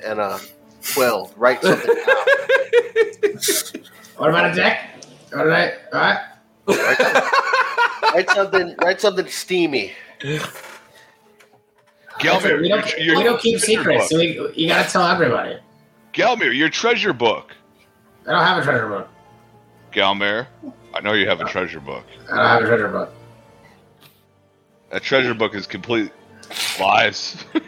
[0.03, 0.39] and a
[0.93, 1.31] quill.
[1.37, 3.35] Write something down.
[4.17, 4.89] What about a deck?
[5.35, 6.19] All right, all right.
[8.13, 8.75] Write something.
[8.81, 9.93] Write something steamy.
[12.19, 15.57] Gelmir, we don't, your we don't keep treasure secrets, so we, you gotta tell everybody.
[16.13, 17.55] Gelmir, your treasure book.
[18.27, 19.09] I don't have a treasure book.
[19.91, 20.45] Gelmir,
[20.93, 22.05] I know you have a treasure book.
[22.31, 23.11] I don't have a treasure book.
[24.91, 26.11] That treasure book is complete
[26.79, 27.43] lies.
[27.53, 27.59] so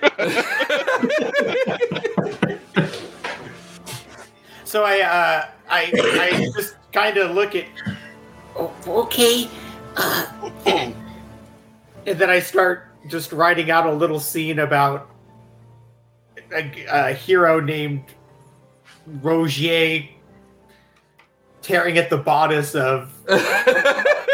[4.65, 7.65] so I uh, I I just kind of look at
[8.57, 9.49] Oh, okay.
[9.97, 10.95] Uh, and
[12.05, 15.09] then I start just writing out a little scene about
[16.51, 18.03] a, a hero named
[19.21, 20.09] Rogier
[21.61, 23.11] tearing at the bodice of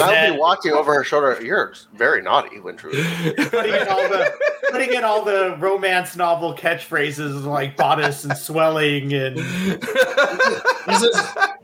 [0.00, 1.38] I'll be watching over her shoulder.
[1.42, 2.94] You're very naughty, Wintrude.
[3.50, 4.32] putting in all the
[4.70, 11.16] putting in all the romance novel catchphrases like bodice and swelling and This is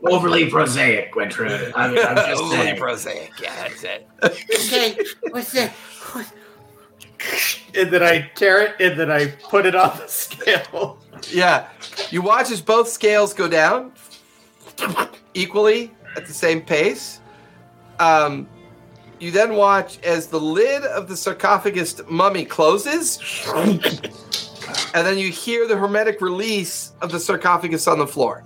[0.03, 1.71] overly prosaic, Wintrude.
[1.75, 2.77] I mean, I'm just Overly saying.
[2.77, 3.31] prosaic.
[3.41, 4.07] Yeah, that's it.
[4.23, 4.97] okay.
[5.31, 5.71] What's that?
[6.13, 6.31] What-
[7.75, 10.97] and then I tear it and then I put it on the scale.
[11.29, 11.67] Yeah.
[12.11, 13.91] You watch as both scales go down
[15.33, 17.18] equally at the same pace.
[17.99, 18.47] Um,
[19.19, 23.19] you then watch as the lid of the sarcophagus mummy closes,
[23.53, 28.43] and then you hear the hermetic release of the sarcophagus on the floor.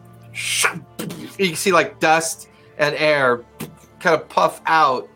[1.38, 3.44] You can see like dust and air
[4.00, 5.08] kind of puff out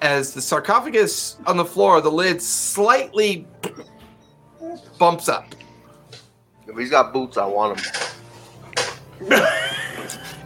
[0.00, 3.46] as the sarcophagus on the floor, the lid slightly
[4.98, 5.54] bumps up.
[6.66, 7.92] If he's got boots, I want him.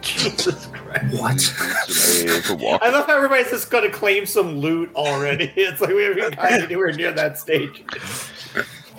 [0.01, 1.19] Jesus Christ.
[1.19, 2.81] What?
[2.81, 5.51] I love how everybody's just going to claim some loot already.
[5.57, 7.83] It's like we haven't gotten anywhere near that stage.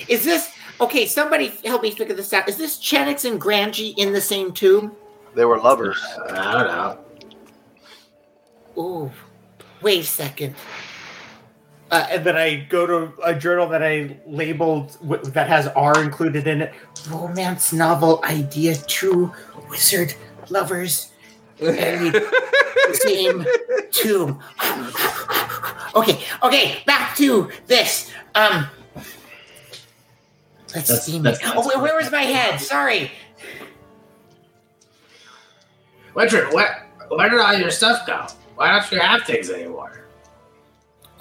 [0.09, 1.07] Is this okay?
[1.07, 2.49] Somebody help me figure this out.
[2.49, 4.93] Is this Chenix and Granji in the same tomb?
[5.35, 6.03] They were lovers.
[6.31, 6.99] I don't know.
[8.83, 9.11] Ooh,
[9.83, 10.55] wait a second.
[11.91, 16.01] Uh, and then I go to a journal that I labeled w- that has R
[16.03, 16.73] included in it.
[17.09, 19.33] Romance novel idea two.
[19.69, 20.15] Wizard
[20.51, 21.13] lovers
[21.59, 22.15] buried
[22.93, 23.45] same
[23.91, 24.41] tomb.
[25.95, 28.11] okay, okay, back to this.
[28.35, 28.67] Um,
[30.75, 31.19] let's That's- see.
[31.19, 32.61] that's- oh, where, where was my head?
[32.61, 33.11] Sorry.
[36.15, 38.27] Wintrude, where, where did all your stuff go?
[38.57, 39.97] Why don't you have things anymore?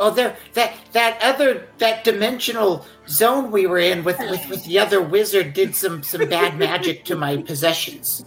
[0.02, 4.80] Oh, there that that other that dimensional zone we were in with with, with the
[4.80, 8.24] other wizard did some some bad magic to my possessions.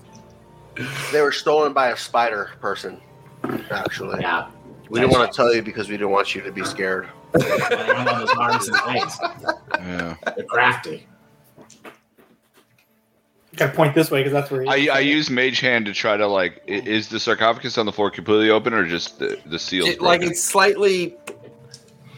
[1.13, 3.01] They were stolen by a spider person,
[3.71, 4.21] actually.
[4.21, 4.49] Yeah.
[4.89, 7.09] We didn't want to tell you because we didn't want you to be scared.
[7.33, 9.17] those arms and legs.
[9.75, 10.17] Yeah.
[10.37, 11.07] They're crafty.
[13.57, 16.17] Got to point this way because that's where I, I use Mage Hand to try
[16.17, 16.63] to like.
[16.69, 19.89] i- Is the sarcophagus on the floor completely open or just the the seals?
[19.91, 20.33] It, like broken?
[20.33, 21.17] it's slightly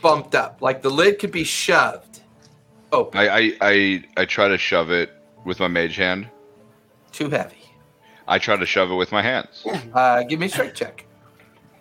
[0.01, 0.63] bumped up.
[0.63, 2.21] Like the lid could be shoved
[2.93, 3.19] open.
[3.19, 5.11] I, I I I try to shove it
[5.45, 6.29] with my Mage Hand.
[7.11, 7.57] Too heavy.
[8.27, 9.67] I try to shove it with my hands.
[9.93, 11.05] Uh, give me a strength check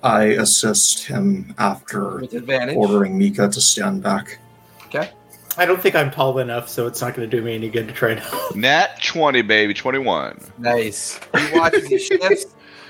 [0.03, 2.75] I assist him after with advantage.
[2.75, 4.39] ordering Mika to stand back.
[4.87, 5.09] Okay.
[5.57, 7.87] I don't think I'm tall enough, so it's not going to do me any good
[7.87, 8.51] to try to.
[8.55, 10.39] Nat twenty, baby, twenty one.
[10.57, 11.19] Nice.
[11.33, 12.47] You watch as he shifts.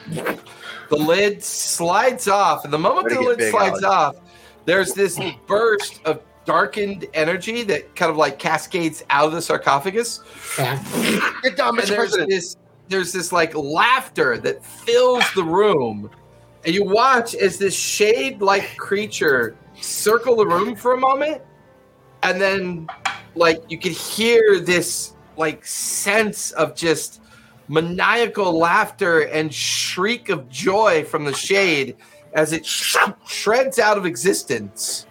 [0.08, 3.84] The lid slides off, and the moment the lid slides Alex.
[3.84, 4.16] off,
[4.66, 10.22] there's this burst of darkened energy that kind of like cascades out of the sarcophagus.
[10.58, 10.82] Yeah.
[11.44, 12.30] Get down, and there's President.
[12.30, 12.56] this
[12.94, 16.10] there's this like laughter that fills the room
[16.64, 21.42] and you watch as this shade like creature circle the room for a moment
[22.22, 22.88] and then
[23.36, 27.22] like you could hear this like sense of just
[27.68, 31.96] maniacal laughter and shriek of joy from the shade
[32.34, 32.98] as it sh-
[33.28, 35.08] shreds out of existence.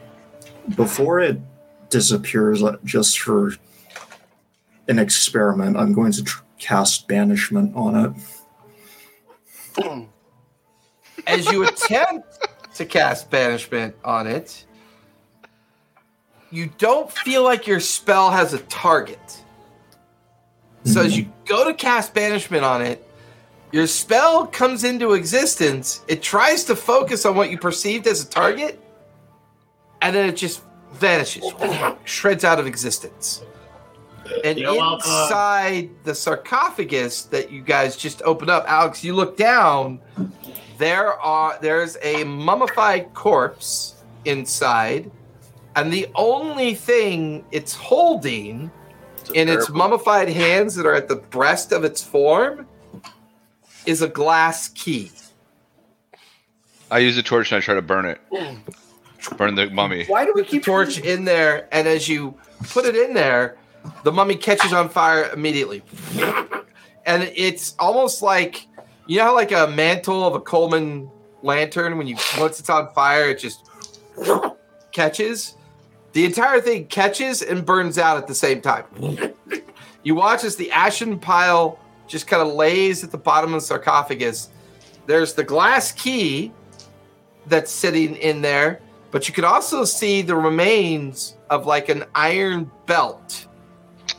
[0.77, 1.41] Before it
[1.91, 3.55] disappears, just for
[4.89, 8.15] an experiment, I'm going to tr- cast banishment on
[9.77, 9.97] it.
[11.27, 12.39] as you attempt
[12.75, 14.65] to cast banishment on it,
[16.51, 19.43] you don't feel like your spell has a target.
[20.85, 23.09] So as you go to cast banishment on it,
[23.73, 26.03] your spell comes into existence.
[26.07, 28.81] It tries to focus on what you perceived as a target,
[30.01, 30.63] and then it just
[30.93, 31.45] vanishes,
[32.05, 33.43] shreds out of existence.
[34.45, 35.11] And You're welcome.
[35.11, 40.01] inside the sarcophagus that you guys just opened up, Alex, you look down.
[40.79, 45.11] There are there's a mummified corpse inside,
[45.77, 48.71] and the only thing it's holding
[49.21, 52.67] It's a in its mummified hands that are at the breast of its form
[53.87, 55.11] is a glass key.
[56.91, 58.21] I use a torch and I try to burn it.
[59.37, 60.05] Burn the mummy.
[60.07, 62.35] Why do we Put the keep torch in there, and as you
[62.71, 63.57] put it in there,
[64.05, 65.83] the mummy catches on fire immediately.
[67.05, 68.67] And it's almost like
[69.07, 71.11] you know how like a mantle of a Coleman
[71.43, 73.69] lantern when you once it's on fire, it just
[74.93, 75.57] catches.
[76.13, 78.85] The entire thing catches and burns out at the same time.
[80.03, 83.67] You watch as the ashen pile just kind of lays at the bottom of the
[83.67, 84.51] sarcophagus.
[85.07, 86.53] There's the glass key
[87.47, 88.81] that's sitting in there,
[89.11, 93.47] but you can also see the remains of like an iron belt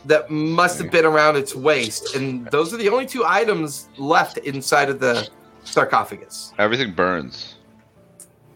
[0.06, 2.14] that must have been around its waist.
[2.14, 5.28] And those are the only two items left inside of the
[5.64, 6.52] sarcophagus.
[6.58, 7.56] Everything burns.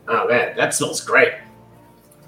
[0.09, 1.33] Oh man, that smells great.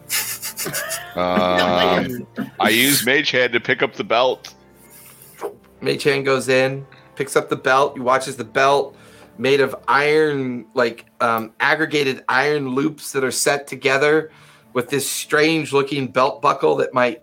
[1.17, 2.25] Um,
[2.61, 4.55] I use Mage Hand to pick up the belt.
[5.81, 6.87] Mage Hand goes in,
[7.17, 7.95] picks up the belt.
[7.95, 8.97] He watches the belt,
[9.37, 14.31] made of iron, like um, aggregated iron loops that are set together
[14.73, 17.23] with this strange looking belt buckle that might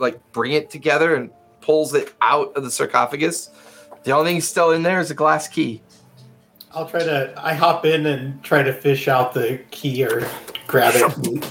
[0.00, 1.30] like bring it together and
[1.68, 3.50] pulls it out of the sarcophagus.
[4.04, 5.82] The only thing still in there is a glass key.
[6.72, 7.34] I'll try to.
[7.36, 10.26] I hop in and try to fish out the key or
[10.66, 11.44] grab it.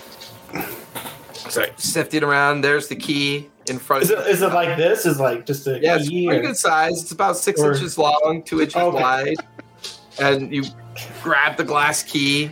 [1.33, 2.61] Sorry, sifting around.
[2.61, 4.03] There's the key in front.
[4.03, 5.05] Is it, is it like this?
[5.05, 6.99] Is like just a Yeah, it's pretty or- good size.
[7.03, 8.99] It's about six or- inches long, two inches Okay.
[9.01, 9.35] wide.
[10.19, 10.63] And you
[11.21, 12.51] grab the glass key.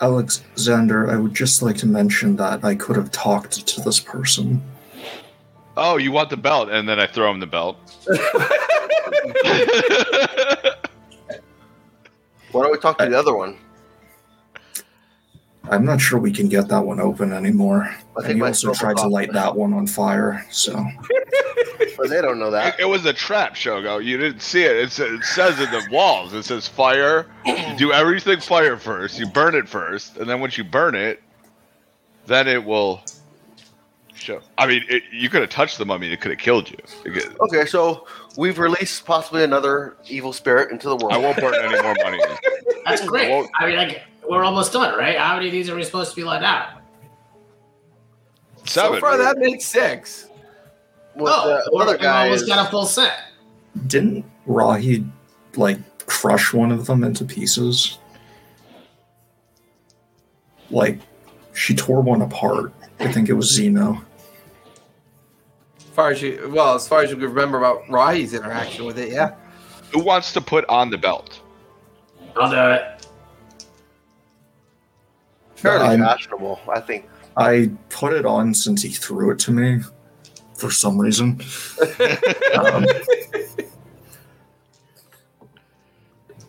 [0.00, 4.62] Alexander, I would just like to mention that I could have talked to this person.
[5.76, 6.70] Oh, you want the belt?
[6.70, 7.76] And then I throw him the belt.
[12.52, 13.58] Why don't we talk to the other one?
[15.70, 17.84] I'm not sure we can get that one open anymore.
[17.84, 20.74] I and think he my also tried to light that one on fire, so
[21.96, 22.78] But they don't know that.
[22.78, 24.04] it was a trap, Shogo.
[24.04, 24.76] You didn't see it.
[24.76, 26.34] It, it says in the walls.
[26.34, 27.26] It says fire.
[27.46, 29.18] You do everything fire first.
[29.18, 31.22] You burn it first, and then once you burn it,
[32.26, 33.02] then it will
[34.14, 34.40] show.
[34.58, 36.12] I mean, it, you could have touched the mummy.
[36.12, 36.78] It could have killed you.
[37.02, 41.12] Could- Okay, so we've released possibly another evil spirit into the world.
[41.12, 42.20] I won't burn any more money.
[42.86, 43.30] That's great.
[43.30, 45.18] Well- I mean, like we're almost done, right?
[45.18, 46.80] How many of these are we supposed to be let out?
[48.64, 48.94] Seven.
[48.94, 50.28] So far, that makes six.
[51.16, 53.12] Well, oh, the other guy almost is, got a full set.
[53.86, 55.08] didn't Rahi
[55.56, 57.98] like crush one of them into pieces?
[60.70, 60.98] Like
[61.52, 62.72] she tore one apart.
[63.00, 64.02] I think it was Zeno.
[65.78, 68.98] As far as you, well, as far as you can remember about Rahi's interaction with
[68.98, 69.34] it, yeah.
[69.92, 71.40] Who wants to put on the belt?
[72.36, 73.06] I'll do it.
[75.54, 76.60] fairly I'm- fashionable.
[76.72, 77.08] I think.
[77.36, 79.80] I put it on since he threw it to me
[80.54, 81.40] for some reason.
[82.56, 82.86] Um,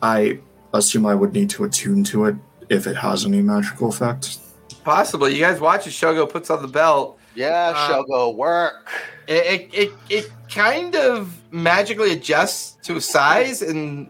[0.01, 0.37] I
[0.73, 2.35] assume I would need to attune to it
[2.69, 4.37] if it has any magical effect.
[4.85, 5.33] Possibly.
[5.33, 7.19] You guys watch as Shogo puts on the belt.
[7.33, 8.91] Yeah, Uh, Shogo, work.
[9.27, 14.09] It, it, it, it kind of magically adjusts to size and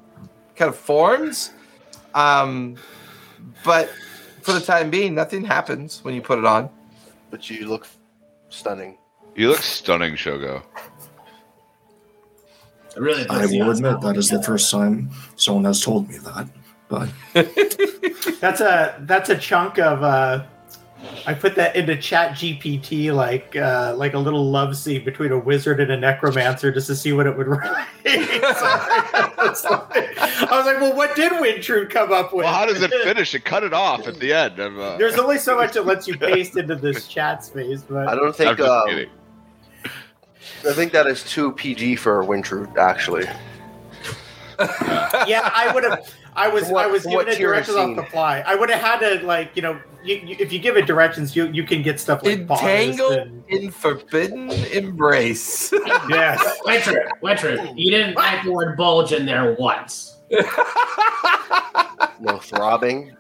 [0.58, 1.52] kind of forms.
[2.14, 2.76] Um,
[3.64, 3.90] but
[4.42, 6.70] for the time being, nothing happens when you put it on.
[7.32, 7.88] But you look
[8.50, 8.98] stunning.
[9.34, 10.62] You look stunning, Shogo.
[12.96, 13.26] I really.
[13.30, 16.48] I will admit that is the first time someone has told me that.
[16.88, 17.10] But
[18.42, 20.04] That's a that's a chunk of.
[20.04, 20.46] uh
[21.28, 25.40] I put that into Chat GPT like uh, like a little love scene between a
[25.40, 27.88] wizard and a necromancer just to see what it would write.
[28.04, 32.46] So I, was like, I was like, well, what did Wintrude come up with?
[32.46, 33.34] Well, how does it finish?
[33.34, 34.60] It cut it off at the end.
[34.60, 38.08] Of, uh, There's only so much it lets you paste into this chat space, but
[38.08, 38.60] I don't think.
[38.60, 39.06] Um.
[40.68, 42.78] I think that is too PG for Wintrude.
[42.78, 43.24] Actually,
[45.28, 46.14] yeah, I would have.
[46.36, 48.44] I was what- I was from given what directions off the fly.
[48.46, 51.36] I would have had to like you know you, you, if you give it directions,
[51.36, 55.72] you you can get stuff like bonus Entangled and- in forbidden embrace.
[56.10, 56.60] yes.
[56.66, 60.18] Winter, Winter, you didn't type the word bulge in there once.
[62.20, 63.16] no throbbing,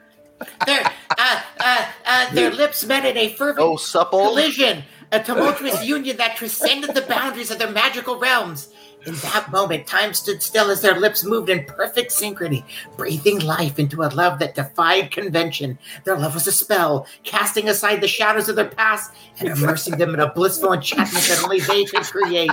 [0.65, 0.81] Their,
[1.17, 4.19] uh, uh, uh, their lips met in a fervent no supple.
[4.29, 4.83] collision,
[5.15, 8.69] a tumultuous union that transcended the boundaries of their magical realms.
[9.05, 12.63] In that moment, time stood still as their lips moved in perfect synchrony,
[12.97, 15.77] breathing life into a love that defied convention.
[16.05, 20.15] Their love was a spell, casting aside the shadows of their past and immersing them
[20.15, 22.49] in a blissful enchantment that only they could create.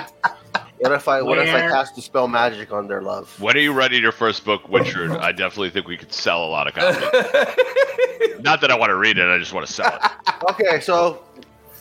[0.83, 3.41] What if I what if I cast a spell magic on their love?
[3.41, 5.17] When are you writing your first book, Witcher?
[5.21, 7.01] I definitely think we could sell a lot of copies.
[8.41, 10.35] Not that I want to read it, I just want to sell it.
[10.51, 11.23] Okay, so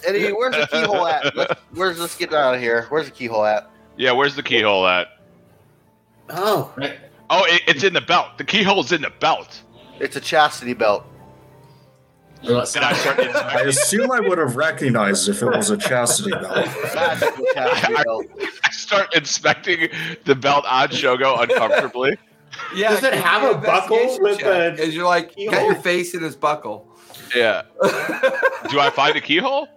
[0.06, 1.36] Eddie, where's the keyhole at?
[1.36, 2.86] Let's, where's let's get out of here.
[2.90, 3.70] Where's the keyhole at?
[3.98, 5.08] Yeah, where's the keyhole at?
[6.30, 6.98] Oh, Right?
[7.30, 8.38] Oh, it, it's in the belt.
[8.38, 9.62] The keyhole's in the belt.
[10.00, 11.06] It's a chastity belt.
[12.44, 16.68] Then I start I assume I would have recognized if it was a chastity belt.
[16.96, 18.26] Magical chastity belt.
[18.66, 19.90] I start inspecting
[20.26, 22.18] the belt on Shogo uncomfortably.
[22.76, 25.66] yeah, Does it have a buckle with the Because you're like, got keyhole?
[25.66, 26.88] your face in his buckle.
[27.36, 27.62] Yeah.
[28.70, 29.68] Do I find a keyhole?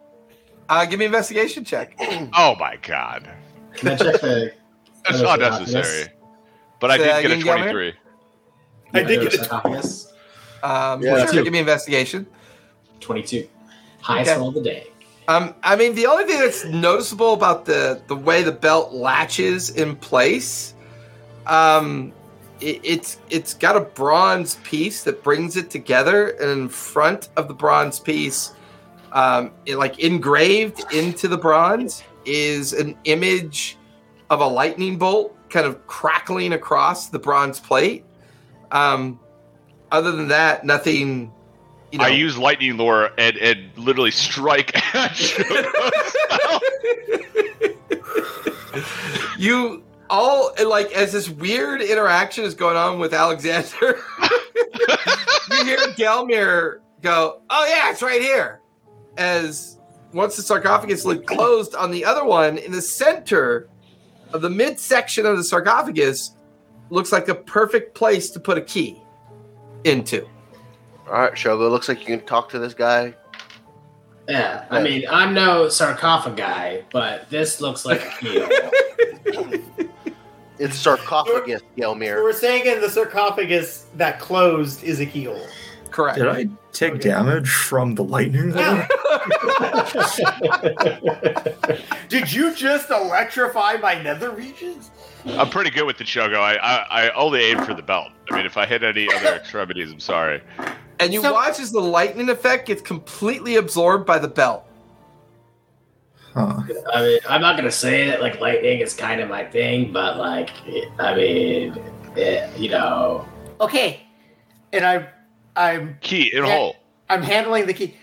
[0.69, 1.97] Uh, give me an investigation check.
[2.37, 3.29] Oh my god.
[3.75, 4.53] Can I check the
[5.09, 6.11] It's not necessary.
[6.81, 7.95] But I Say that did get a 23.
[8.95, 10.13] I did get a sarcophagus.
[10.63, 11.27] Um, Yeah.
[11.27, 12.27] sure, give me investigation.
[13.01, 13.49] 22.
[14.01, 14.39] Highest Okay.
[14.41, 14.87] roll of the day.
[15.29, 19.71] Um, I mean, the only thing that's noticeable about the the way the belt latches
[19.71, 20.75] in place,
[21.47, 22.13] um,
[22.61, 27.49] it, it's it's got a bronze piece that brings it together, and in front of
[27.49, 28.53] the bronze piece,
[29.15, 33.79] um, it, like engraved into the bronze, is an image
[34.31, 38.05] of a lightning bolt kind of crackling across the bronze plate.
[38.73, 39.19] Um,
[39.91, 41.33] other than that, nothing.
[41.93, 45.17] You know, I use lightning lure and, and literally strike at
[49.39, 54.01] you all like as this weird interaction is going on with Alexander.
[55.51, 58.61] you hear Gelmir go, "Oh yeah, it's right here."
[59.17, 59.79] As
[60.13, 63.69] once the sarcophagus lid closed on the other one, in the center
[64.33, 66.33] of the midsection of the sarcophagus,
[66.91, 69.01] looks like a perfect place to put a key
[69.85, 70.27] into.
[71.07, 71.71] All right, Shogo.
[71.71, 73.15] Looks like you can talk to this guy.
[74.29, 78.49] Yeah, I mean, I'm no sarcophagi, but this looks like a keel.
[80.59, 82.23] It's sarcophagus, So Gelmir.
[82.23, 85.45] we're saying in the sarcophagus that closed is a keel.
[85.95, 86.19] Correct.
[86.19, 87.09] Did I take Okay.
[87.11, 88.51] damage from the lightning?
[92.09, 94.91] Did you just electrify my nether regions?
[95.25, 96.39] I'm pretty good with the Shogo.
[96.39, 98.09] I, I, I only aim for the belt.
[98.29, 100.43] I mean, if I hit any other extremities, I'm sorry.
[100.99, 104.65] And you So- watch as the lightning effect gets completely absorbed by the belt.
[106.35, 106.61] Huh.
[106.93, 110.17] I mean, I'm not gonna say that like lightning is kind of my thing, but
[110.19, 110.51] like,
[110.99, 111.79] I mean,
[112.17, 113.25] eh, you know,
[113.61, 114.01] Okay,
[114.73, 115.07] and I,
[115.57, 116.53] I'm Key in Yeah.
[116.57, 116.77] hole.
[117.09, 117.97] I'm handling the key.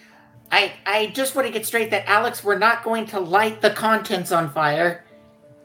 [0.51, 3.69] I, I just want to get straight that Alex, we're not going to light the
[3.71, 5.05] contents on fire.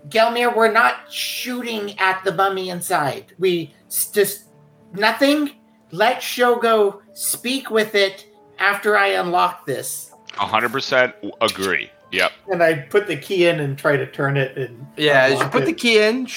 [0.08, 3.32] Gelmir, we're not shooting at the mummy inside.
[3.38, 3.74] We
[4.12, 4.44] just
[4.92, 5.50] nothing.
[5.90, 8.26] Let Shogo speak with it
[8.58, 10.12] after I unlock this.
[10.34, 11.90] 100% agree.
[12.12, 12.32] Yep.
[12.52, 14.56] And I put the key in and try to turn it.
[14.56, 15.66] And Yeah, as you put it.
[15.66, 16.28] the key in,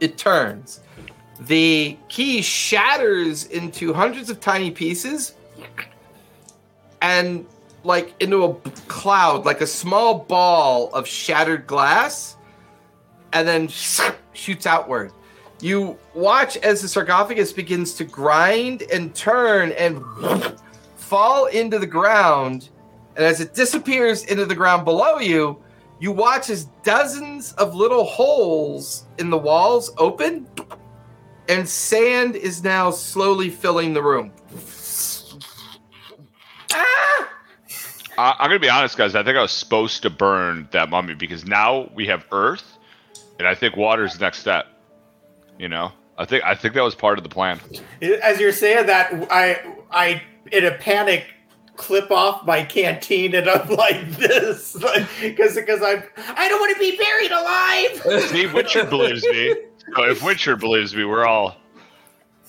[0.00, 0.80] it turns.
[1.46, 5.34] The key shatters into hundreds of tiny pieces
[7.02, 7.46] and
[7.82, 8.54] like into a
[8.88, 12.36] cloud, like a small ball of shattered glass,
[13.32, 13.68] and then
[14.32, 15.12] shoots outward.
[15.60, 20.02] You watch as the sarcophagus begins to grind and turn and
[20.96, 22.70] fall into the ground.
[23.16, 25.62] And as it disappears into the ground below you,
[26.00, 30.46] you watch as dozens of little holes in the walls open,
[31.48, 34.32] and sand is now slowly filling the room.
[36.72, 37.30] Ah!
[38.16, 39.14] I, I'm gonna be honest, guys.
[39.14, 42.78] I think I was supposed to burn that mummy because now we have Earth,
[43.38, 44.66] and I think water's the next step.
[45.58, 47.60] You know, I think I think that was part of the plan.
[48.22, 50.22] As you're saying that, I, I,
[50.52, 51.26] in a panic,
[51.76, 54.74] clip off my canteen and I'm like this,
[55.20, 58.22] because because I'm I don't want to be buried alive.
[58.30, 59.54] See, Witcher believes me.
[59.96, 61.56] So if Witcher believes me, we're all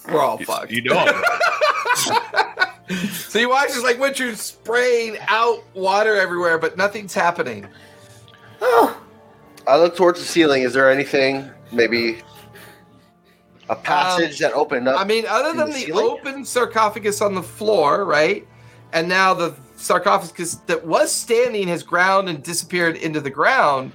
[0.07, 0.71] We're all you, fucked.
[0.71, 1.23] you know.
[3.11, 7.67] So you watch as like Witcher's spraying out water everywhere, but nothing's happening.
[8.61, 9.01] Oh,
[9.67, 10.61] I look towards the ceiling.
[10.61, 12.19] Is there anything, maybe
[13.69, 14.99] a passage um, that opened up?
[14.99, 18.47] I mean, other than the the open sarcophagus on the floor, right?
[18.93, 23.91] And now the sarcophagus that was standing has ground and disappeared into the ground.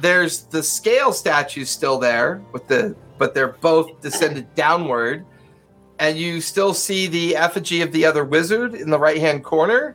[0.00, 5.24] There's the scale statues still there with the but they're both descended downward.
[6.00, 9.94] And you still see the effigy of the other wizard in the right hand corner.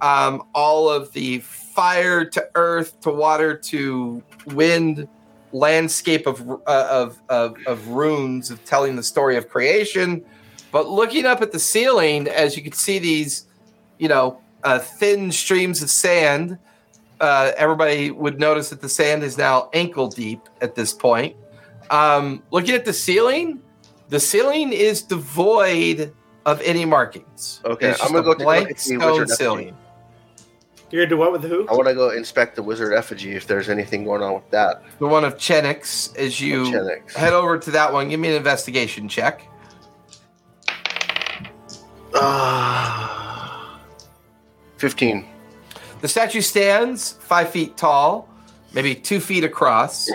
[0.00, 5.06] Um, all of the fire to earth to water to wind
[5.52, 10.24] landscape of, uh, of, of, of runes of telling the story of creation.
[10.72, 13.46] But looking up at the ceiling, as you can see these,
[13.98, 16.58] you know, uh, thin streams of sand,
[17.20, 21.36] uh, everybody would notice that the sand is now ankle deep at this point.
[21.90, 23.62] Um, looking at the ceiling,
[24.08, 26.12] the ceiling is devoid
[26.44, 27.60] of any markings.
[27.64, 29.34] Okay, It's I'm gonna go take a look blank at the stone wizard effigy.
[29.36, 29.76] ceiling.
[30.90, 31.66] you're gonna do what with the who?
[31.68, 34.82] I want to go inspect the wizard effigy if there's anything going on with that.
[34.98, 37.14] The one of Chenix, as you Chenix.
[37.14, 39.42] head over to that one, give me an investigation check.
[42.18, 43.78] Ah,
[44.76, 45.26] Fifteen.
[46.06, 48.28] The statue stands five feet tall,
[48.72, 50.08] maybe two feet across.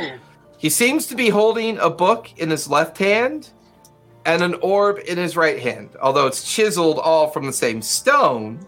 [0.57, 3.49] He seems to be holding a book in his left hand
[4.25, 8.65] and an orb in his right hand, although it's chiseled all from the same stone.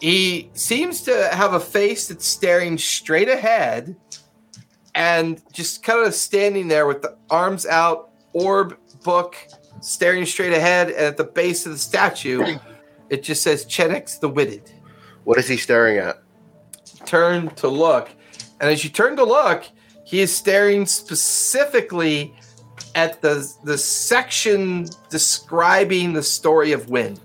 [0.00, 3.94] He seems to have a face that's staring straight ahead,
[4.92, 9.36] and just kind of standing there with the arms out, orb, book,
[9.80, 12.58] staring straight ahead, and at the base of the statue,
[13.08, 14.72] it just says Chenix the Witted.
[15.22, 16.23] What is he staring at?
[17.06, 18.10] Turn to look,
[18.60, 19.64] and as you turn to look,
[20.04, 22.34] he is staring specifically
[22.94, 27.20] at the the section describing the story of wind.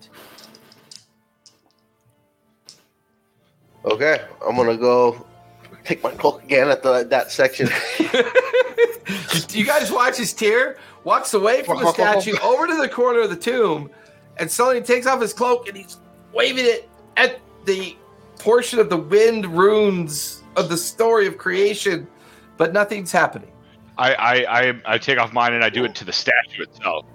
[3.86, 5.26] Okay, I'm gonna go
[5.84, 7.70] take my cloak again at the that section.
[9.50, 13.30] you guys watch his Tyr walks away from the statue over to the corner of
[13.30, 13.90] the tomb
[14.38, 15.98] and suddenly takes off his cloak and he's
[16.34, 17.96] waving it at the
[18.40, 22.08] portion of the wind runes of the story of creation
[22.58, 23.52] but nothing's happening.
[23.98, 27.06] I, I I I take off mine and I do it to the statue itself.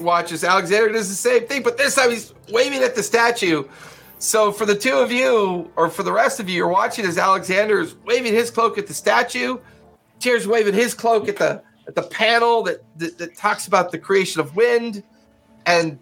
[0.00, 3.64] watches alexander does the same thing but this time he's waving at the statue.
[4.18, 7.18] So for the two of you or for the rest of you you're watching as
[7.18, 9.58] alexander is waving his cloak at the statue.
[10.20, 13.98] Tyr's waving his cloak at the at the panel that, that that talks about the
[13.98, 15.02] creation of wind.
[15.66, 15.98] And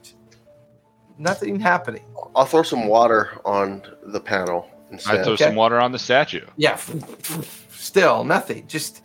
[1.21, 2.03] nothing happening
[2.35, 5.21] I'll throw some water on the panel instead.
[5.21, 5.45] I throw Okay.
[5.45, 6.45] some water on the statue.
[6.57, 6.79] yeah
[7.71, 9.03] still nothing just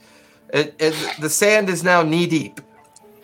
[0.53, 2.61] it, it, the sand is now knee deep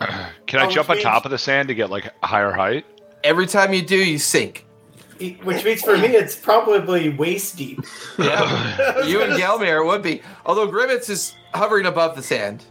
[0.46, 2.52] Can I Oh, jump on which top of the sand to get like a higher
[2.52, 2.84] height?
[3.24, 4.66] every time you do you sink
[5.44, 7.80] Which means for me, it's probably waist deep.
[8.18, 12.64] yeah you and Gelmir would be although Grimmets is hovering above the sand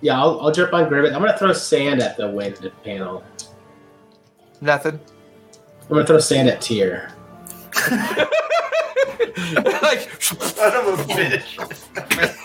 [0.00, 1.14] Yeah, I'll, I'll jump on Gribbit.
[1.14, 3.22] I'm gonna throw sand at the wind panel.
[4.62, 4.98] Nothing
[5.82, 7.12] I'm gonna throw sand at Tyr.
[9.82, 11.58] like Son of a bitch.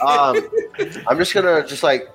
[0.02, 0.36] um,
[1.08, 2.10] I'm just gonna just like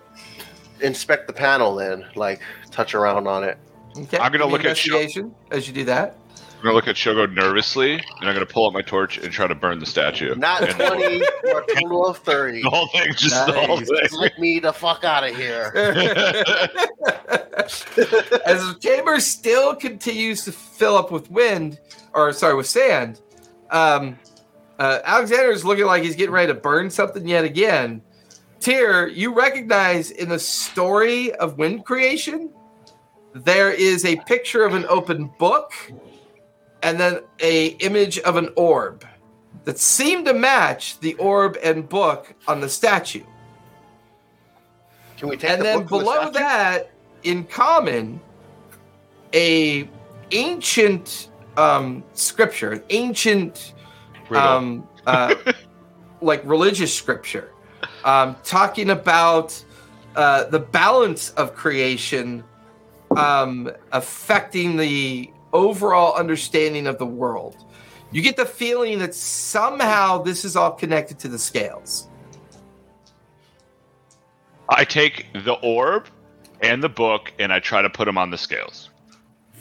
[0.80, 3.56] inspect the panel then, like touch around on it.
[3.96, 6.16] okay, I'm gonna look at Sho- investigation as you do that
[6.62, 9.48] I'm gonna look at Shogo nervously, and I'm gonna pull out my torch and try
[9.48, 10.36] to burn the statue.
[10.36, 11.20] Not And 20
[11.51, 12.62] for a total of 30.
[12.62, 13.89] The whole thing, just the whole Nice.
[13.89, 15.72] Just let me the fuck out of here.
[18.47, 21.80] As the chamber still continues to fill up with wind,
[22.14, 23.20] or sorry, with sand,
[23.72, 24.16] um,
[24.78, 28.02] uh, Alexander is looking like he's getting ready to burn something yet again.
[28.60, 32.52] Tyr, you recognize in the story of wind creation,
[33.34, 35.72] there is a picture of an open book
[36.82, 39.06] and then a image of an orb
[39.64, 43.22] that seemed to match the orb and book on the statue.
[45.16, 46.90] Can we take and the then from the below that
[47.22, 48.20] in common
[49.34, 49.88] a
[50.32, 53.74] ancient um scripture an ancient
[54.30, 55.34] um uh
[56.22, 57.52] like religious scripture
[58.04, 59.62] um talking about
[60.16, 62.42] uh the balance of creation
[63.16, 67.64] um affecting the overall understanding of the world
[68.10, 72.08] you get the feeling that somehow this is all connected to the scales
[74.68, 76.08] I take the orb
[76.62, 78.90] and the book, and I try to put them on the scales.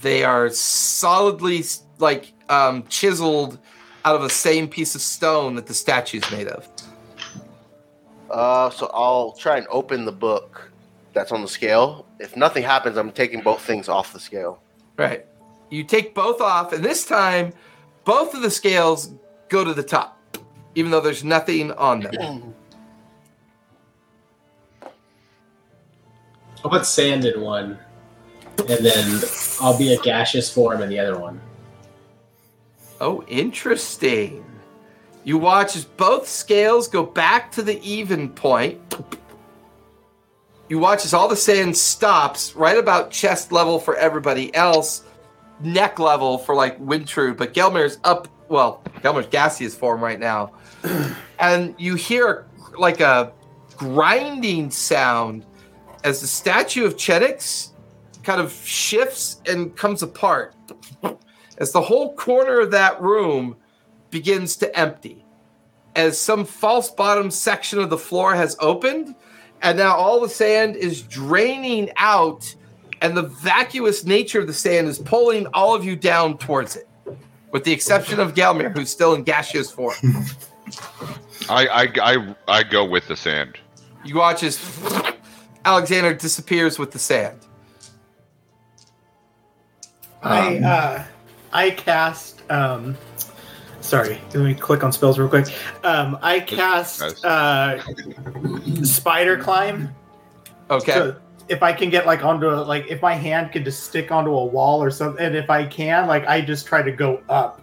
[0.01, 1.63] they are solidly
[1.99, 3.59] like um, chiseled
[4.05, 6.67] out of the same piece of stone that the statue's made of.
[8.29, 10.71] Uh, so I'll try and open the book
[11.13, 12.05] that's on the scale.
[12.19, 14.61] If nothing happens, I'm taking both things off the scale.
[14.97, 15.25] Right.
[15.71, 17.53] You take both off, and this time,
[18.03, 19.13] both of the scales
[19.47, 20.19] go to the top,
[20.75, 22.53] even though there's nothing on them.
[26.63, 27.79] I'll put sand in one,
[28.59, 29.21] and then
[29.59, 31.41] I'll be a gaseous form in the other one.
[32.99, 34.45] Oh, interesting.
[35.23, 38.79] You watch as both scales go back to the even point.
[40.69, 45.03] You watch as all the sand stops right about chest level for everybody else,
[45.63, 48.27] neck level for like Wintrude, but Gelmir's up.
[48.49, 50.51] Well, Gelmir's gaseous form right now,
[51.39, 52.47] and you hear
[52.77, 53.33] like a
[53.77, 55.45] grinding sound
[56.03, 57.71] as the statue of Chenix
[58.23, 60.55] kind of shifts and comes apart
[61.57, 63.55] as the whole corner of that room
[64.09, 65.25] begins to empty
[65.95, 69.15] as some false bottom section of the floor has opened
[69.61, 72.55] and now all the sand is draining out
[73.01, 76.87] and the vacuous nature of the sand is pulling all of you down towards it
[77.51, 79.95] with the exception of Gelmir who's still in gaseous form
[81.49, 83.57] I I I, I go with the sand.
[84.05, 84.59] you watch as
[85.65, 87.39] Alexander disappears with the sand
[90.23, 91.03] I Um, uh,
[91.53, 92.43] I cast.
[92.51, 92.95] Um,
[93.81, 95.47] sorry, let me click on spells real quick.
[95.83, 97.23] Um, I cast Nice.
[97.25, 97.81] uh,
[98.83, 99.93] spider climb.
[100.69, 101.15] okay So
[101.49, 104.31] if I can get like onto a, like if my hand could just stick onto
[104.31, 107.61] a wall or something, and if I can, like I just try to go up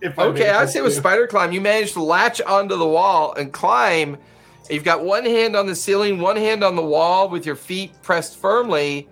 [0.00, 2.86] If I Okay, may I say with spider climb, you manage to latch onto the
[2.86, 4.16] wall and climb.
[4.70, 7.92] You've got one hand on the ceiling, one hand on the wall with your feet
[8.02, 9.08] pressed firmly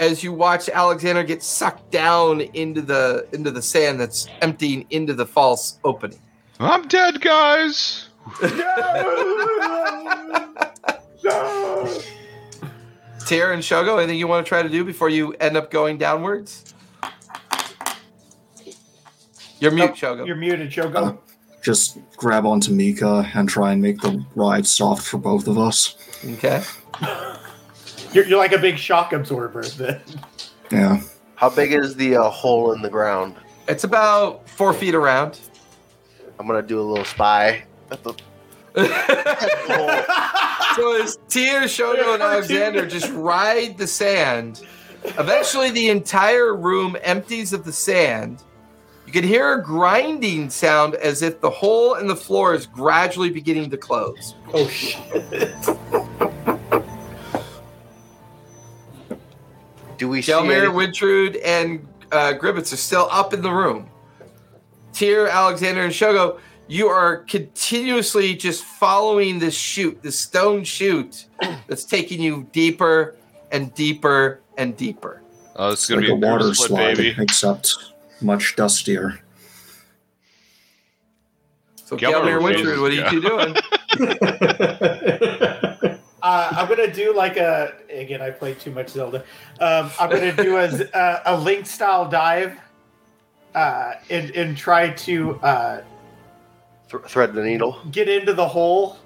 [0.00, 5.14] as you watch Alexander get sucked down into the into the sand that's emptying into
[5.14, 6.18] the false opening.
[6.58, 8.08] I'm dead, guys.
[13.26, 15.98] Tyr and Shogo, anything you want to try to do before you end up going
[15.98, 16.74] downwards?
[19.58, 20.24] You're mute, Shogo.
[20.26, 21.18] You're muted, Shogo.
[21.60, 25.96] Just grab onto Mika and try and make the ride soft for both of us.
[26.24, 26.62] Okay.
[28.12, 29.62] You're, you're like a big shock absorber.
[29.62, 30.00] Then.
[30.70, 31.02] Yeah.
[31.34, 33.34] How big is the uh, hole in the ground?
[33.68, 35.38] It's about four feet around.
[36.38, 37.64] I'm gonna do a little spy.
[37.90, 38.14] At the,
[38.76, 38.84] so
[41.02, 44.60] as Tyr, Shogo, and Alexander just ride the sand,
[45.18, 48.42] eventually the entire room empties of the sand.
[49.06, 53.30] You can hear a grinding sound as if the hole in the floor is gradually
[53.30, 54.34] beginning to close.
[54.52, 55.22] oh shit!
[59.96, 60.32] do we see?
[60.32, 63.88] Gelmir, Wintrude, and uh, Gribbets are still up in the room.
[64.92, 66.38] Tyr, Alexander, and Shogo,
[66.68, 71.26] you are continuously just following this chute, this stone chute
[71.68, 73.14] that's taking you deeper
[73.52, 75.22] and deeper and deeper.
[75.56, 77.14] Oh, this is Like gonna a be a water split, slide, baby.
[77.22, 77.74] except
[78.20, 79.20] much dustier.
[81.84, 83.54] So, Gelmir Gelmir, Wintrude, what are you two doing?
[86.22, 88.20] Uh, I'm gonna do like a again.
[88.20, 89.18] I played too much Zelda.
[89.60, 92.58] Um, I'm gonna do a a, a link style dive,
[93.54, 95.82] uh, and and try to uh,
[96.90, 97.78] th- thread the needle.
[97.90, 98.96] get into the hole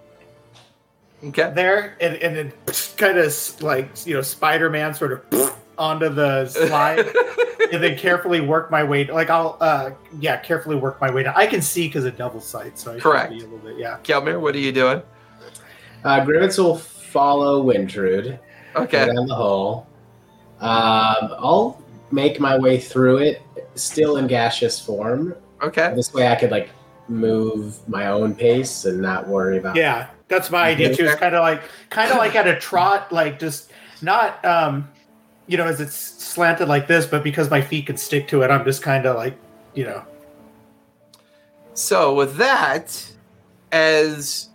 [1.22, 1.52] Okay.
[1.54, 2.52] there, and and then
[2.96, 7.00] kind of like you know Spider Man sort of onto the slide,
[7.72, 9.04] and then carefully work my way.
[9.04, 11.34] Like I'll uh yeah carefully work my way down.
[11.36, 13.30] I can see because of double sight, so I should Correct.
[13.32, 13.98] Be a little bit yeah.
[14.02, 15.02] Gelmir, what are you doing?
[16.02, 18.38] Uh, Grimmets will follow Wintrude
[18.74, 19.04] Okay.
[19.06, 19.86] down the hole.
[20.60, 23.42] Um, I'll make my way through it,
[23.74, 25.34] still in gaseous form.
[25.62, 25.92] Okay.
[25.94, 26.70] This way, I could like
[27.10, 29.76] move my own pace and not worry about.
[29.76, 31.04] Yeah, that's my idea too.
[31.04, 33.70] It's kind of like kind of like at a trot, like just
[34.00, 34.88] not um,
[35.46, 38.50] you know, as it's slanted like this, but because my feet can stick to it,
[38.50, 39.36] I'm just kind of like,
[39.74, 40.04] you know,
[41.74, 43.10] So with that,
[43.72, 44.48] as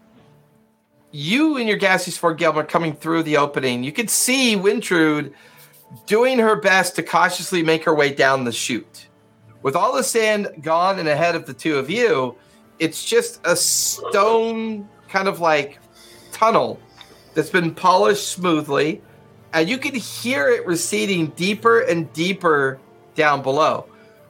[1.11, 5.34] you and your gaseous Ford Gelm are coming through the opening, you can see Wintrude
[6.06, 9.07] doing her best to cautiously make her way down the chute.
[9.64, 12.36] With all the sand gone and ahead of the two of you,
[12.80, 15.80] it's just a stone kind of like
[16.31, 16.80] tunnel
[17.34, 19.02] that's been polished smoothly,
[19.53, 22.80] and you can hear it receding deeper and deeper
[23.15, 23.88] down below.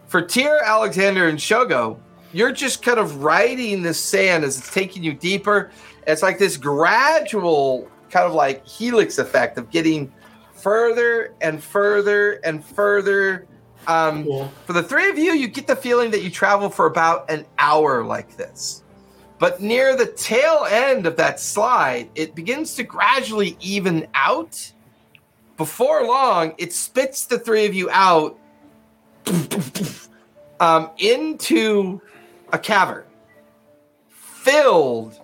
[0.08, 1.98] For Tyr, Alexander, and Shogo,
[2.32, 5.72] you're just kind of riding the sand as it's taking you deeper.
[6.06, 10.14] It's like this gradual kind of like helix effect of getting
[10.54, 13.48] further and further and further.
[13.88, 14.52] Um, cool.
[14.66, 17.46] for the three of you, you get the feeling that you travel for about an
[17.58, 18.84] hour like this.
[19.38, 24.72] But near the tail end of that slide, it begins to gradually even out.
[25.58, 28.38] Before long, it spits the three of you out
[30.60, 32.02] um, into
[32.52, 33.06] a cavern
[34.46, 35.20] filled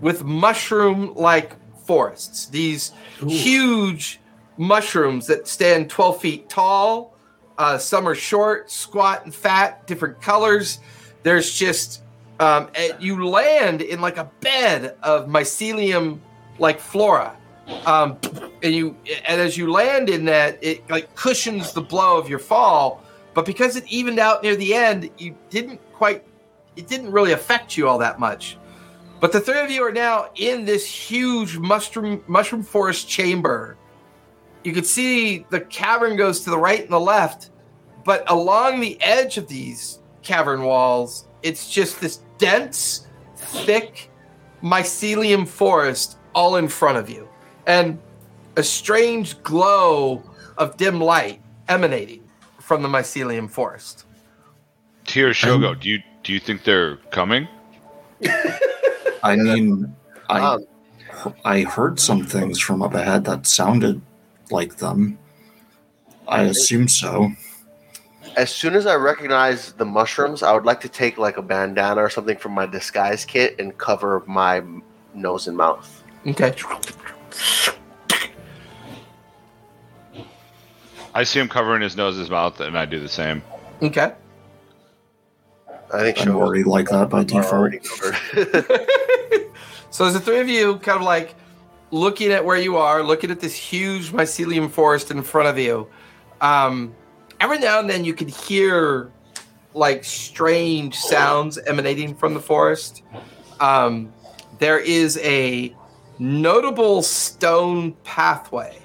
[0.00, 1.56] with mushroom like
[1.86, 2.46] forests.
[2.46, 2.92] These
[3.26, 4.20] huge
[4.58, 7.14] mushrooms that stand 12 feet tall.
[7.58, 10.78] Uh, some are short, squat, and fat, different colors.
[11.24, 12.02] There's just,
[12.38, 12.70] um,
[13.00, 16.20] you land in like a bed of mycelium
[16.58, 17.36] like flora.
[17.84, 18.16] Um,
[18.62, 22.38] and you, and as you land in that, it like cushions the blow of your
[22.38, 23.02] fall.
[23.34, 26.24] But because it evened out near the end, you didn't quite,
[26.76, 28.56] it didn't really affect you all that much.
[29.20, 33.76] But the three of you are now in this huge mushroom mushroom forest chamber.
[34.64, 37.50] You can see the cavern goes to the right and the left,
[38.04, 43.06] but along the edge of these cavern walls, it's just this dense,
[43.36, 44.10] thick
[44.62, 47.28] mycelium forest all in front of you.
[47.66, 47.98] And
[48.56, 50.22] a strange glow
[50.56, 52.28] of dim light emanating
[52.58, 54.04] from the mycelium forest.
[55.04, 57.48] Tyr Shogo, do you do you think they're coming?
[59.22, 59.94] I mean,
[60.28, 60.64] I Um,
[61.44, 64.00] I heard some things from up ahead that sounded
[64.52, 65.18] like them.
[66.26, 67.30] I assume so.
[68.36, 72.02] as soon as I recognize the mushrooms, I would like to take like a bandana
[72.02, 74.62] or something from my disguise kit and cover my
[75.14, 76.04] nose and mouth.
[76.26, 76.54] Okay.
[81.14, 83.42] I see him covering his nose, his mouth, and I do the same.
[83.82, 84.12] Okay.
[85.92, 87.52] I think I'm she'll already like that by are default.
[87.54, 87.78] already
[89.90, 91.34] so as the three of you kind of like
[91.90, 95.88] looking at where you are, looking at this huge mycelium forest in front of you,
[96.40, 96.94] um,
[97.40, 99.10] every now and then you can hear
[99.74, 103.02] like strange sounds emanating from the forest.
[103.60, 104.12] Um,
[104.58, 105.74] there is a
[106.18, 108.78] notable stone pathway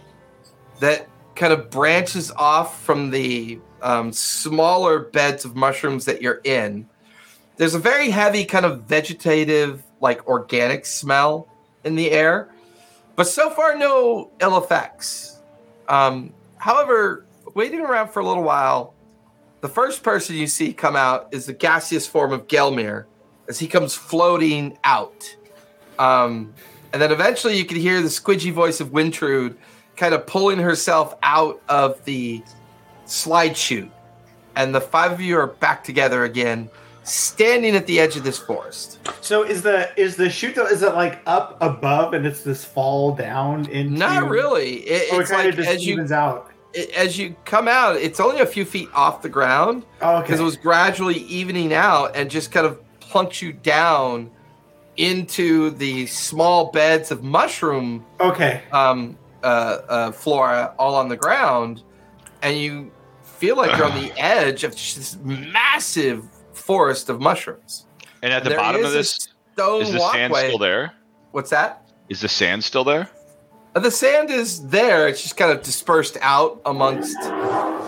[0.80, 6.88] that kind of branches off from the um, smaller beds of mushrooms that you're in.
[7.58, 11.48] There's a very heavy kind of vegetative, like organic smell
[11.84, 12.50] in the air,
[13.16, 15.40] but so far no ill effects.
[15.88, 18.94] Um, however, waiting around for a little while,
[19.62, 23.06] the first person you see come out is the gaseous form of Gelmir
[23.48, 25.36] as he comes floating out.
[26.00, 26.54] Um,
[26.92, 29.56] and then eventually you can hear the squidgy voice of Wintrude
[29.96, 32.44] kind of pulling herself out of the
[33.06, 33.92] slide chute.
[34.56, 36.70] And the five of you are back together again,
[37.04, 39.00] standing at the edge of this forest.
[39.22, 40.66] So is the is the shoot though?
[40.68, 43.96] Is it like up above and it's this fall down into?
[43.98, 44.76] Not really.
[44.78, 46.50] It, it it's kind like as you evens out.
[46.74, 50.22] it- as you come out, it's only a few feet off the ground Oh, okay.
[50.24, 54.32] because it was gradually evening out and just kind of plunks you down
[54.98, 58.62] into the small beds of mushroom okay.
[58.72, 59.46] um, uh,
[59.90, 61.82] uh, flora all on the ground,
[62.42, 62.92] and you
[63.24, 66.24] feel like you're on the edge of just this massive
[66.64, 67.86] forest of mushrooms.
[68.22, 70.20] And at the bottom of this, stone is the walkway.
[70.20, 70.94] sand still there?
[71.32, 71.90] What's that?
[72.10, 73.10] Is the sand still there?
[73.76, 75.08] Uh, The sand is there.
[75.08, 77.20] It's just kind of dispersed out amongst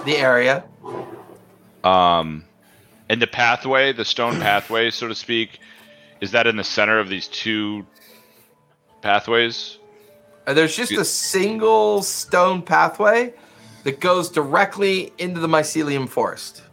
[0.06, 0.64] the area.
[1.84, 2.44] Um,
[3.08, 5.60] and the pathway, the stone pathway, so to speak,
[6.20, 7.86] is that in the center of these two
[9.02, 9.78] pathways?
[10.48, 13.34] Uh, there's just a single stone pathway
[13.84, 16.64] that goes directly into the mycelium forest.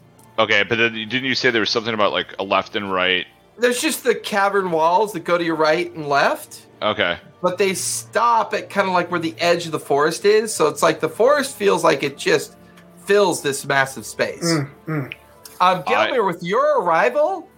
[0.43, 3.27] Okay, but then didn't you say there was something about like a left and right?
[3.59, 7.75] There's just the cavern walls that go to your right and left, Okay, but they
[7.75, 10.53] stop at kind of like where the edge of the forest is.
[10.55, 12.57] So it's like the forest feels like it just
[13.05, 14.43] fills this massive space.
[14.45, 15.15] Mm, mm.
[15.61, 17.49] Um, I- with your arrival,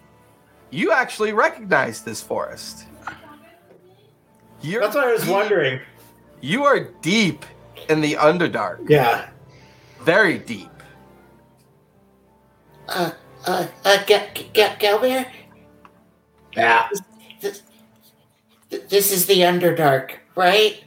[0.70, 2.86] you actually recognize this forest.
[4.62, 5.80] You're That's what I was deep- wondering.
[6.40, 7.44] You are deep
[7.88, 9.28] in the Underdark, Yeah.
[10.00, 10.70] very deep.
[12.88, 13.10] Uh,
[13.46, 15.26] uh, uh, Ga- Ga- Galbear,
[16.56, 16.88] Yeah,
[17.40, 17.60] th-
[18.88, 20.82] this is the Underdark, right?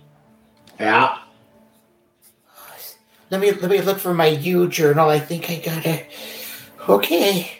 [0.79, 1.17] yeah.
[3.29, 5.09] Let me let me look for my U journal.
[5.09, 6.05] I think I got it.
[6.87, 7.51] Okay.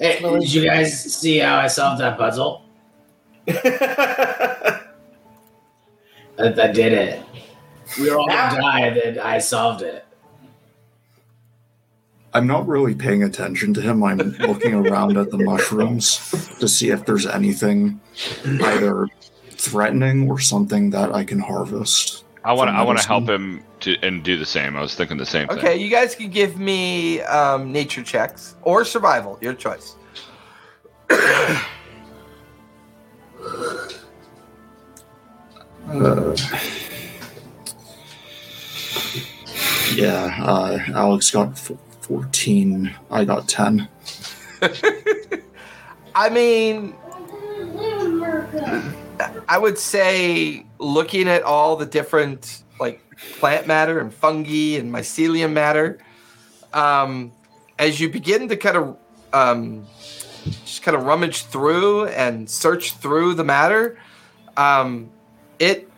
[0.00, 2.64] Hey, did you guys see how I solved that puzzle?
[3.48, 4.80] I,
[6.38, 7.22] I did it.
[8.00, 10.04] We were all gonna die, and then I solved it.
[12.34, 14.02] I'm not really paying attention to him.
[14.04, 16.18] I'm looking around at the mushrooms
[16.60, 18.00] to see if there's anything
[18.44, 19.08] either
[19.50, 22.24] threatening or something that I can harvest.
[22.44, 22.72] I want to.
[22.72, 24.76] I want to help him to and do the same.
[24.76, 25.58] I was thinking the same thing.
[25.58, 29.96] Okay, you guys can give me um, nature checks or survival, your choice.
[35.90, 36.36] Uh,
[39.94, 41.72] yeah, uh, Alex got f-
[42.08, 42.94] 14.
[43.10, 43.86] I got 10.
[46.14, 46.94] I mean,
[49.46, 53.02] I would say looking at all the different like
[53.38, 55.98] plant matter and fungi and mycelium matter,
[56.72, 57.30] um,
[57.78, 58.96] as you begin to kind of
[59.34, 59.86] um,
[60.64, 63.98] just kind of rummage through and search through the matter,
[64.56, 65.10] um,
[65.58, 65.90] it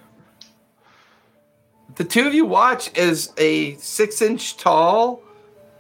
[1.95, 5.23] the two of you watch as a six inch tall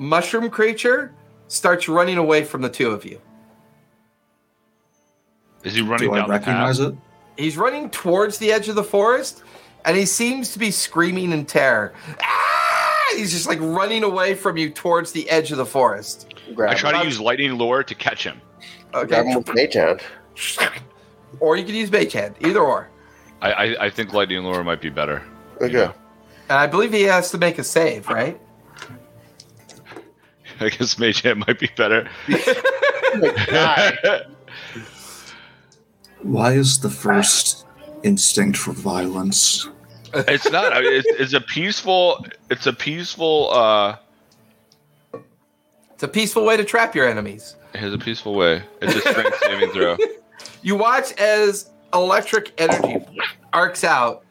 [0.01, 1.13] mushroom creature
[1.49, 3.21] starts running away from the two of you.
[5.63, 6.95] Is he running Do I down recognize the it?
[7.37, 9.43] He's running towards the edge of the forest,
[9.85, 11.93] and he seems to be screaming in terror.
[12.23, 13.15] Ah!
[13.17, 16.35] He's just like running away from you towards the edge of the forest.
[16.55, 18.41] grab I try him, to use lightning lure to catch him.
[18.93, 19.31] grab Okay.
[19.31, 20.01] him with mage hand.
[21.39, 22.89] Or you can use Mage Hand, either or.
[23.41, 25.23] I, I, I think lightning lure might be better.
[25.61, 25.85] Okay.
[25.85, 28.41] And I believe he has to make a save, right?
[30.61, 32.09] I guess mage hand might be better.
[36.23, 37.67] Why is the first
[38.03, 39.69] instinct for violence?
[40.13, 40.73] it's not.
[40.73, 42.25] I mean, it's, it's a peaceful.
[42.51, 43.51] It's a peaceful.
[43.53, 43.97] uh
[45.95, 47.57] It's a peaceful way to trap your enemies.
[47.75, 48.63] It's a peaceful way.
[48.83, 49.97] It's a strength saving throw.
[50.63, 53.05] You watch as electric energy
[53.53, 54.25] arcs out,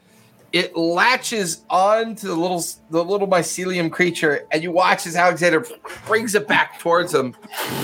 [0.52, 5.64] it latches on to the little the little mycelium creature, and you watch as Alexander
[6.06, 7.36] brings it back towards him,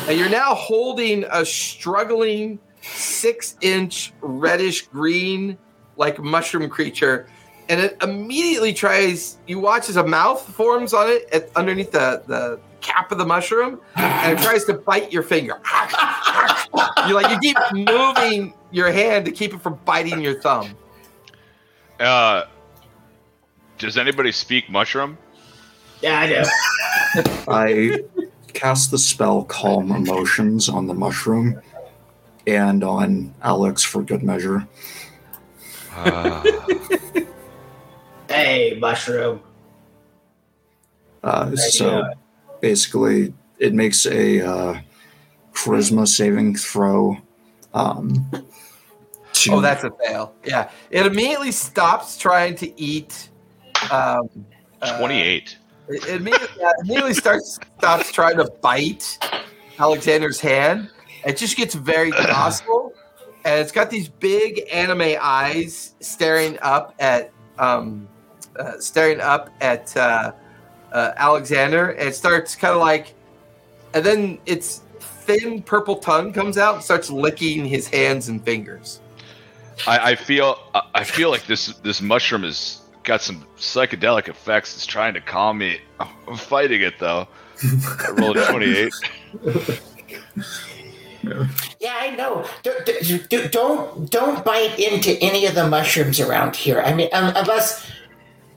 [0.09, 5.59] and you're now holding a struggling six inch reddish green
[5.97, 7.29] like mushroom creature,
[7.69, 9.39] and it immediately tries.
[9.47, 13.27] You watch as a mouth forms on it at, underneath the the cap of the
[13.27, 15.61] mushroom, and it tries to bite your finger.
[17.07, 20.77] you like you keep moving your hand to keep it from biting your thumb.
[22.01, 22.45] Uh,
[23.79, 25.19] does anybody speak mushroom?
[26.01, 27.31] Yeah, I do.
[27.49, 28.05] I
[28.53, 31.61] cast the spell Calm Emotions on the mushroom
[32.47, 34.67] and on Alex for good measure.
[35.95, 36.45] Uh,
[38.29, 39.41] hey, mushroom.
[41.23, 42.05] Uh, so
[42.61, 44.81] basically, it makes a uh,
[45.53, 47.17] charisma saving throw.
[47.75, 48.31] Um,
[49.33, 50.35] to, Oh, that's a fail.
[50.45, 53.31] Yeah, it immediately stops trying to eat.
[53.91, 54.29] Um,
[54.83, 55.59] uh, 28.
[55.89, 59.19] It, it immediately, immediately starts stops trying to bite
[59.79, 60.91] Alexander's hand.
[61.25, 62.93] It just gets very docile,
[63.45, 68.09] and it's got these big anime eyes staring up at um,
[68.59, 70.33] uh, staring up at uh,
[70.93, 71.91] uh, Alexander.
[71.91, 73.15] And it starts kind of like,
[73.95, 79.01] and then its thin purple tongue comes out and starts licking his hands and fingers.
[79.87, 80.59] I, I feel
[80.95, 84.75] I- feel like this this mushroom has got some psychedelic effects.
[84.77, 85.81] It's trying to calm me.
[85.99, 87.27] I'm fighting it though.
[87.63, 88.93] I rolled a 28.
[91.81, 92.47] Yeah, I know.
[92.63, 96.81] D- d- d- don't don't bite into any of the mushrooms around here.
[96.83, 97.91] I mean, um, unless.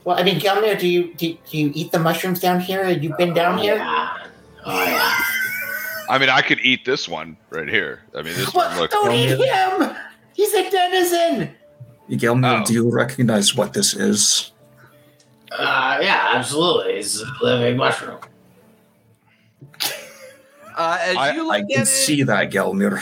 [0.04, 2.84] Well, I mean, Gelmir, do you do, do you eat the mushrooms down here?
[2.86, 3.76] Have you been down here?
[3.76, 4.18] Yeah.
[4.66, 5.16] Oh yeah.
[6.10, 8.02] I mean, I could eat this one right here.
[8.16, 8.94] I mean, this one looks.
[8.94, 9.96] don't eat him.
[10.34, 11.56] He's a denizen.
[12.10, 12.66] Gelmir, Oh.
[12.66, 14.52] do you recognize what this is?
[15.52, 16.94] Uh, yeah, absolutely.
[16.94, 18.20] It's a living mushroom.
[20.76, 23.00] Uh, as I- you look I at can it, see that, Gelmir.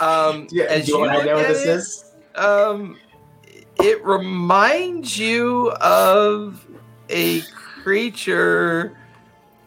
[0.00, 2.04] um, as do you want to know what this it, is?
[2.34, 2.96] Um,
[3.76, 6.66] it reminds you of
[7.10, 7.42] a
[7.82, 8.96] creature.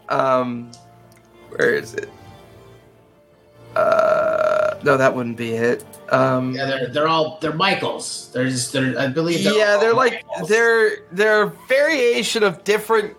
[0.10, 0.72] Um,
[1.50, 2.10] where is it?
[3.76, 5.84] Uh, no, that wouldn't be it.
[6.10, 8.30] Um, Yeah, they're they're all they're Michaels.
[8.34, 10.50] They're just they're I believe they're yeah, they're like Michaels.
[10.50, 13.16] they're they're a variation of different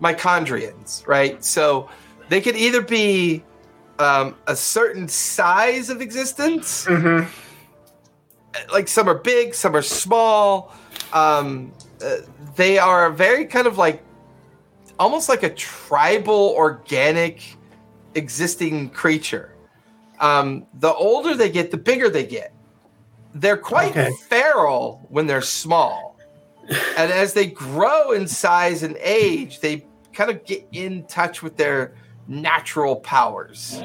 [0.00, 1.44] mitochondrians, right?
[1.44, 1.88] So
[2.28, 3.42] they could either be
[3.98, 7.28] um, a certain size of existence, Mm-hmm.
[8.72, 10.74] like some are big, some are small.
[11.12, 11.72] Um,
[12.02, 12.16] uh,
[12.56, 14.02] they are very kind of like
[14.98, 17.42] almost like a tribal organic
[18.14, 19.52] existing creature.
[20.20, 22.52] Um, the older they get, the bigger they get.
[23.34, 24.10] They're quite Okay.
[24.28, 26.16] feral when they're small.
[26.96, 31.56] and as they grow in size and age, they kind of get in touch with
[31.56, 31.94] their
[32.28, 33.82] natural powers.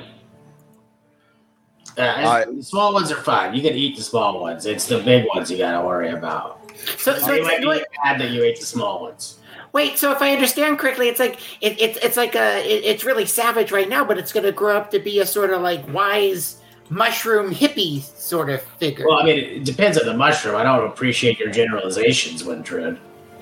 [1.97, 3.53] Uh, I- the small ones are fine.
[3.55, 4.65] You can eat the small ones.
[4.65, 6.59] It's the big ones you gotta worry about.
[6.97, 9.39] So, so you it's might like, be mad that you ate the small ones.
[9.75, 9.97] Wait.
[9.97, 13.25] So if I understand correctly, it's like it, it's it's like a it, it's really
[13.25, 15.85] savage right now, but it's going to grow up to be a sort of like
[15.93, 19.05] wise mushroom hippie sort of figure.
[19.05, 20.55] Well, I mean, it depends on the mushroom.
[20.55, 22.97] I don't appreciate your generalizations, Wintrude.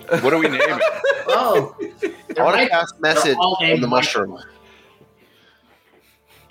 [0.09, 0.81] What do we name it?
[1.27, 2.69] oh, I want to Right.
[2.71, 4.39] cast message all on named the mushroom.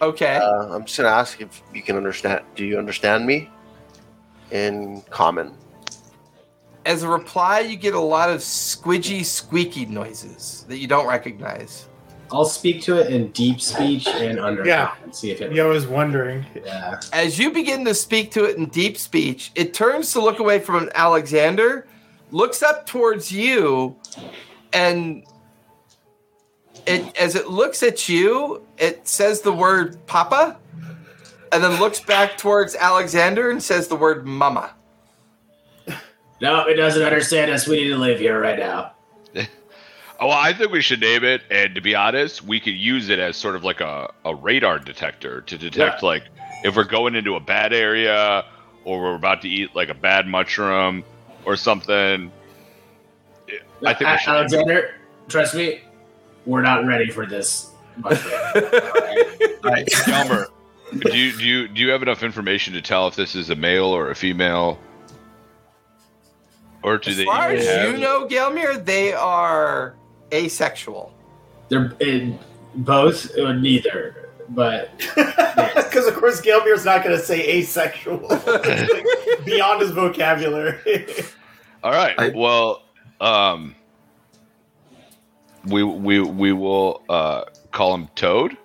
[0.01, 0.35] Okay.
[0.35, 2.45] Uh, I'm just gonna ask if you can understand.
[2.57, 3.49] Do you understand me?
[4.51, 5.57] In common.
[6.85, 11.87] As a reply, you get a lot of squidgy, squeaky noises that you don't recognize.
[12.33, 14.95] I'll speak to it in deep speech and undertone Yeah.
[15.05, 15.53] and see if it.
[15.53, 16.47] Yeah, I was wondering.
[16.65, 16.99] Yeah.
[17.13, 20.59] As you begin to speak to it in deep speech, it turns to look away
[20.59, 21.87] from Alexander,
[22.31, 23.97] looks up towards you,
[24.73, 25.25] and
[26.87, 30.57] it as it looks at you, it says the word "papa,"
[31.53, 34.71] and then looks back towards Alexander and says the word "mama."
[36.43, 37.69] No, it doesn't understand us.
[37.69, 38.93] We need to live here right now.
[40.21, 41.43] Oh, well, I think we should name it.
[41.51, 44.79] And to be honest, we could use it as sort of like a, a radar
[44.79, 46.23] detector to detect, like,
[46.63, 48.45] if we're going into a bad area
[48.85, 51.03] or we're about to eat, like, a bad mushroom
[51.45, 52.31] or something.
[53.85, 54.29] I think we should.
[54.29, 54.95] Alexander,
[55.27, 55.81] trust me,
[56.47, 57.73] we're not ready for this.
[57.97, 58.33] mushroom.
[59.65, 60.47] Hey, Elmer,
[61.01, 63.57] do you, do, you, do you have enough information to tell if this is a
[63.57, 64.79] male or a female?
[66.83, 67.93] Or do As they far as have...
[67.93, 69.95] you know, Gelmir, they are
[70.33, 71.15] asexual.
[71.69, 72.39] They're in
[72.75, 78.19] both or neither, but Because of course Gelmir's not going to say asexual
[79.45, 81.07] beyond his vocabulary.
[81.85, 82.15] All right.
[82.19, 82.83] I- well,
[83.21, 83.75] um,
[85.65, 88.57] we we we will uh, call him Toad.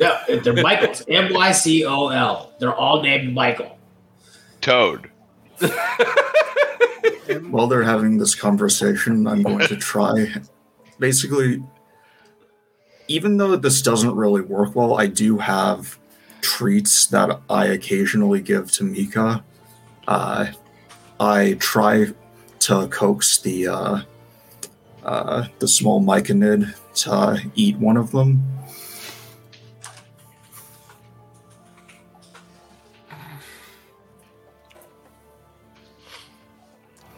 [0.00, 1.02] No, they're Michaels.
[1.08, 2.52] M Y C O L.
[2.58, 3.78] They're all named Michael.
[4.60, 5.10] Toad.
[7.50, 10.34] While they're having this conversation, I'm going to try.
[10.98, 11.62] Basically,
[13.08, 15.98] even though this doesn't really work well, I do have
[16.40, 19.44] treats that I occasionally give to Mika.
[20.06, 20.46] Uh,
[21.18, 22.12] I try
[22.60, 24.02] to coax the uh,
[25.02, 28.42] uh, the small myconid to eat one of them.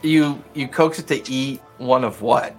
[0.07, 2.55] You you coax it to eat one of what?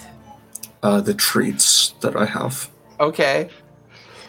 [0.83, 2.69] Uh, the treats that I have.
[2.99, 3.49] Okay.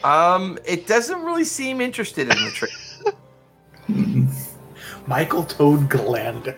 [0.05, 2.69] Um, it doesn't really seem interested in the tree.
[3.89, 4.29] Mm.
[5.07, 6.57] Michael Toad Galander.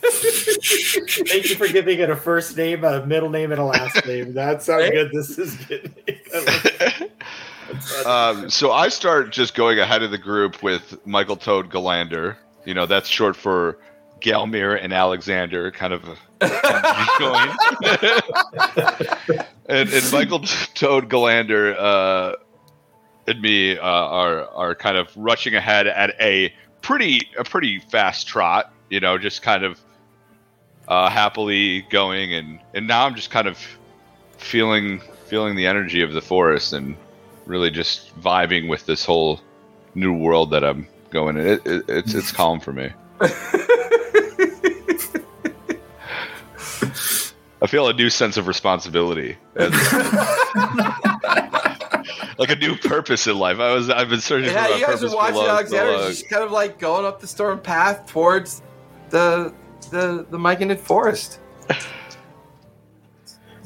[0.00, 4.32] Thank you for giving it a first name, a middle name, and a last name.
[4.32, 5.92] That's how good this is getting.
[8.06, 12.36] um, so I start just going ahead of the group with Michael Toad Galander.
[12.64, 13.78] You know, that's short for
[14.20, 16.02] Galmir and Alexander, kind of
[17.18, 17.50] going.
[19.66, 20.40] and, and Michael
[20.74, 22.36] Toad Galander uh,
[23.26, 28.26] and me uh, are are kind of rushing ahead at a pretty a pretty fast
[28.26, 28.72] trot.
[28.90, 29.80] You know, just kind of
[30.88, 33.58] uh, happily going, and and now I'm just kind of
[34.38, 36.96] feeling feeling the energy of the forest and
[37.44, 39.40] really just vibing with this whole
[39.94, 41.46] new world that I'm going in.
[41.46, 42.90] It, it, it's it's calm for me.
[47.60, 49.74] I feel a new sense of responsibility, and
[52.38, 53.58] like a new purpose in life.
[53.58, 55.48] I was I've been searching Yeah, for my you guys purpose are watching for long,
[55.48, 58.62] Alexander so just kind of like going up the storm path towards
[59.10, 59.52] the
[59.90, 61.40] the the Myconid forest.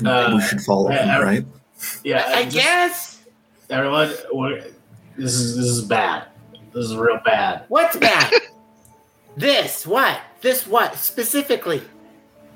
[0.05, 1.45] Uh, we should follow I- him, I- right?
[2.03, 3.19] Yeah, I just- guess.
[3.71, 4.65] Everyone, we're,
[5.17, 6.25] this is this is bad.
[6.75, 7.65] This is real bad.
[7.69, 8.33] What's bad?
[9.37, 10.21] this what?
[10.41, 11.83] This what specifically?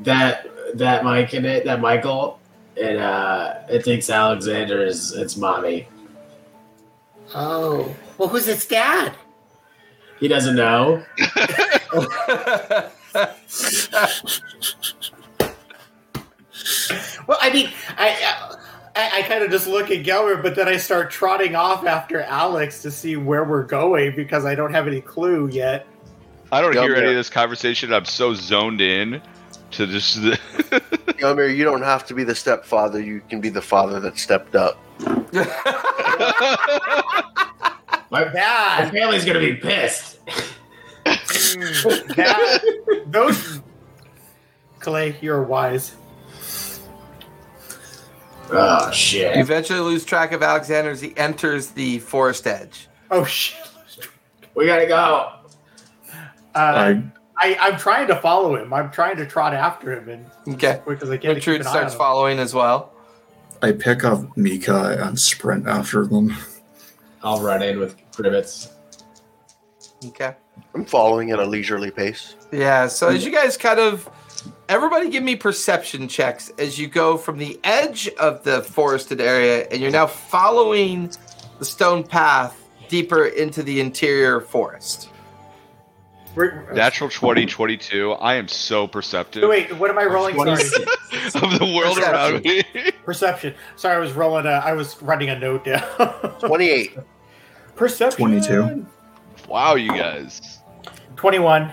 [0.00, 2.38] That that myconid, that Michael,
[2.76, 5.88] it uh, it thinks Alexander is its mommy.
[7.34, 9.12] Oh, well, who's its dad?
[10.20, 11.04] He doesn't know.
[17.26, 18.44] Well, I mean, I
[18.94, 22.22] I, I kind of just look at Gelmir, but then I start trotting off after
[22.22, 25.86] Alex to see where we're going because I don't have any clue yet.
[26.52, 27.92] I don't Yeah, hear any of this conversation.
[27.92, 29.20] I'm so zoned in
[29.72, 30.18] to just.
[31.16, 33.00] Yomir, you don't have to be the stepfather.
[33.00, 34.78] You can be the father that stepped up.
[38.08, 40.18] My, my Bad, family's gonna be pissed.
[42.16, 42.60] bad.
[43.06, 43.60] Those.
[44.78, 45.96] Clay, you're wise.
[48.50, 49.22] Oh shit!
[49.22, 49.36] you shit!
[49.38, 52.88] eventually lose track of Alexander as he enters the forest edge.
[53.10, 53.58] Oh shit.
[54.54, 55.32] We gotta go.
[56.54, 56.94] Uh,
[57.38, 58.72] I I, I'm trying to follow him.
[58.72, 60.80] I'm trying to trot after him and Okay.
[60.84, 61.34] quick as I can.
[61.34, 62.92] to keep Gertrude starts following as well.
[63.62, 66.34] I pick up Mika and sprint after them.
[67.22, 68.70] I'll run in with Gribbets.
[70.04, 70.34] Okay.
[70.74, 72.34] I'm following at a leisurely pace.
[72.52, 74.08] Yeah, so as you guys kind of
[74.68, 79.66] everybody give me perception checks as you go from the edge of the forested area
[79.70, 81.10] and you're now following
[81.58, 85.08] the stone path deeper into the interior forest.
[86.36, 88.12] We're- Natural 2022.
[88.12, 90.36] I am so perceptive Wait, what am I rolling?
[90.36, 90.52] Sorry.
[91.34, 92.62] of the world around me.
[93.04, 93.54] Perception.
[93.76, 94.44] Sorry, I was rolling.
[94.46, 95.82] A, I was writing a note down.
[96.40, 96.98] 28.
[97.74, 98.18] Perception.
[98.18, 98.86] 22.
[99.48, 100.58] wow, you guys.
[101.16, 101.72] Twenty-one.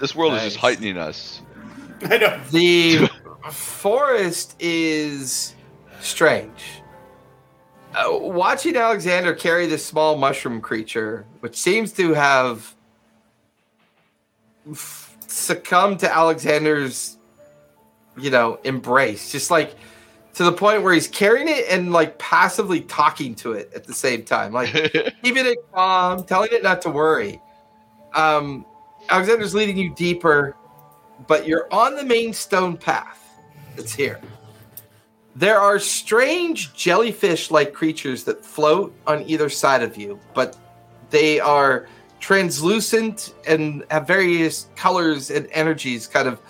[0.00, 1.42] This world is just heightening us.
[2.02, 2.40] I know.
[2.50, 3.10] The
[3.50, 5.54] forest is
[6.00, 6.82] strange.
[7.94, 12.74] Uh, watching Alexander carry this small mushroom creature, which seems to have
[14.70, 17.18] f- succumbed to Alexander's,
[18.16, 19.74] you know, embrace, just like
[20.34, 23.94] to the point where he's carrying it and like passively talking to it at the
[23.94, 24.72] same time, like
[25.22, 27.40] keeping it calm, telling it not to worry.
[28.14, 28.64] Um,
[29.08, 30.56] Alexander's leading you deeper,
[31.26, 33.28] but you're on the main stone path.
[33.76, 34.20] It's here.
[35.34, 40.56] There are strange jellyfish like creatures that float on either side of you, but
[41.10, 41.88] they are
[42.20, 46.06] translucent and have various colors and energies.
[46.06, 46.40] Kind of,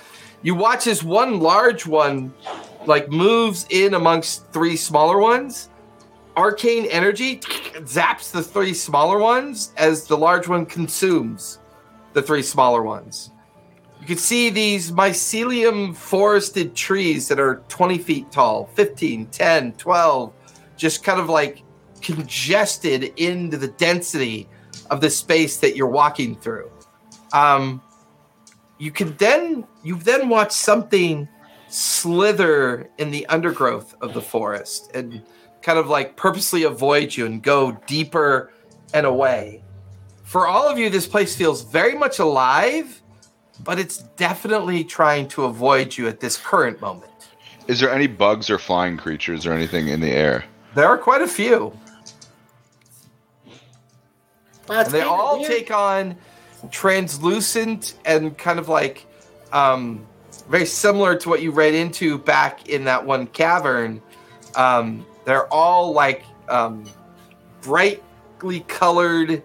[0.42, 2.32] you watch as one large one
[2.86, 5.68] like moves in amongst three smaller ones.
[6.36, 11.58] Arcane energy zaps the three smaller ones as the large one consumes
[12.12, 13.32] the three smaller ones.
[14.00, 20.32] You can see these mycelium forested trees that are 20 feet tall, 15, 10, 12,
[20.76, 21.62] just kind of like
[22.00, 24.48] congested into the density
[24.90, 26.70] of the space that you're walking through.
[27.32, 27.82] Um,
[28.78, 31.28] you can then you've then watched something
[31.68, 35.22] slither in the undergrowth of the forest and
[35.62, 38.52] kind of like purposely avoid you and go deeper
[38.94, 39.62] and away.
[40.22, 43.02] For all of you, this place feels very much alive,
[43.64, 47.10] but it's definitely trying to avoid you at this current moment.
[47.66, 50.44] Is there any bugs or flying creatures or anything in the air?
[50.74, 51.72] There are quite a few.
[54.68, 55.50] Well, And they all weird.
[55.50, 56.16] take on
[56.70, 59.06] translucent and kind of like
[59.52, 60.06] um,
[60.48, 64.00] very similar to what you read into back in that one cavern.
[64.54, 66.84] Um, they're all like um,
[67.62, 69.42] brightly colored,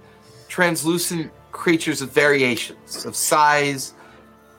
[0.48, 3.94] translucent creatures of variations of size.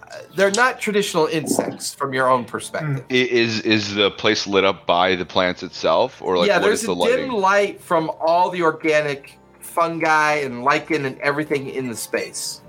[0.03, 3.05] Uh, They're not traditional insects from your own perspective.
[3.09, 6.81] Is is the place lit up by the plants itself, or like yeah, what is
[6.81, 7.17] there's a the lighting?
[7.31, 9.39] dim light from all the organic
[9.75, 12.61] fungi and lichen and everything in the space.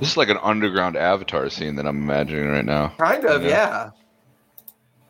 [0.00, 2.94] This is like an underground avatar scene that I'm imagining right now.
[2.98, 3.48] Kind of, Yeah.
[3.50, 3.90] yeah.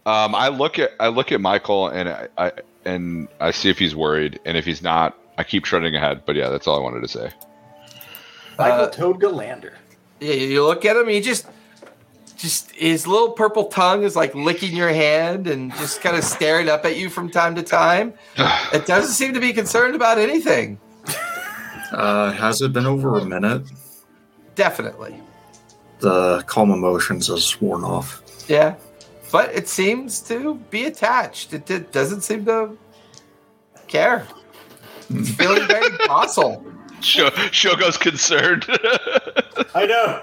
[0.05, 2.53] Um, I look at I look at Michael and I, I
[2.85, 6.23] and I see if he's worried, and if he's not, I keep treading ahead.
[6.27, 7.31] But yeah, that's all I wanted to say.
[8.59, 9.75] Michael Uh, Toad Galander.
[10.19, 11.47] Yeah, you look at him, he just
[12.37, 16.69] just his little purple tongue is like licking your hand and just kind of staring
[16.69, 18.13] up at you from time to time.
[18.73, 20.81] It doesn't seem to be concerned about anything.
[21.93, 23.63] Uh, has it been over a minute?
[24.55, 25.21] Definitely.
[26.01, 28.23] The calm emotions has worn off.
[28.49, 28.75] Yeah.
[29.31, 31.53] But it seems to be attached.
[31.55, 32.77] It, it doesn't seem to
[33.89, 34.27] care.
[35.11, 36.65] It's feeling very docile.
[37.01, 38.65] Sho- Shogo's concerned.
[39.75, 40.23] I know.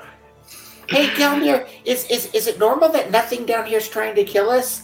[0.87, 4.49] Hey, down here, is is it normal that nothing down here is trying to kill
[4.49, 4.83] us?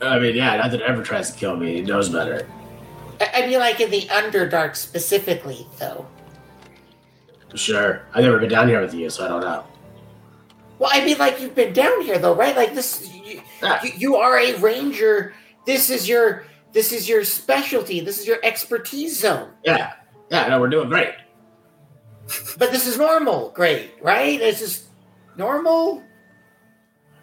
[0.00, 1.76] I mean, yeah, nothing ever tries to kill me.
[1.76, 2.46] He knows better.
[3.20, 6.06] I, mean, like in the Underdark specifically, though.
[7.54, 8.02] Sure.
[8.12, 9.64] I've never been down here with you, so I don't know.
[10.78, 12.54] Well, I mean, like you've been down here, though, right?
[12.54, 13.80] Like this, you, Ah.
[13.82, 15.32] you, you are a ranger.
[15.64, 18.00] This is your this is your specialty.
[18.00, 19.50] This is your expertise zone.
[19.64, 19.94] Yeah.
[20.30, 21.14] Yeah, no, we're doing great.
[22.58, 24.40] But this is normal, great, right?
[24.40, 24.86] It's just
[25.36, 26.02] normal.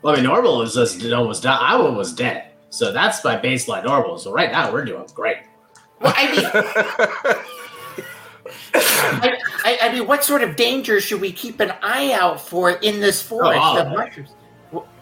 [0.02, 1.58] Well, I mean, normal is just almost done.
[1.62, 2.54] I was dead.
[2.70, 4.18] So that's my baseline normal.
[4.18, 5.38] So right now, we're doing great.
[6.04, 6.46] Well, I mean,
[8.74, 12.72] I, I, I mean, what sort of danger should we keep an eye out for
[12.72, 14.30] in this oh, forest all of of mushrooms?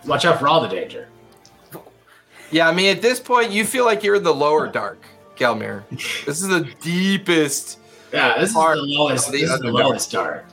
[0.05, 1.07] Watch out for all the danger.
[2.51, 5.03] Yeah, I mean, at this point, you feel like you're in the lower dark,
[5.37, 5.83] Gelmir.
[6.25, 7.79] This is the deepest.
[8.13, 9.31] Yeah, this is the lowest.
[9.31, 10.45] the This is the lowest dark.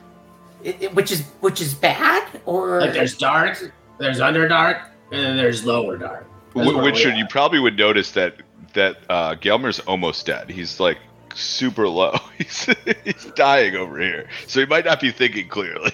[0.63, 4.81] It- it- which is which is bad, or Like there's dark, there's underdark,
[5.11, 6.25] and then there's lower dark.
[6.55, 8.35] That's Which should you probably would notice that
[8.73, 10.49] that uh, Gelmir's almost dead.
[10.49, 10.97] He's like
[11.35, 12.17] super low.
[12.37, 12.65] He's
[13.03, 15.91] he's dying over here, so he might not be thinking clearly.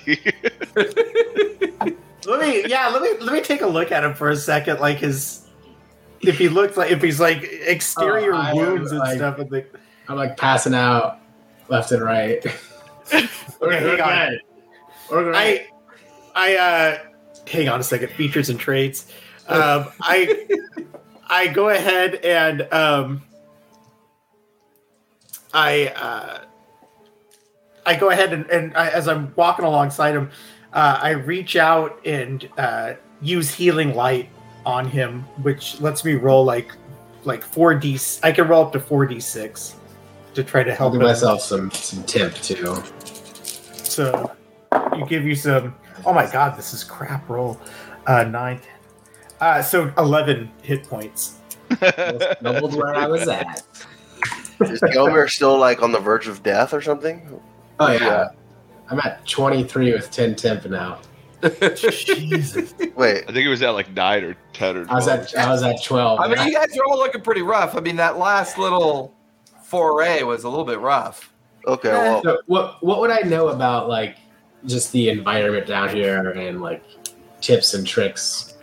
[2.27, 4.79] Let me, yeah, let me let me take a look at him for a second.
[4.79, 5.45] Like his,
[6.21, 9.37] if he looks like if he's like exterior Oh, I am, wounds and like- stuff.
[9.37, 9.63] And the,
[10.07, 11.19] I'm like passing out
[11.69, 12.43] left and right.
[13.13, 13.27] okay,
[13.61, 14.29] hang on.
[14.29, 14.39] good.
[15.11, 15.67] We're great.
[16.35, 16.97] I, I, uh,
[17.47, 18.09] hang on a second.
[18.13, 19.11] Features and traits.
[19.47, 20.47] Um, I,
[21.27, 23.23] I go ahead and um,
[25.53, 26.39] I, uh,
[27.85, 30.31] I go ahead and, and I, as I'm walking alongside him,
[30.73, 34.29] uh, I reach out and uh, use healing light
[34.65, 36.71] on him, which lets me roll like
[37.23, 37.99] like four d.
[38.23, 39.75] I can roll up to four d six
[40.33, 42.75] to try to I'll help do myself some some tip too.
[43.75, 44.31] So
[44.95, 45.75] you give you some.
[46.05, 47.59] Oh my god, this is crap roll.
[48.05, 48.59] Uh, nine.
[49.41, 51.39] Uh, so eleven hit points.
[52.41, 53.63] Doubled where I was at.
[54.61, 57.41] Is Gelmir still like on the verge of death or something?
[57.79, 57.99] Oh yeah.
[57.99, 58.27] Yeah.
[58.89, 60.99] I'm at 23 with 10 temp now.
[61.75, 62.73] Jesus.
[62.95, 65.49] Wait, I think it was at like nine or ten or I was at I
[65.49, 66.19] was at 12.
[66.19, 67.75] I mean, you guys are all looking pretty rough.
[67.75, 69.13] I mean, that last little
[69.63, 71.33] foray was a little bit rough.
[71.67, 74.17] okay, well, So what what would I know about like
[74.65, 76.83] just the environment down here and like
[77.41, 78.54] tips and tricks?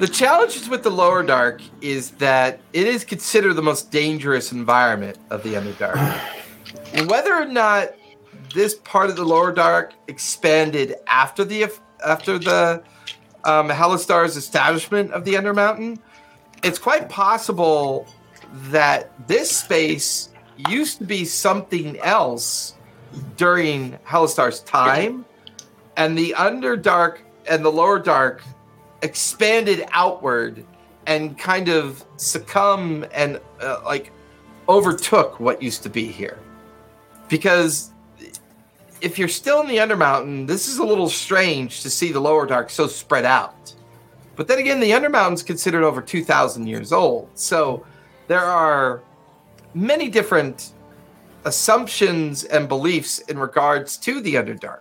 [0.00, 5.18] The challenges with the lower dark is that it is considered the most dangerous environment
[5.28, 6.18] of the Underdark.
[6.94, 7.90] and Whether or not
[8.54, 11.70] this part of the lower dark expanded after the
[12.02, 12.82] after the
[13.44, 15.98] um, establishment of the Undermountain,
[16.62, 18.06] it's quite possible
[18.70, 20.30] that this space
[20.70, 22.74] used to be something else
[23.36, 25.26] during Halaster's time,
[25.98, 28.42] and the underdark and the lower dark
[29.02, 30.64] expanded outward
[31.06, 34.12] and kind of succumb and uh, like
[34.68, 36.38] overtook what used to be here.
[37.28, 37.90] Because
[39.00, 42.46] if you're still in the undermountain this is a little strange to see the lower
[42.46, 43.74] dark so spread out.
[44.36, 47.30] But then again the undermountain's considered over 2000 years old.
[47.34, 47.84] So
[48.28, 49.02] there are
[49.74, 50.72] many different
[51.44, 54.80] assumptions and beliefs in regards to the underdark.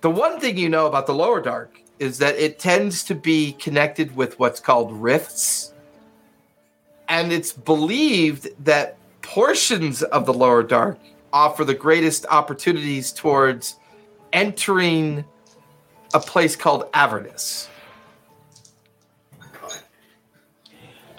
[0.00, 3.52] The one thing you know about the lower dark is that it tends to be
[3.52, 5.72] connected with what's called rifts.
[7.08, 10.98] And it's believed that portions of the lower dark
[11.32, 13.76] offer the greatest opportunities towards
[14.32, 15.24] entering
[16.12, 17.68] a place called Avernus.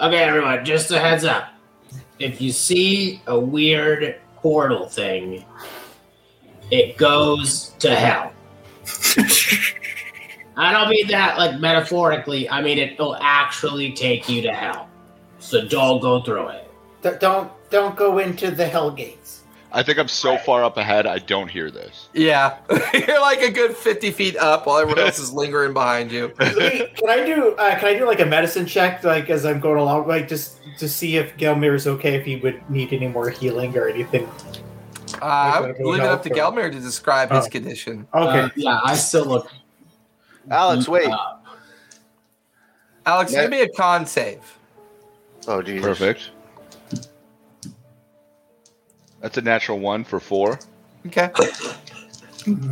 [0.02, 1.54] Okay, everyone, just a heads up.
[2.20, 5.46] If you see a weird portal thing,
[6.72, 8.34] it goes to hell.
[10.56, 12.50] I don't mean that like metaphorically.
[12.50, 14.90] I mean it will actually take you to hell.
[15.40, 16.72] So don't go through it.
[17.02, 19.42] D- don't don't go into the hell gates.
[19.76, 22.08] I think I'm so far up ahead, I don't hear this.
[22.14, 22.58] Yeah,
[22.94, 26.32] you're like a good 50 feet up while everyone else is lingering behind you.
[26.40, 29.60] Wait, can I do uh, can I do like a medicine check like as I'm
[29.60, 33.08] going along, like just to see if Gelmir is okay, if he would need any
[33.08, 34.30] more healing or anything.
[35.22, 37.50] Uh, I would leave it up to Gelmir to describe his Oh.
[37.50, 38.08] condition.
[38.14, 38.40] Okay.
[38.42, 39.50] Uh, yeah, I still look.
[40.50, 41.08] Alex, wait.
[41.10, 41.18] Uh,
[43.06, 43.42] Alex, Yeah.
[43.42, 44.40] give me a con save.
[45.48, 45.86] Oh, Jesus.
[45.86, 46.30] Perfect.
[49.22, 50.60] That's a natural one for four.
[51.08, 51.30] Okay.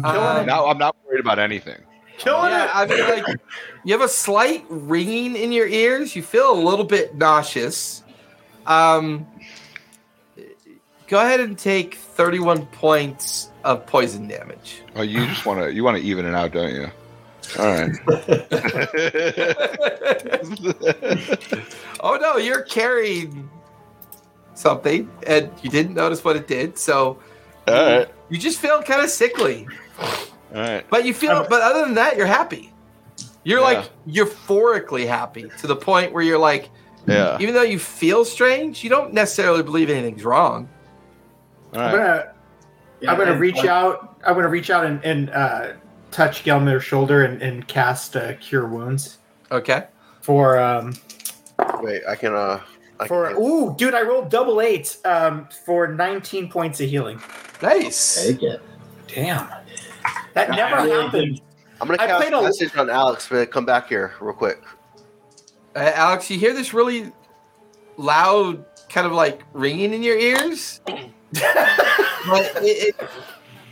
[0.03, 1.79] Uh, Now I'm not worried about anything.
[2.17, 2.75] Killing yeah, it.
[2.75, 3.39] I mean, like,
[3.85, 6.13] you have a slight ringing in your ears.
[6.13, 8.03] You feel a little bit nauseous.
[8.67, 9.25] Um,
[11.07, 14.81] go ahead and take 31 points of poison damage.
[14.97, 16.91] Oh, you just want to you want to even it out, don't you?
[17.59, 17.91] All right.
[21.99, 23.49] oh no, you're carrying
[24.53, 26.77] something, and you didn't notice what it did.
[26.77, 27.19] So
[27.67, 28.07] All right.
[28.29, 29.67] you just feel kind of sickly.
[29.99, 30.07] All
[30.53, 30.85] right.
[30.89, 32.71] But you feel, but other than that, you're happy.
[33.43, 36.69] You're like euphorically happy to the point where you're like,
[37.07, 37.37] Yeah.
[37.39, 40.69] even though you feel strange, you don't necessarily believe anything's wrong.
[41.73, 42.33] All I'm gonna
[42.99, 44.19] yeah, I'm gonna and- reach out.
[44.25, 45.69] I'm gonna reach out and, and uh,
[46.11, 49.17] touch Gelmir's shoulder and, and cast uh, Cure Wounds
[49.51, 49.85] Okay.
[50.21, 50.93] for um
[51.81, 52.33] Wait, I can.
[52.35, 52.59] uh
[52.99, 57.19] I for can, ooh, dude, I rolled double eight um for 19 points of healing.
[57.61, 58.25] Nice.
[58.27, 58.61] Take it.
[59.07, 59.47] Damn,
[60.33, 61.41] that I never really happened.
[61.81, 64.33] I'm gonna I cast played a a- message on Alex, but come back here real
[64.33, 64.61] quick.
[65.75, 67.11] Uh, Alex, you hear this really
[67.97, 70.81] loud, kind of like ringing in your ears?
[70.85, 70.97] but
[72.57, 73.09] it, it,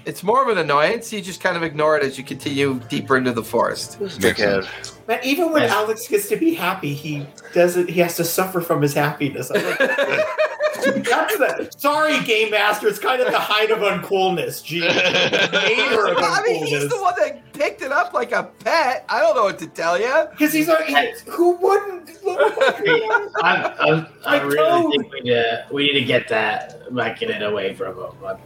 [0.09, 1.13] it's more of an annoyance.
[1.13, 3.99] You just kind of ignore it as you continue deeper into the forest.
[3.99, 4.63] This Makes dickhead.
[4.83, 5.23] sense.
[5.23, 5.71] Even when Yes.
[5.71, 7.89] Alex gets to be happy, he doesn't.
[7.89, 9.51] He has to suffer from his happiness.
[9.51, 9.77] I'm like,
[10.79, 12.87] That's the sorry, game master.
[12.87, 14.63] It's kind of the height of uncoolness.
[14.63, 18.43] Gee, neighbor of Well, I mean, he's the one that picked it up like a
[18.63, 19.05] pet.
[19.09, 20.27] I don't know what to tell you.
[20.31, 22.09] Because he's a he, who wouldn't?
[23.43, 24.91] I'm, I'm, I My really toad.
[24.91, 28.11] think we need, to, we need to get that back in it away from him.
[28.25, 28.37] I'm,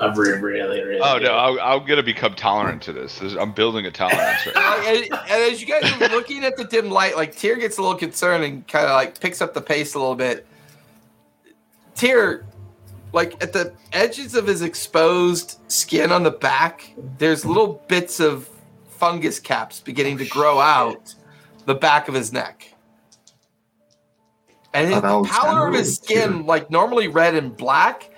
[0.00, 1.00] I'm really, really, really.
[1.00, 3.18] Oh no, I'm, I'm gonna become tolerant to this.
[3.18, 4.70] This- I'm building a tolerance right now.
[4.80, 7.82] And, and as you guys are looking at the dim light, like Tyr gets a
[7.82, 10.46] little concerned and kind of like picks up the pace a little bit.
[11.94, 12.46] Tyr,
[13.12, 18.48] like at the edges of his exposed skin on the back, there's little bits of
[18.88, 21.14] fungus caps beginning to grow oh, out
[21.66, 22.74] the back of his neck.
[24.72, 28.09] And Oh, the that color of his skin, like normally red and black,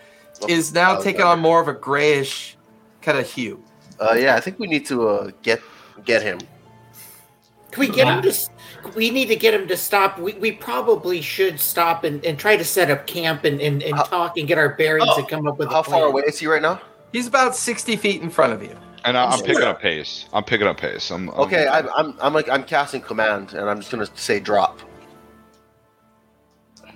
[0.48, 2.56] is now taking on more of a grayish
[3.02, 3.62] kind of hue.
[4.00, 5.60] Uh, yeah, I think we need to uh, get
[6.04, 6.38] get him.
[7.70, 8.50] Can we get him to?
[8.96, 10.18] We need to get him to stop.
[10.18, 13.94] We, we probably should stop and, and try to set up camp and, and, and
[13.96, 16.00] How- talk and get our bearings Oh, and come up with How a plan.
[16.00, 16.80] far away is he right now?
[17.12, 18.76] He's about 60 feet in front of you.
[19.04, 20.26] And I, I'm picking up pace.
[20.32, 21.10] I'm picking up pace.
[21.10, 24.38] I'm, I'm Okay, I'm, I'm I'm like I'm casting command, and I'm just gonna say
[24.38, 24.80] drop.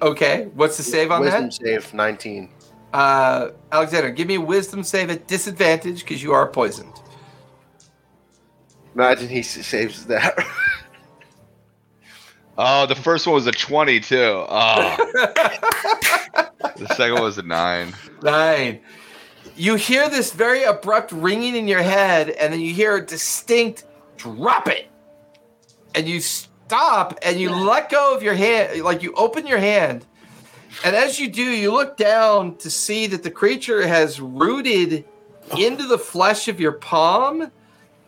[0.02, 1.52] Okay, what's the save on Wisdom that?
[1.55, 2.50] save 19.
[2.97, 6.94] Uh, Alexander, give me a wisdom save at disadvantage because you are poisoned.
[8.94, 10.34] Imagine he saves that.
[12.58, 14.16] Oh, the first one was a 20 too.
[14.49, 17.92] Oh, the second one was a nine.
[18.23, 18.81] Nine.
[19.57, 23.84] You hear this very abrupt ringing in your head, and then you hear a distinct
[24.16, 24.89] drop it.
[25.94, 30.07] And you stop and you let go of your hand, like you open your hand.
[30.85, 35.05] And as you do, you look down to see that the creature has rooted
[35.59, 37.51] into the flesh of your palm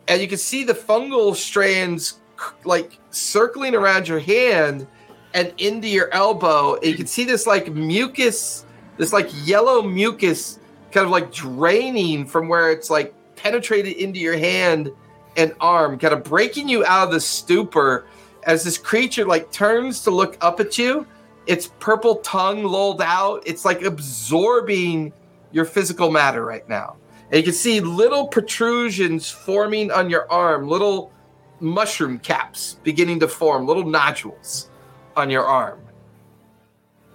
[0.07, 2.19] and you can see the fungal strands
[2.65, 4.87] like circling around your hand
[5.33, 6.75] and into your elbow.
[6.75, 8.65] And you can see this like mucus,
[8.97, 10.59] this like yellow mucus,
[10.91, 14.91] kind of like draining from where it's like penetrated into your hand
[15.37, 18.07] and arm, kind of breaking you out of the stupor
[18.43, 21.05] as this creature like turns to look up at you.
[21.47, 23.41] Its purple tongue lolled out.
[23.45, 25.11] It's like absorbing
[25.51, 26.95] your physical matter right now.
[27.31, 31.11] And you can see little protrusions forming on your arm, little
[31.59, 34.69] mushroom caps beginning to form, little nodules
[35.15, 35.79] on your arm.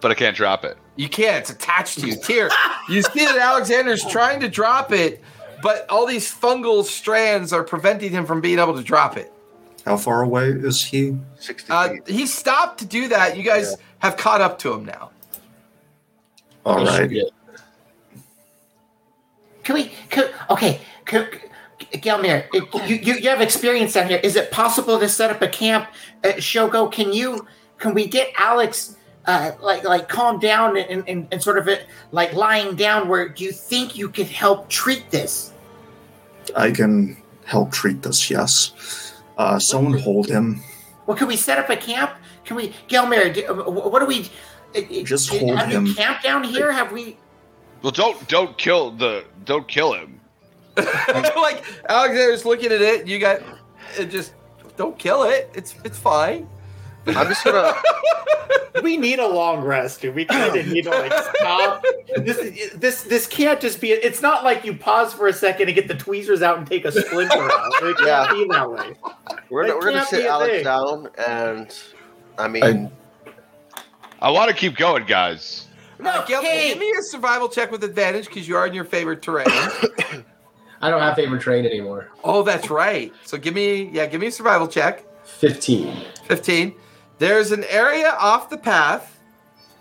[0.00, 0.76] But I can't drop it.
[0.96, 2.16] You can't, it's attached to you.
[2.16, 2.50] Tyr.
[2.88, 5.20] you see that Alexander's trying to drop it,
[5.62, 9.32] but all these fungal strands are preventing him from being able to drop it.
[9.84, 11.16] How far away is he?
[11.36, 12.08] 60 Uh, feet.
[12.08, 13.36] he stopped to do that.
[13.36, 15.10] You guys have caught up to him now.
[16.66, 17.10] All right.
[17.10, 17.22] Yeah.
[19.62, 19.92] Can we?
[20.10, 21.28] Can, okay, can,
[21.94, 24.20] Gelmir, you, you you have experience down here.
[24.22, 25.88] Is it possible to set up a camp?
[26.22, 27.46] Uh, Shogo, can you?
[27.78, 28.96] Can we get Alex?
[29.26, 31.76] Uh, like like calm down and, and, and sort of uh,
[32.12, 35.50] like lying down where do you think you could help treat this
[36.54, 37.16] I can
[37.46, 39.14] help treat this, yes.
[39.38, 40.60] Uh, someone hold him.
[41.06, 42.10] well can we set up a camp
[42.44, 44.30] can we Gelmir, do, uh, what do we
[44.76, 45.94] uh, uh, Just do- hold have you him.
[45.94, 47.16] camped down here have we
[47.82, 50.20] Well, don't don't kill the don't kill him.
[50.76, 53.06] like Alexander's looking at it.
[53.06, 53.40] You got
[53.98, 54.34] it just
[54.76, 55.50] don't kill it.
[55.54, 56.48] It's it's fine.
[57.06, 57.74] I'm just gonna.
[58.82, 60.14] we need a long rest, dude.
[60.14, 61.84] We kind of need to like stop.
[62.16, 63.90] This this this can't just be.
[63.92, 66.84] It's not like you pause for a second and get the tweezers out and take
[66.86, 67.72] a splinter out.
[67.82, 68.32] It can't Yeah.
[68.32, 68.94] be that way.
[69.50, 70.64] We're gonna, That we're gonna sit Alex thing.
[70.64, 71.78] down, and
[72.38, 72.90] I mean,
[74.20, 75.68] I want to keep going, guys.
[76.04, 76.70] Uh, Gil, hey!
[76.70, 79.46] Give me a survival check with advantage because you are in your favorite terrain.
[80.80, 82.10] I don't have favorite terrain anymore.
[82.24, 83.12] oh, that's right.
[83.24, 85.04] So give me yeah, give me a survival check.
[85.24, 85.96] 15.
[86.26, 86.74] 15.
[87.18, 89.18] There's an area off the path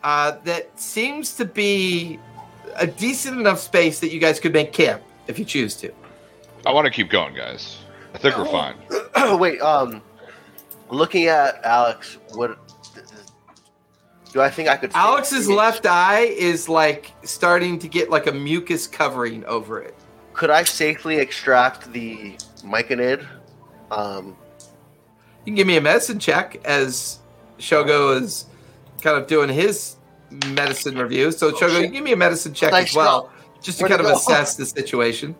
[0.03, 2.19] uh, that seems to be
[2.75, 5.91] a decent enough space that you guys could make camp if you choose to.
[6.65, 7.77] I want to keep going, guys.
[8.13, 8.75] I think we're fine.
[9.39, 9.59] wait.
[9.61, 10.01] Um,
[10.93, 12.57] looking at Alex, what
[14.31, 14.91] do I think I could?
[14.93, 19.95] Alex's left eye is like starting to get like a mucus covering over it.
[20.33, 23.25] Could I safely extract the myconid?
[23.91, 24.35] Um,
[25.45, 27.19] You can give me a medicine check as
[27.59, 28.45] Shogo is
[29.01, 29.97] kind of doing his
[30.47, 31.31] medicine review.
[31.31, 33.31] So Shogo, you give me a medicine check as well,
[33.61, 35.35] just to kind of assess the situation.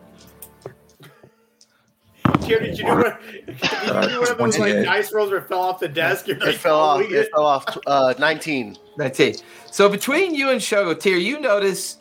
[2.44, 3.16] Here, did you do one?
[3.46, 6.26] Did you do one of those like dice rolls where it fell off the desk?
[6.26, 7.00] You're it like, fell off.
[7.02, 7.78] "Oh, we It fell off.
[7.86, 8.76] Uh, Nineteen.
[8.96, 9.36] 19.
[9.70, 11.98] So between you and Shogo Tyr, you notice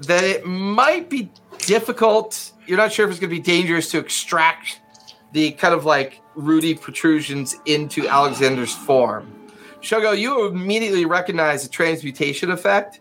[0.00, 2.52] that it might be difficult.
[2.66, 4.80] You're not sure if it's going to be dangerous to extract
[5.32, 9.30] the kind of like rooty protrusions into Alexander's form.
[9.82, 13.00] Shogo, you immediately recognize the transmutation effect.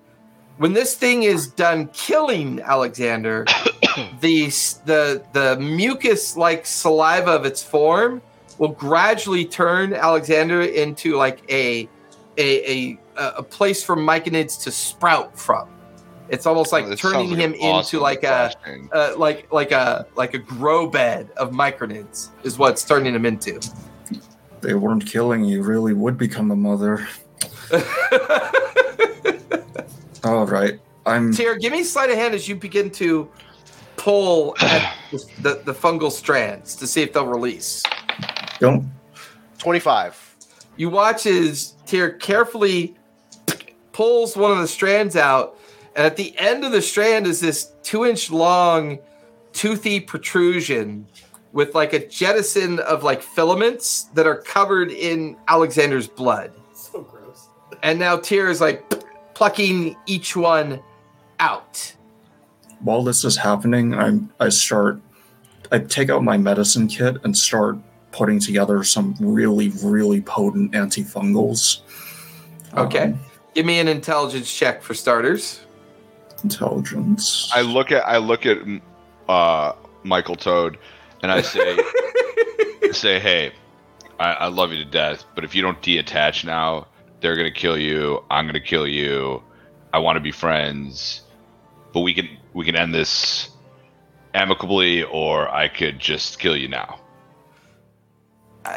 [0.62, 3.46] When this thing is done killing Alexander,
[4.22, 4.46] the
[4.86, 8.22] the the mucus like saliva of its form
[8.60, 11.90] will gradually turn Alexander into like a
[12.38, 15.68] a a, a place for myconids to sprout from.
[16.30, 18.90] It's almost like This turning sounds him awesome into like a flashbang.
[18.94, 23.26] uh, like like a like a grow bed of myconids is what it's turning him
[23.26, 23.60] into.
[24.62, 27.08] They weren't killing you, really would become a mother.
[30.24, 30.80] All right.
[31.06, 33.30] I'm Tyr, give me sleight of hand as you begin to
[33.98, 37.84] pull at the, the, the fungal strands to see if they'll release.
[38.60, 38.90] don't
[39.58, 40.36] Twenty-five.
[40.78, 42.96] You watch as Tyr carefully
[43.92, 45.60] pulls one of the strands out,
[45.96, 49.00] and at the end of the strand is this two inch long,
[49.54, 51.08] toothy protrusion
[51.52, 56.52] with like a jettison of like filaments that are covered in Alexander's blood.
[56.74, 57.50] so gross.
[57.84, 58.90] And now Tyr is like
[59.42, 60.80] plucking each one
[61.40, 61.96] out.
[62.82, 65.02] while this is happening, I'm I start
[65.72, 67.78] I take out my medicine kit and start
[68.12, 71.82] putting together some really, really potent antifungals.
[72.78, 73.06] Okay.
[73.06, 73.20] Um,
[73.56, 75.62] Give me an intelligence check for starters.
[76.44, 77.50] intelligence.
[77.52, 78.60] I look at I look at
[79.28, 80.78] uh, Michael Toad,
[81.24, 81.80] and I say,
[82.92, 83.54] say, hey,
[84.20, 86.86] I, I love you to death, but if you don't deattach now,
[87.22, 88.24] they're gonna kill you.
[88.30, 89.42] I'm gonna kill you.
[89.94, 91.22] I want to be friends,
[91.94, 93.50] but we can we can end this
[94.34, 97.00] amicably, or I could just kill you now.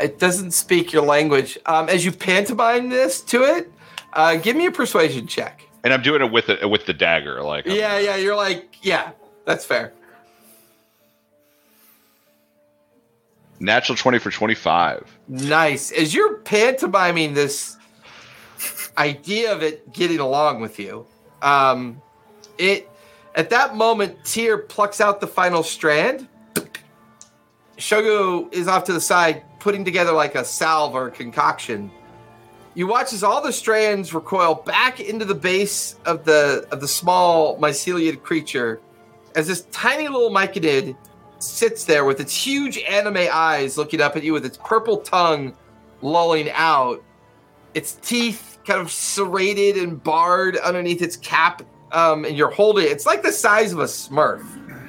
[0.01, 1.59] It doesn't speak your language.
[1.67, 3.71] Um, as you pantomime this to it,
[4.13, 5.63] uh, give me a persuasion check.
[5.83, 8.77] And I'm doing it with it with the dagger, like I'm- Yeah, yeah, you're like,
[8.83, 9.11] yeah,
[9.45, 9.93] that's fair.
[13.61, 15.07] Natural 20 for 25.
[15.29, 15.93] Nice.
[15.93, 17.77] As you're pantomiming this
[18.97, 21.07] idea of it getting along with you,
[21.43, 22.01] um,
[22.59, 22.89] it
[23.35, 26.29] at that moment, Tyr plucks out the final strand.
[27.77, 31.91] Shogo is off to the side, putting together like a salve or a concoction.
[32.75, 36.89] You watch as all the strands recoil back into the base of the of the
[36.89, 38.81] small myceliid creature,
[39.35, 40.97] as this tiny little myconid
[41.39, 45.55] sits there with its huge anime eyes looking up at you with its purple tongue
[46.03, 47.03] lolling out,
[47.75, 51.63] its teeth kind of serrated and barred underneath its cap,
[51.93, 52.91] um, and you're holding it.
[52.93, 54.45] It's like the size of a smurf,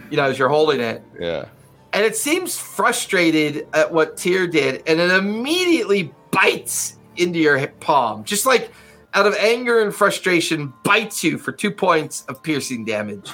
[0.09, 1.03] you know, as you're holding it.
[1.19, 1.45] Yeah.
[1.93, 7.79] And it seems frustrated at what Tyr did, and it immediately bites into your hip
[7.79, 8.71] palm, just like
[9.13, 13.31] out of anger and frustration, bites you for two points of piercing damage.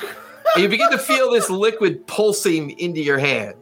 [0.54, 3.56] and you begin to feel this liquid pulsing into your hand.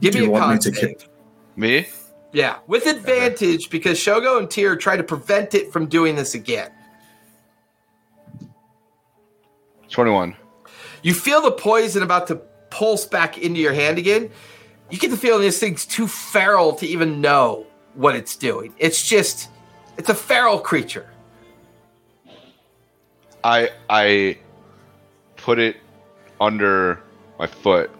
[0.00, 0.98] Give Do me you a want me to save.
[0.98, 1.08] kick-
[1.56, 1.86] Me?
[2.32, 6.70] Yeah, with advantage because Shogo and Tyr try to prevent it from doing this again.
[9.90, 10.34] 21.
[11.02, 12.36] You feel the poison about to
[12.70, 14.30] pulse back into your hand again.
[14.90, 18.74] You get the feeling this thing's too feral to even know what it's doing.
[18.78, 19.50] It's just,
[19.98, 21.08] it's a feral creature.
[23.44, 24.38] I I
[25.36, 25.76] put it
[26.40, 27.02] under
[27.38, 27.90] my foot,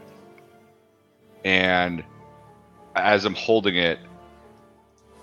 [1.45, 2.05] and
[2.95, 3.99] as I'm holding it,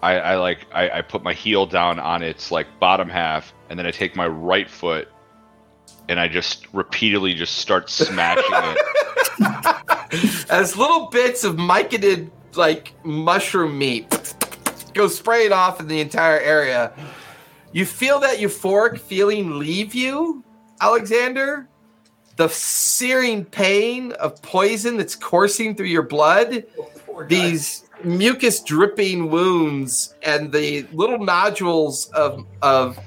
[0.02, 3.78] I, I like I, I put my heel down on its like bottom half, and
[3.78, 5.10] then I take my right foot,
[6.08, 8.78] and I just repeatedly just start smashing it.
[10.50, 14.34] As little bits of myconid, like mushroom meat,
[14.94, 16.94] go spraying off in the entire area.
[17.72, 20.44] You feel that euphoric feeling leave you,
[20.82, 21.68] Alexander.
[22.38, 26.64] The searing pain of poison that's coursing through your blood.
[26.80, 33.00] Oh, these mucus dripping wounds and the little nodules of of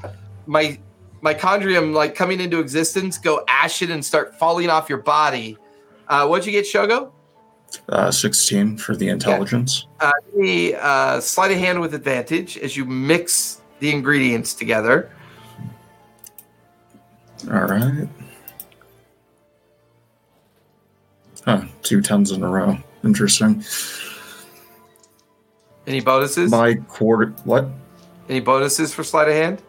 [0.47, 0.79] my
[1.23, 5.57] mitochondrium like coming into existence go ashen and start falling off your body.
[6.09, 7.13] Uh, what'd you get, Shogo?
[7.89, 9.87] Uh, 16 for the intelligence.
[10.01, 15.11] Uh, give me uh, sleight of hand with advantage as you mix the ingredients together.
[17.51, 18.09] All right.
[21.45, 22.77] Huh, two tens in a row.
[23.05, 23.65] Interesting.
[25.87, 26.51] Any bonuses?
[26.51, 27.35] My quarter.
[27.45, 27.69] What?
[28.29, 29.63] Any bonuses for sleight of hand?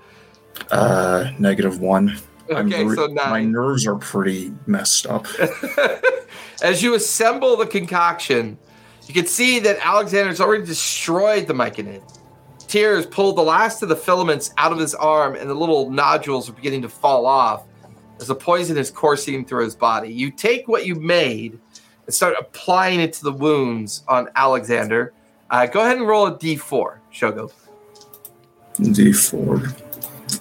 [0.72, 2.18] Uh, negative one.
[2.50, 5.26] Okay, ver- so my nerves are pretty messed up.
[6.62, 8.58] As you assemble the concoction,
[9.08, 12.02] you can see that Alexander's already destroyed the myconid.
[12.68, 16.50] Tyr's pulled the last of the filaments out of his arm, and the little nodules
[16.50, 17.66] are beginning to fall off
[18.20, 20.12] as the poison is coursing through his body.
[20.12, 21.60] You take what you made
[22.06, 25.14] and start applying it to the wounds on Alexander.
[25.54, 27.52] Uh, go ahead and roll a d4, Shogo.
[28.80, 29.82] D4.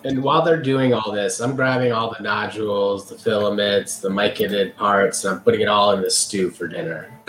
[0.05, 4.75] And while they're doing all this, I'm grabbing all the nodules, the filaments, the myconid
[4.75, 7.11] parts, and I'm putting it all in the stew for dinner.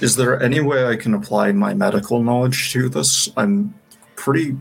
[0.00, 3.28] Is there any way I can apply my medical knowledge to this?
[3.36, 3.74] I'm
[4.16, 4.56] pretty.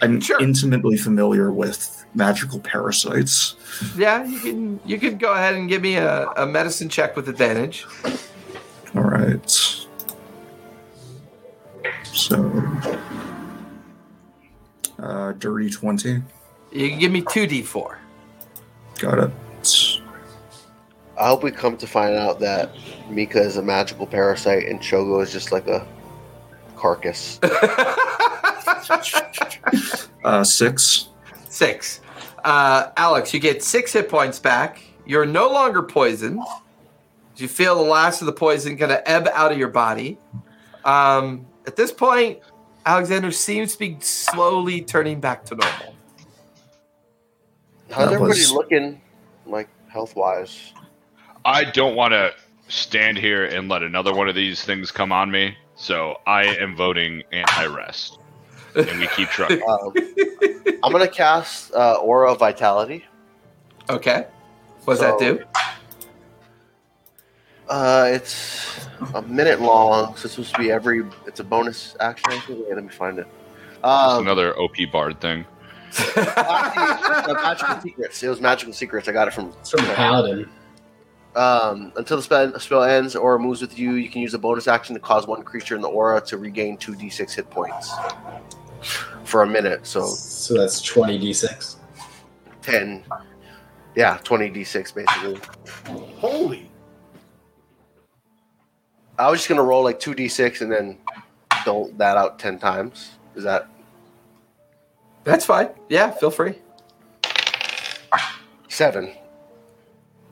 [0.00, 0.40] I'm Sure.
[0.40, 3.56] intimately familiar with magical parasites.
[3.96, 7.28] yeah, you can you can go ahead and give me a, a medicine check with
[7.28, 7.84] advantage.
[8.94, 9.50] All right.
[12.04, 12.62] So,
[14.98, 16.22] uh, dirty 20.
[16.72, 17.96] You can give me two d4.
[18.98, 19.30] Got it.
[21.18, 22.70] I hope we come to find out that
[23.08, 25.86] Mika is a magical parasite and Shogo is just like a
[26.76, 27.38] carcass.
[30.22, 31.08] Uh, six.
[31.48, 32.00] Six.
[32.44, 34.82] Uh, Alex, you get six hit points back.
[35.06, 36.40] You're no longer poisoned.
[37.40, 40.18] You feel the last of the poison kind of ebb out of your body.
[40.84, 42.40] Um, at this point,
[42.84, 45.94] Alexander seems to be slowly turning back to normal.
[47.90, 49.00] How's That everybody was- looking,
[49.46, 50.72] like health wise?
[51.44, 52.34] I don't want to
[52.68, 56.76] stand here and let another one of these things come on me, so I am
[56.76, 58.18] voting anti-rest,
[58.74, 59.62] and we keep trucking.
[59.68, 59.92] Um,
[60.82, 63.04] I'm gonna cast uh, Aura of Vitality.
[63.90, 64.26] Okay.
[64.84, 65.42] What does that do?
[67.70, 71.04] Uh, it's a minute long, so it's supposed to be every.
[71.26, 72.32] It's a bonus action.
[72.48, 73.26] Wait, let me find it.
[73.84, 75.46] Um, another OP bard thing.
[75.96, 78.22] actually, magical secrets.
[78.22, 79.08] It was magical secrets.
[79.08, 79.52] I got it from.
[79.52, 80.50] From the paladin.
[81.36, 84.66] Um, until the spell, spell ends or moves with you, you can use a bonus
[84.66, 87.92] action to cause one creature in the aura to regain two d6 hit points
[89.24, 89.86] for a minute.
[89.86, 91.76] So So that's 20d6.
[92.62, 93.04] ten,
[93.94, 95.38] yeah, twenty d6 basically.
[96.18, 96.69] Holy.
[99.20, 100.96] I was just gonna roll like two d six and then
[101.64, 103.12] dole that out ten times.
[103.36, 103.68] Is that
[105.24, 105.68] That's fine.
[105.88, 106.54] Yeah, feel free.
[108.68, 109.12] seven?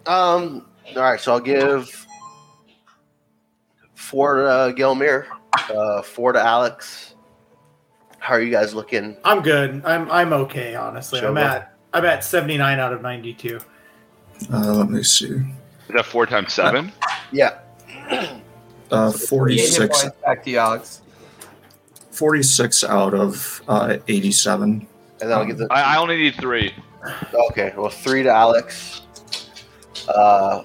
[0.07, 0.67] Um.
[0.97, 2.07] All right, so I'll give
[3.95, 5.27] four to uh, Gelmir,
[5.71, 7.15] uh, four to Alex.
[8.19, 9.19] How are you guys looking?
[9.23, 9.85] I'm good.
[9.85, 11.21] I'm I'm okay, honestly.
[11.21, 11.39] I'm Sure.
[11.39, 13.59] at I'm at 79 out of 92.
[14.53, 15.27] Uh, let me see.
[15.27, 15.43] Is
[15.95, 16.91] that four times seven?
[17.33, 17.59] Yeah.
[18.91, 21.03] Uh, 48 hit 46, back to Alex.
[22.11, 24.87] 46 out of uh, 87.
[25.21, 26.75] And then I'll give the I, I only need three.
[27.51, 29.03] Okay, well, three to Alex.
[30.09, 30.63] Uh,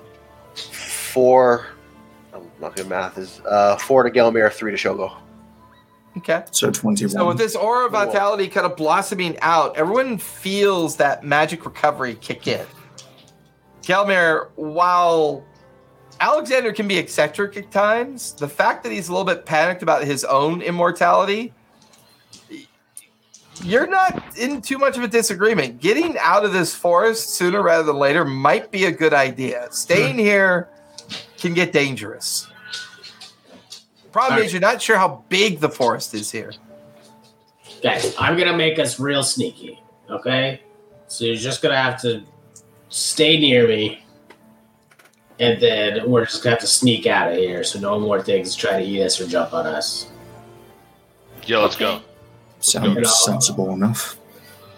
[0.55, 1.67] four.
[2.33, 3.17] I'm not good at math.
[3.17, 5.15] Is uh, four to Gelmir, three to Shogo.
[6.17, 6.43] Okay.
[6.51, 7.09] So 21.
[7.09, 12.15] So with this aura of vitality kind of blossoming out, everyone feels that magic recovery
[12.15, 12.65] kick in.
[13.81, 15.43] Gelmir, while
[16.23, 20.05] Alexander can be eccentric at times, the fact that he's a little bit panicked about
[20.05, 21.51] his own immortality,
[23.61, 25.81] you're not in too much of a disagreement.
[25.81, 29.67] Getting out of this forest sooner rather than later might be a good idea.
[29.71, 30.69] Staying here
[31.37, 32.47] can get dangerous.
[34.13, 36.53] Problem All is, you're not sure how big the forest is here.
[37.81, 39.77] Guys, I'm gonna make us real sneaky.
[40.09, 40.61] Okay,
[41.07, 42.23] so you're just gonna have to
[42.87, 44.05] stay near me,
[45.39, 48.55] and then we're just gonna have to sneak out of here, so no more things
[48.55, 50.07] try to eat us or jump on us.
[51.45, 52.01] Yeah, let's go.
[52.59, 54.17] Sounds sensible enough.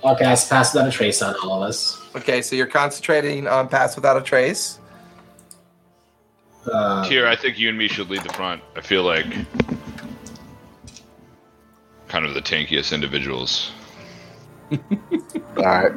[0.04, 2.02] Okay, guys, pass without a trace on all of us.
[2.16, 4.80] Okay, so you're concentrating on pass without a trace.
[6.72, 8.62] Uh, Here, I think you and me should lead the front.
[8.76, 9.28] I feel like
[12.08, 13.72] kind of the tankiest individuals.
[14.72, 15.92] All right.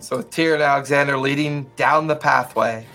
[0.00, 2.86] So with Tyr and Alexander leading down the pathway,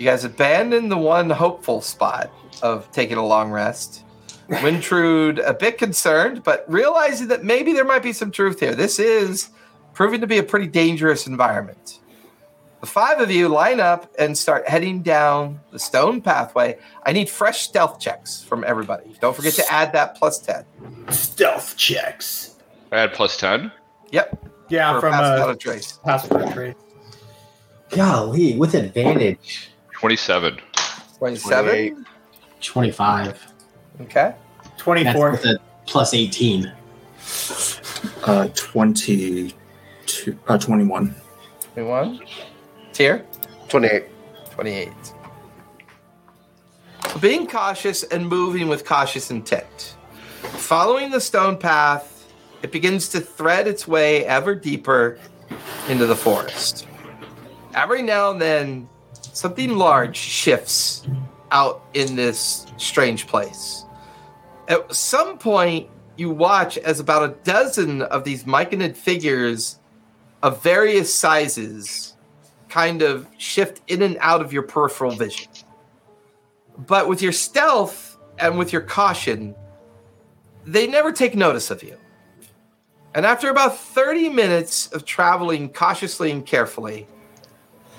[0.00, 4.04] you guys abandon the one hopeful spot of taking a long rest.
[4.48, 8.74] Wintrude a bit concerned, but realizing that maybe there might be some truth here.
[8.74, 9.50] This is
[9.92, 12.00] proving to be a pretty dangerous environment.
[12.80, 16.78] The five of you line up and start heading down the stone pathway.
[17.04, 19.14] I need fresh stealth checks from everybody.
[19.20, 20.64] Don't forget to add that plus 10.
[21.10, 22.56] Stealth checks.
[22.90, 23.70] I had plus 10.
[24.12, 24.46] Yep.
[24.70, 25.98] Yeah, for from pass without uh, a trace.
[26.02, 26.76] passport trade.
[27.90, 29.69] Golly, with advantage.
[30.00, 30.58] 27.
[31.18, 32.06] 27.
[32.62, 33.52] 25.
[34.00, 34.34] Okay.
[34.64, 35.30] That's 24.
[35.32, 36.72] with a plus 18.
[38.24, 39.52] Uh, 22,
[40.48, 41.14] uh, 21.
[41.74, 42.20] 21.
[42.94, 43.26] Tyr?
[43.68, 44.04] 28.
[44.52, 44.88] 28.
[47.10, 49.96] So being cautious and moving with cautious intent.
[50.40, 55.18] Following the stone path, it begins to thread its way ever deeper
[55.90, 56.86] into the forest.
[57.74, 58.88] Every now and then,
[59.40, 61.08] something large shifts
[61.50, 63.86] out in this strange place.
[64.68, 65.88] At some point,
[66.18, 69.78] you watch as about a dozen of these myconid figures
[70.42, 72.16] of various sizes
[72.68, 75.50] kind of shift in and out of your peripheral vision.
[76.76, 79.54] But with your stealth and with your caution,
[80.66, 81.96] they never take notice of you.
[83.14, 87.08] And after about 30 minutes of traveling cautiously and carefully,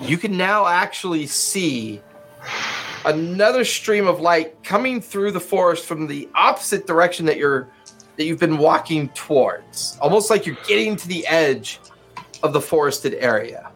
[0.01, 2.01] you can now actually see
[3.05, 7.67] another stream of light coming through the forest from the opposite direction that you're
[8.17, 9.97] that you've been walking towards.
[10.01, 11.80] Almost like you're getting to the edge
[12.43, 13.71] of the forested area.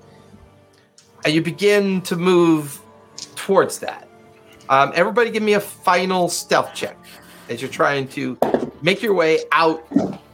[1.24, 2.80] And you begin to move
[3.36, 4.08] towards that.
[4.70, 6.98] Um, everybody, give me a final stealth check
[7.50, 8.38] as you're trying to
[8.82, 9.88] make your way out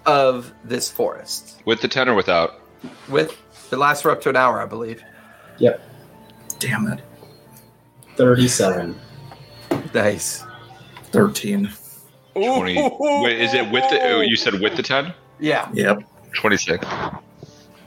[0.05, 1.61] of this forest.
[1.65, 2.59] With the 10 or without?
[3.07, 3.37] With
[3.71, 5.03] it lasts for up to an hour, I believe.
[6.59, 6.99] Damn it.
[8.17, 8.99] 37.
[9.93, 10.43] Nice.
[11.11, 11.69] 13.
[12.33, 12.97] 20.
[12.99, 13.99] Wait, is it with the.
[14.03, 15.13] oh, You said with the 10?
[15.39, 15.69] Yeah.
[15.73, 16.03] Yep.
[16.33, 16.85] 26.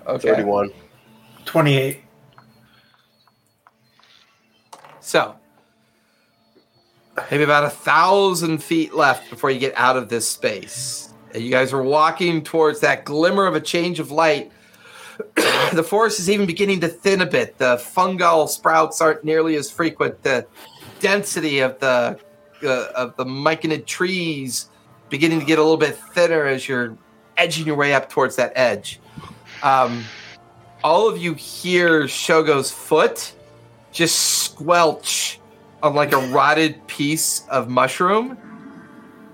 [0.07, 0.29] Okay.
[0.29, 0.71] 31.
[1.45, 2.01] 28.
[5.01, 5.37] So,
[7.31, 11.13] maybe about a thousand feet left before you get out of this space.
[11.33, 14.51] And you guys are walking towards that glimmer of a change of light.
[15.73, 17.59] the forest is even beginning to thin a bit.
[17.59, 20.23] The fungal sprouts aren't nearly as frequent.
[20.23, 20.47] The
[21.01, 22.19] density of the
[22.63, 24.71] uh, of the myconid trees
[25.11, 26.97] beginning to get a little bit thinner as you're
[27.37, 29.01] edging your way up towards that edge.
[29.63, 30.05] Um,
[30.83, 33.33] all of you hear Shogo's foot
[33.93, 35.41] just squelch
[35.83, 38.39] on like a rotted piece of mushroom.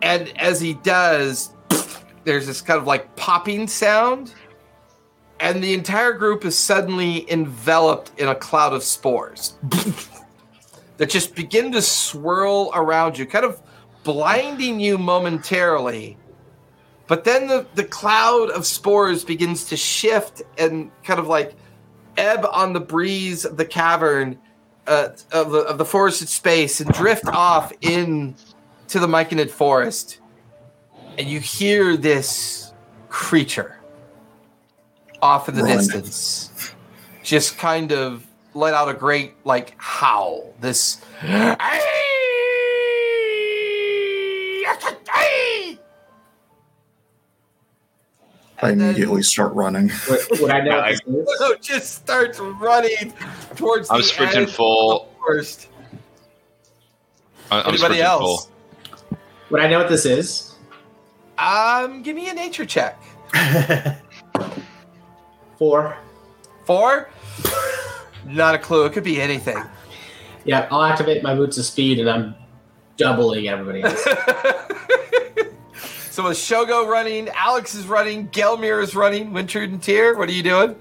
[0.02, 1.52] And as he does,
[2.24, 4.34] there's this kind of like popping sound.
[5.40, 9.54] And the entire group is suddenly enveloped in a cloud of spores.
[10.98, 13.58] that just begin to swirl around you, kind of
[14.04, 16.18] blinding you momentarily.
[17.06, 21.54] But then the, the cloud of spores begins to shift and kind of like
[22.18, 24.38] ebb on the breeze of the cavern
[24.86, 28.34] uh, of, the, of the forested space and drift off in
[28.88, 30.20] to the Myconid forest.
[31.16, 32.74] And you hear this
[33.08, 33.79] creature
[35.22, 35.76] off in the Run.
[35.78, 36.72] distance
[37.22, 40.52] just kind of let out a great like howl.
[40.60, 41.78] This I
[48.62, 49.88] And then- immediately start running.
[49.88, 50.78] What, would I know?
[50.78, 51.00] I- is?
[51.38, 53.12] So just starts running
[53.56, 55.10] towards I'm the sprinting full.
[55.26, 55.68] First.
[57.50, 58.46] I- I'm Anybody sprinting else?
[58.46, 59.18] full.
[59.50, 60.54] Would I know what this is?
[61.38, 63.00] Um, give me a nature check.
[65.60, 65.96] Four.
[66.64, 67.10] Four.
[68.24, 68.86] Not a clue.
[68.86, 69.62] It could be anything.
[70.46, 72.34] Yeah, I'll activate my boots of speed, and I'm
[72.96, 74.02] doubling everybody else.
[76.10, 80.32] so with Shogo running, Alex is running, Gelmir is running, Wintrude and Tyr, what are
[80.32, 80.76] you doing?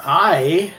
[0.00, 0.74] I.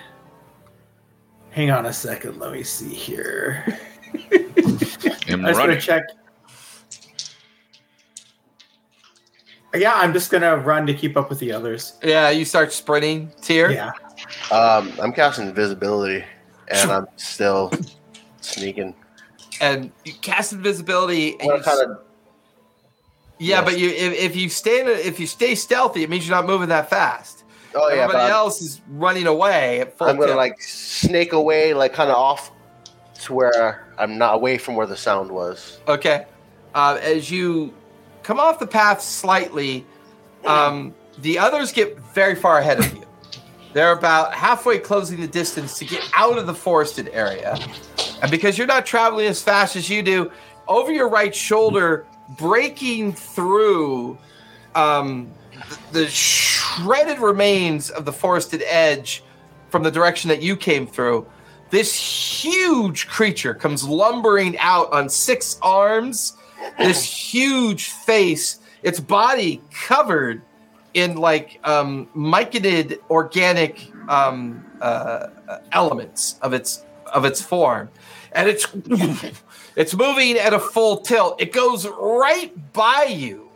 [1.51, 2.37] Hang on a second.
[2.37, 3.79] Let me see here.
[4.33, 5.75] I'm I just want running.
[5.75, 6.03] to check.
[9.75, 11.93] Yeah, I'm just gonna run to keep up with the others.
[12.03, 13.71] Yeah, you start sprinting, Tyr.
[13.71, 13.91] Yeah.
[14.51, 16.23] Um, I'm casting invisibility,
[16.69, 17.71] and I'm still
[18.41, 18.95] sneaking.
[19.61, 21.37] And you cast invisibility.
[21.39, 21.99] And Well, you, kind of.
[23.39, 26.27] yeah, but you if, if you stay in a, if you stay stealthy, it means
[26.27, 27.43] you're not moving that fast.
[27.73, 30.37] Oh yeah, but Everybody I'm, else is running away at full I'm gonna tilt.
[30.37, 32.51] like snake away, like kind of off
[33.23, 35.79] to where I'm not away from where the sound was.
[35.87, 36.25] Okay.
[36.73, 37.73] Uh, as you
[38.25, 39.85] come off the path slightly,
[40.45, 43.03] um, the others get very far ahead of you.
[43.73, 47.55] They're about halfway closing the distance to get out of the forested area.
[48.23, 50.31] And because you're not traveling as fast as you do,
[50.67, 52.07] over your right shoulder,
[52.39, 54.17] breaking through
[54.73, 55.31] um,
[55.91, 59.23] the, shredded remains of the forested edge
[59.69, 61.27] from the direction that you came through,
[61.69, 66.37] this huge creature comes lumbering out on six arms,
[66.77, 70.41] this huge face, its body covered
[70.93, 75.27] in like um, myconid organic um, uh,
[75.71, 77.89] elements of its of its form,
[78.31, 78.67] and it's
[79.75, 81.41] it's moving at a full tilt.
[81.41, 83.49] It goes right by you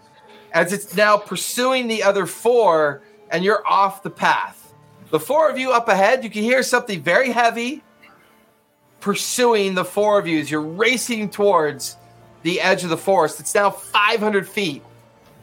[0.52, 4.74] as it's now pursuing the other four, and you're off the path.
[5.12, 7.84] The four of you up ahead, you can hear something very heavy
[9.00, 11.98] pursuing the four of you as you're racing towards
[12.44, 13.40] the edge of the forest.
[13.40, 14.84] It's now 500 feet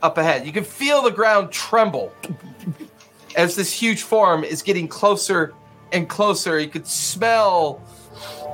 [0.02, 0.46] up ahead.
[0.46, 2.12] You can feel the ground tremble
[3.36, 5.52] as this huge form is getting closer
[5.92, 6.58] and closer.
[6.58, 7.82] You could smell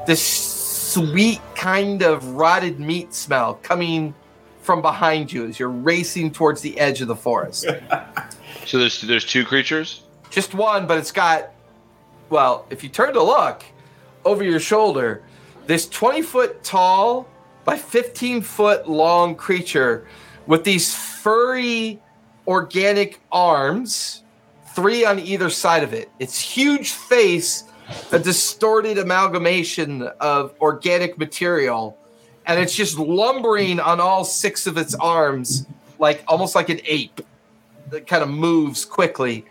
[0.07, 4.15] this sweet kind of rotted meat smell coming
[4.61, 7.67] from behind you as you're racing towards the edge of the forest.
[8.65, 10.03] So there's there's two creatures.
[10.31, 11.51] Just one, but it's got,
[12.31, 13.65] well, if you turn to look
[14.25, 15.23] over your shoulder,
[15.67, 17.27] this 20 foot tall
[17.65, 20.07] by 15 foot long creature
[20.47, 22.01] with these furry
[22.47, 24.23] organic arms,
[24.75, 26.11] three on either side of it.
[26.19, 27.65] Its huge face,
[28.11, 31.97] a distorted amalgamation of organic material,
[32.47, 35.67] and it's just lumbering on all six of its arms,
[35.99, 37.21] like almost like an ape
[37.91, 39.45] that kind of moves quickly.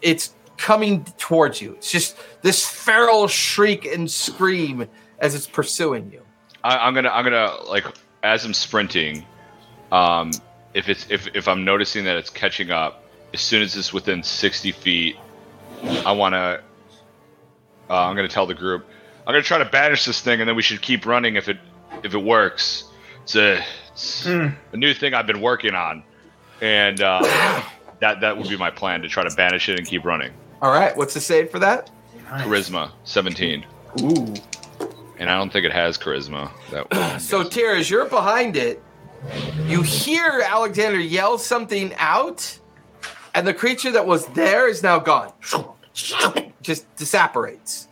[0.00, 1.74] It's coming towards you.
[1.74, 4.88] It's just this feral shriek and scream
[5.18, 6.22] as it's pursuing you.
[6.64, 7.84] I, I'm gonna I'm gonna like
[8.22, 9.24] as I'm sprinting,
[9.92, 10.30] um,
[10.74, 14.22] if it's if if I'm noticing that it's catching up, as soon as it's within
[14.22, 15.16] 60 feet,
[16.04, 16.60] I wanna.
[17.90, 18.86] Uh, I'm gonna tell the group.
[19.26, 21.58] I'm gonna try to banish this thing, and then we should keep running if it
[22.02, 22.84] if it works.
[23.22, 24.48] It's a, it's Hmm.
[24.72, 26.02] a new thing I've been working on,
[26.60, 27.20] and uh,
[28.00, 30.32] that that would be my plan to try to banish it and keep running.
[30.60, 31.90] All right, what's the save for that?
[32.30, 32.44] Nice.
[32.46, 33.64] Charisma 17,
[34.00, 34.34] Ooh.
[35.18, 36.50] And I don't think it has charisma.
[36.70, 38.82] That So, Tyr, as you're behind it,
[39.66, 42.58] you hear Alexander yell something out,
[43.34, 45.32] and the creature that was there is now gone.
[46.62, 47.86] Just disapparates.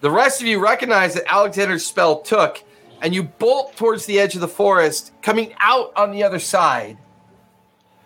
[0.00, 2.62] The rest of you recognize that Alexander's spell took,
[3.02, 6.96] and you bolt towards the edge of the forest, coming out on the other side.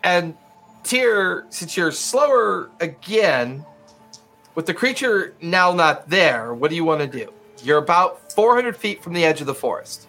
[0.03, 0.35] And
[0.83, 3.65] Tyr, since you're slower again,
[4.55, 7.31] with the creature now not there, what do you want to do?
[7.63, 10.07] You're about 400 feet from the edge of the forest.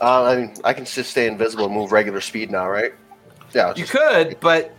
[0.00, 2.92] Uh, I mean, I can just stay invisible and move regular speed now, right?
[3.52, 3.68] Yeah.
[3.68, 4.74] You just- could, but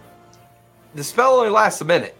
[0.94, 2.16] the spell only lasts a minute.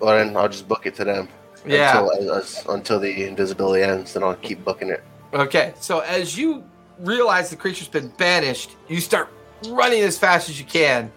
[0.00, 1.28] Well, then I'll just book it to them.
[1.66, 1.98] Yeah.
[1.98, 4.12] until as, until the invisibility ends.
[4.12, 5.02] Then I'll keep booking it.
[5.32, 6.62] Okay, so as you
[6.98, 9.32] realize the creature's been banished, you start
[9.68, 11.10] running as fast as you can.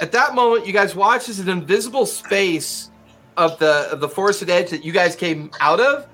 [0.00, 2.90] At that moment, you guys watch as an invisible space
[3.36, 6.06] of the of the forested edge that you guys came out of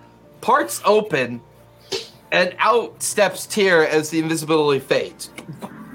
[0.42, 1.40] parts open,
[2.30, 5.30] and out steps Tyr as the invisibility fades,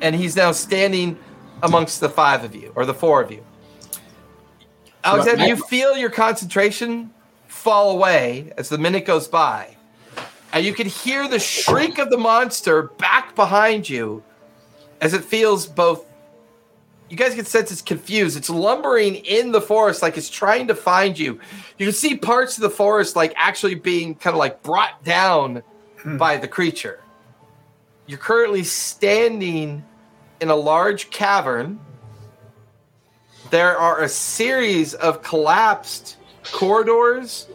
[0.02, 1.18] and he's now standing
[1.62, 3.44] amongst the five of you or the four of you.
[5.04, 7.12] Alexander, you feel your concentration
[7.48, 9.78] fall away as the minute goes by
[10.54, 14.24] and you can hear the shriek of the monster back behind you
[15.02, 16.06] as it feels both
[17.10, 18.38] you guys can sense it's confused.
[18.38, 21.40] It's lumbering in the forest like it's trying to find you.
[21.78, 25.64] You can see parts of the forest like actually being kind of like brought down
[26.02, 26.18] hmm.
[26.18, 27.02] by the creature.
[28.06, 29.84] You're currently standing
[30.42, 31.80] in a large cavern.
[33.52, 37.48] There are a series of collapsed corridors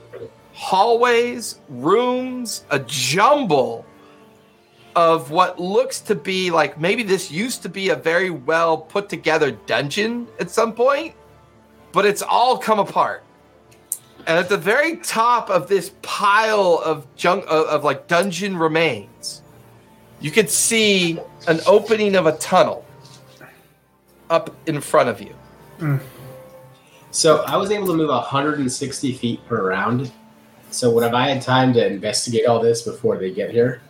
[0.63, 3.85] hallways, rooms, a jumble
[4.95, 9.09] of what looks to be like maybe this used to be a very well put
[9.09, 11.15] together dungeon at some point,
[11.93, 13.25] but it's all come apart.
[14.27, 19.43] And at the very top of this pile of junk of, of like dungeon remains,
[20.21, 22.85] you could see an opening of a tunnel
[24.31, 25.35] up in front of you.
[27.11, 30.11] So I was able to move 160 feet per round.
[30.71, 33.83] So would have I had time to investigate all this before they get here?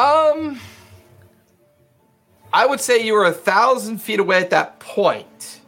[0.00, 0.58] Um,
[2.54, 5.60] I would say you were a thousand feet away at that point.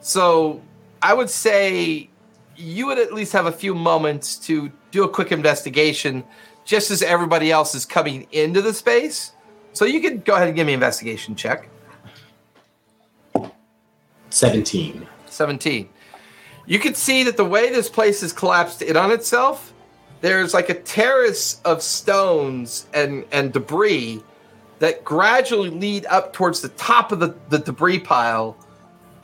[0.00, 0.62] So
[1.02, 2.08] I would say
[2.56, 6.22] you would at least have a few moments to do a quick investigation
[6.64, 9.32] just as everybody else is coming into the space.
[9.72, 11.68] So you could go ahead and give me an investigation check.
[14.30, 15.04] 17.
[15.26, 15.88] 17.
[16.66, 19.72] You can see that the way this place is collapsed in on itself,
[20.20, 24.22] there's like a terrace of stones and, and debris
[24.78, 28.56] that gradually lead up towards the top of the, the debris pile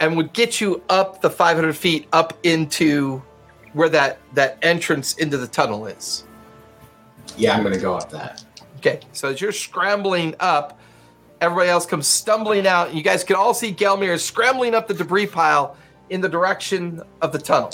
[0.01, 3.23] and would get you up the 500 feet up into
[3.73, 6.25] where that, that entrance into the tunnel is.
[7.37, 8.45] Yeah, I'm to go up that.
[8.79, 10.79] Okay, so as you're scrambling up,
[11.41, 12.89] everybody else comes stumbling out.
[12.89, 15.77] And you guys can all see Gelmir scrambling up the debris pile
[16.11, 17.71] in the direction of the tunnel.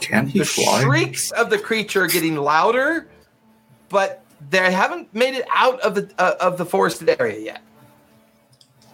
[0.00, 0.82] Can he the fly?
[0.82, 3.08] shrieks of the creature are getting louder,
[3.88, 7.62] but they haven't made it out of the uh, of the forested area yet.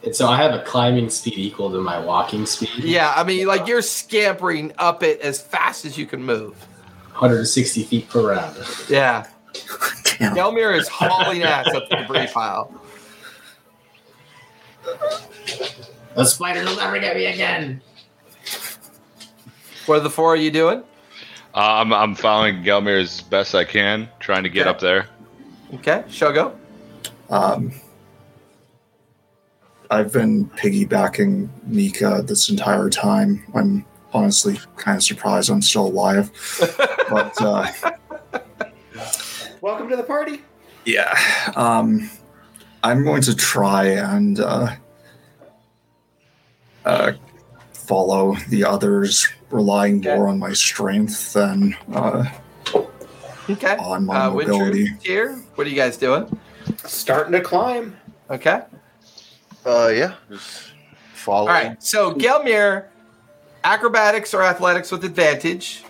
[0.03, 2.85] And so I have a climbing speed equal to my walking speed.
[2.85, 6.55] Yeah, I mean, like you're scampering up it as fast as you can move.
[7.13, 8.57] 160 feet per round.
[8.89, 9.27] Yeah,
[10.19, 10.37] Damn.
[10.37, 12.73] Gelmir is hauling ass up the debris pile.
[16.15, 17.81] The spider will never get me again.
[19.87, 20.83] What are the four of you doing?
[21.55, 24.71] Uh, I'm I'm following Gelmir as best I can, trying to get Okay.
[24.71, 25.07] up there.
[25.75, 26.57] Okay, Shogo.
[27.31, 27.73] Um,
[29.91, 33.45] I've been piggybacking Mika this entire time.
[33.55, 36.31] I'm honestly kind of surprised I'm still alive.
[37.11, 37.71] But uh,
[39.61, 40.41] Welcome to the party.
[40.87, 41.13] yeah,
[41.55, 42.11] um,
[42.83, 44.75] I'm going to try and uh,
[46.87, 47.13] uh,
[47.75, 50.15] follow the others, relying Okay.
[50.17, 52.25] more on my strength than uh,
[53.51, 53.77] Okay.
[53.77, 54.89] on my Uh, mobility.
[55.03, 55.41] Here.
[55.55, 56.27] What are you guys doing?
[56.87, 57.97] Starting to climb.
[58.31, 58.63] Okay.
[59.67, 60.73] Uh, yeah, just
[61.15, 61.49] follow.
[61.49, 61.83] All right.
[61.83, 62.87] So Gelmir,
[63.65, 65.85] acrobatics or athletics with advantage.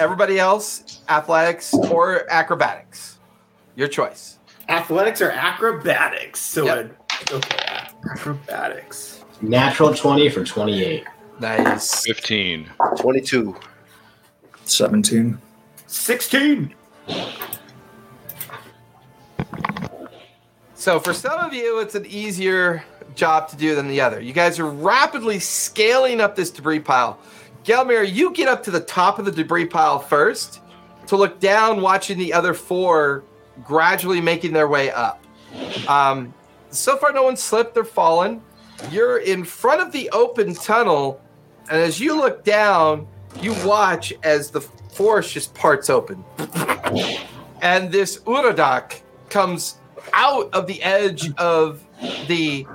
[0.00, 3.18] Everybody else, athletics or acrobatics.
[3.74, 4.38] Your choice.
[4.68, 6.40] Athletics or acrobatics?
[6.40, 6.96] So, Yep.
[7.32, 9.24] okay, acrobatics.
[9.40, 11.04] Natural 20 for 28.
[11.40, 12.04] Nice.
[12.04, 12.68] Fifteen.
[12.96, 13.56] Twenty-two.
[14.64, 15.38] 17.
[15.86, 16.74] 16.
[20.74, 22.84] So for some of you, it's an easier
[23.14, 24.20] job to do than the other.
[24.20, 27.18] You guys are rapidly scaling up this debris pile.
[27.64, 30.60] Gelmir, you get up to the top of the debris pile first
[31.06, 33.24] to look down, watching the other four
[33.64, 35.24] gradually making their way up.
[35.88, 36.32] Um,
[36.70, 38.42] so far, no one slipped or fallen.
[38.90, 41.20] You're in front of the open tunnel,
[41.70, 43.06] and as you look down,
[43.40, 46.24] you watch as the forest just parts open.
[47.62, 49.76] and this Udaak comes
[50.12, 51.84] out of the edge of
[52.26, 52.66] the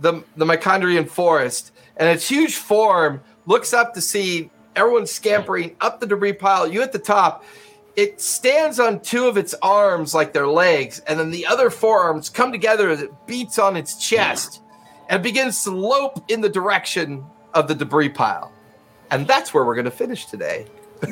[0.00, 6.00] the the Mycondrian forest, and its huge form looks up to see everyone scampering up
[6.00, 6.66] the debris pile.
[6.66, 7.44] You at the top.
[7.96, 12.30] It stands on two of its arms like their legs, and then the other forearms
[12.30, 14.62] come together as it beats on its chest
[15.08, 18.52] and begins to lope in the direction of the debris pile.
[19.10, 20.66] And that's where we're going to finish today.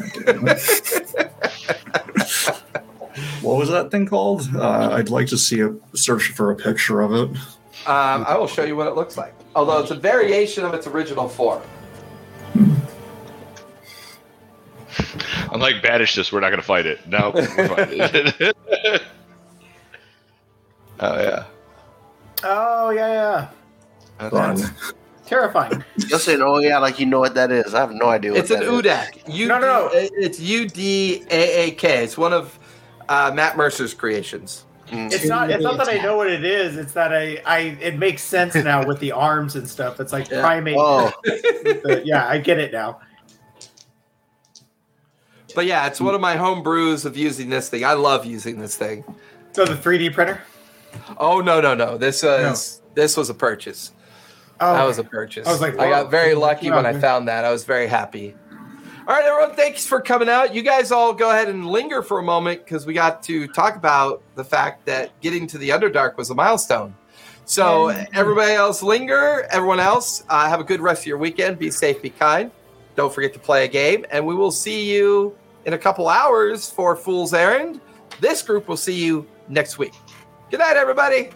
[3.41, 4.49] what was that thing called?
[4.55, 7.31] Uh, I'd like to see a search for a picture of it.
[7.87, 9.35] Um, I will show you what it looks like.
[9.57, 11.63] Although it's a variation of its original form.
[15.53, 17.07] Unlike banish this, we're not going to fight it.
[17.07, 18.57] No, we're fighting it.
[21.01, 21.45] oh yeah.
[22.45, 23.49] Oh yeah,
[24.21, 24.29] yeah.
[24.31, 24.59] Fun.
[25.29, 25.85] Terrifying.
[26.09, 27.75] You're saying, oh yeah, like you know what that is.
[27.75, 28.83] I have no idea what It's an that is.
[28.83, 29.35] UDAC.
[29.35, 29.91] U- No, no, no.
[29.93, 32.03] It's U D A A K.
[32.03, 32.59] It's one of
[33.11, 34.65] uh, Matt Mercer's creations.
[34.89, 35.13] Mm.
[35.13, 35.51] It's not.
[35.51, 36.79] It's not that I know what it is.
[36.79, 37.43] It's that I.
[37.45, 37.59] I.
[37.81, 40.01] It makes sense now with the arms and stuff.
[40.01, 40.41] It's like Yeah.
[40.41, 40.77] primate.
[40.79, 43.01] Oh, the- yeah, I get it now.
[45.55, 47.85] But yeah, it's one of my home brews of using this thing.
[47.85, 49.05] I love using this thing.
[49.53, 50.41] So the 3D printer.
[51.19, 51.99] Oh no no no!
[51.99, 53.93] This was this was a purchase.
[54.61, 55.47] Oh, That was a purchase.
[55.47, 57.45] I was like, I got very lucky when I found that.
[57.45, 58.35] I was very happy.
[59.07, 60.55] All right, everyone, thanks for coming out.
[60.55, 63.75] You guys all go ahead and linger for a moment because we got to talk
[63.77, 66.95] about the fact that getting to the Underdark was a milestone.
[67.47, 69.47] So, everybody else, linger.
[69.51, 71.59] Everyone else, uh, have a good rest of your weekend.
[71.59, 72.51] Be safe, be kind.
[72.97, 76.69] Don't forget to play a game, and we will see you in a couple hours
[76.69, 77.81] for Fool's Errand.
[78.21, 79.95] This group will see you next week.
[80.51, 81.31] Good night, everybody.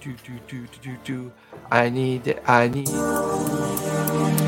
[0.00, 1.32] Do, do, do, do, do, do.
[1.70, 4.47] I need, I need.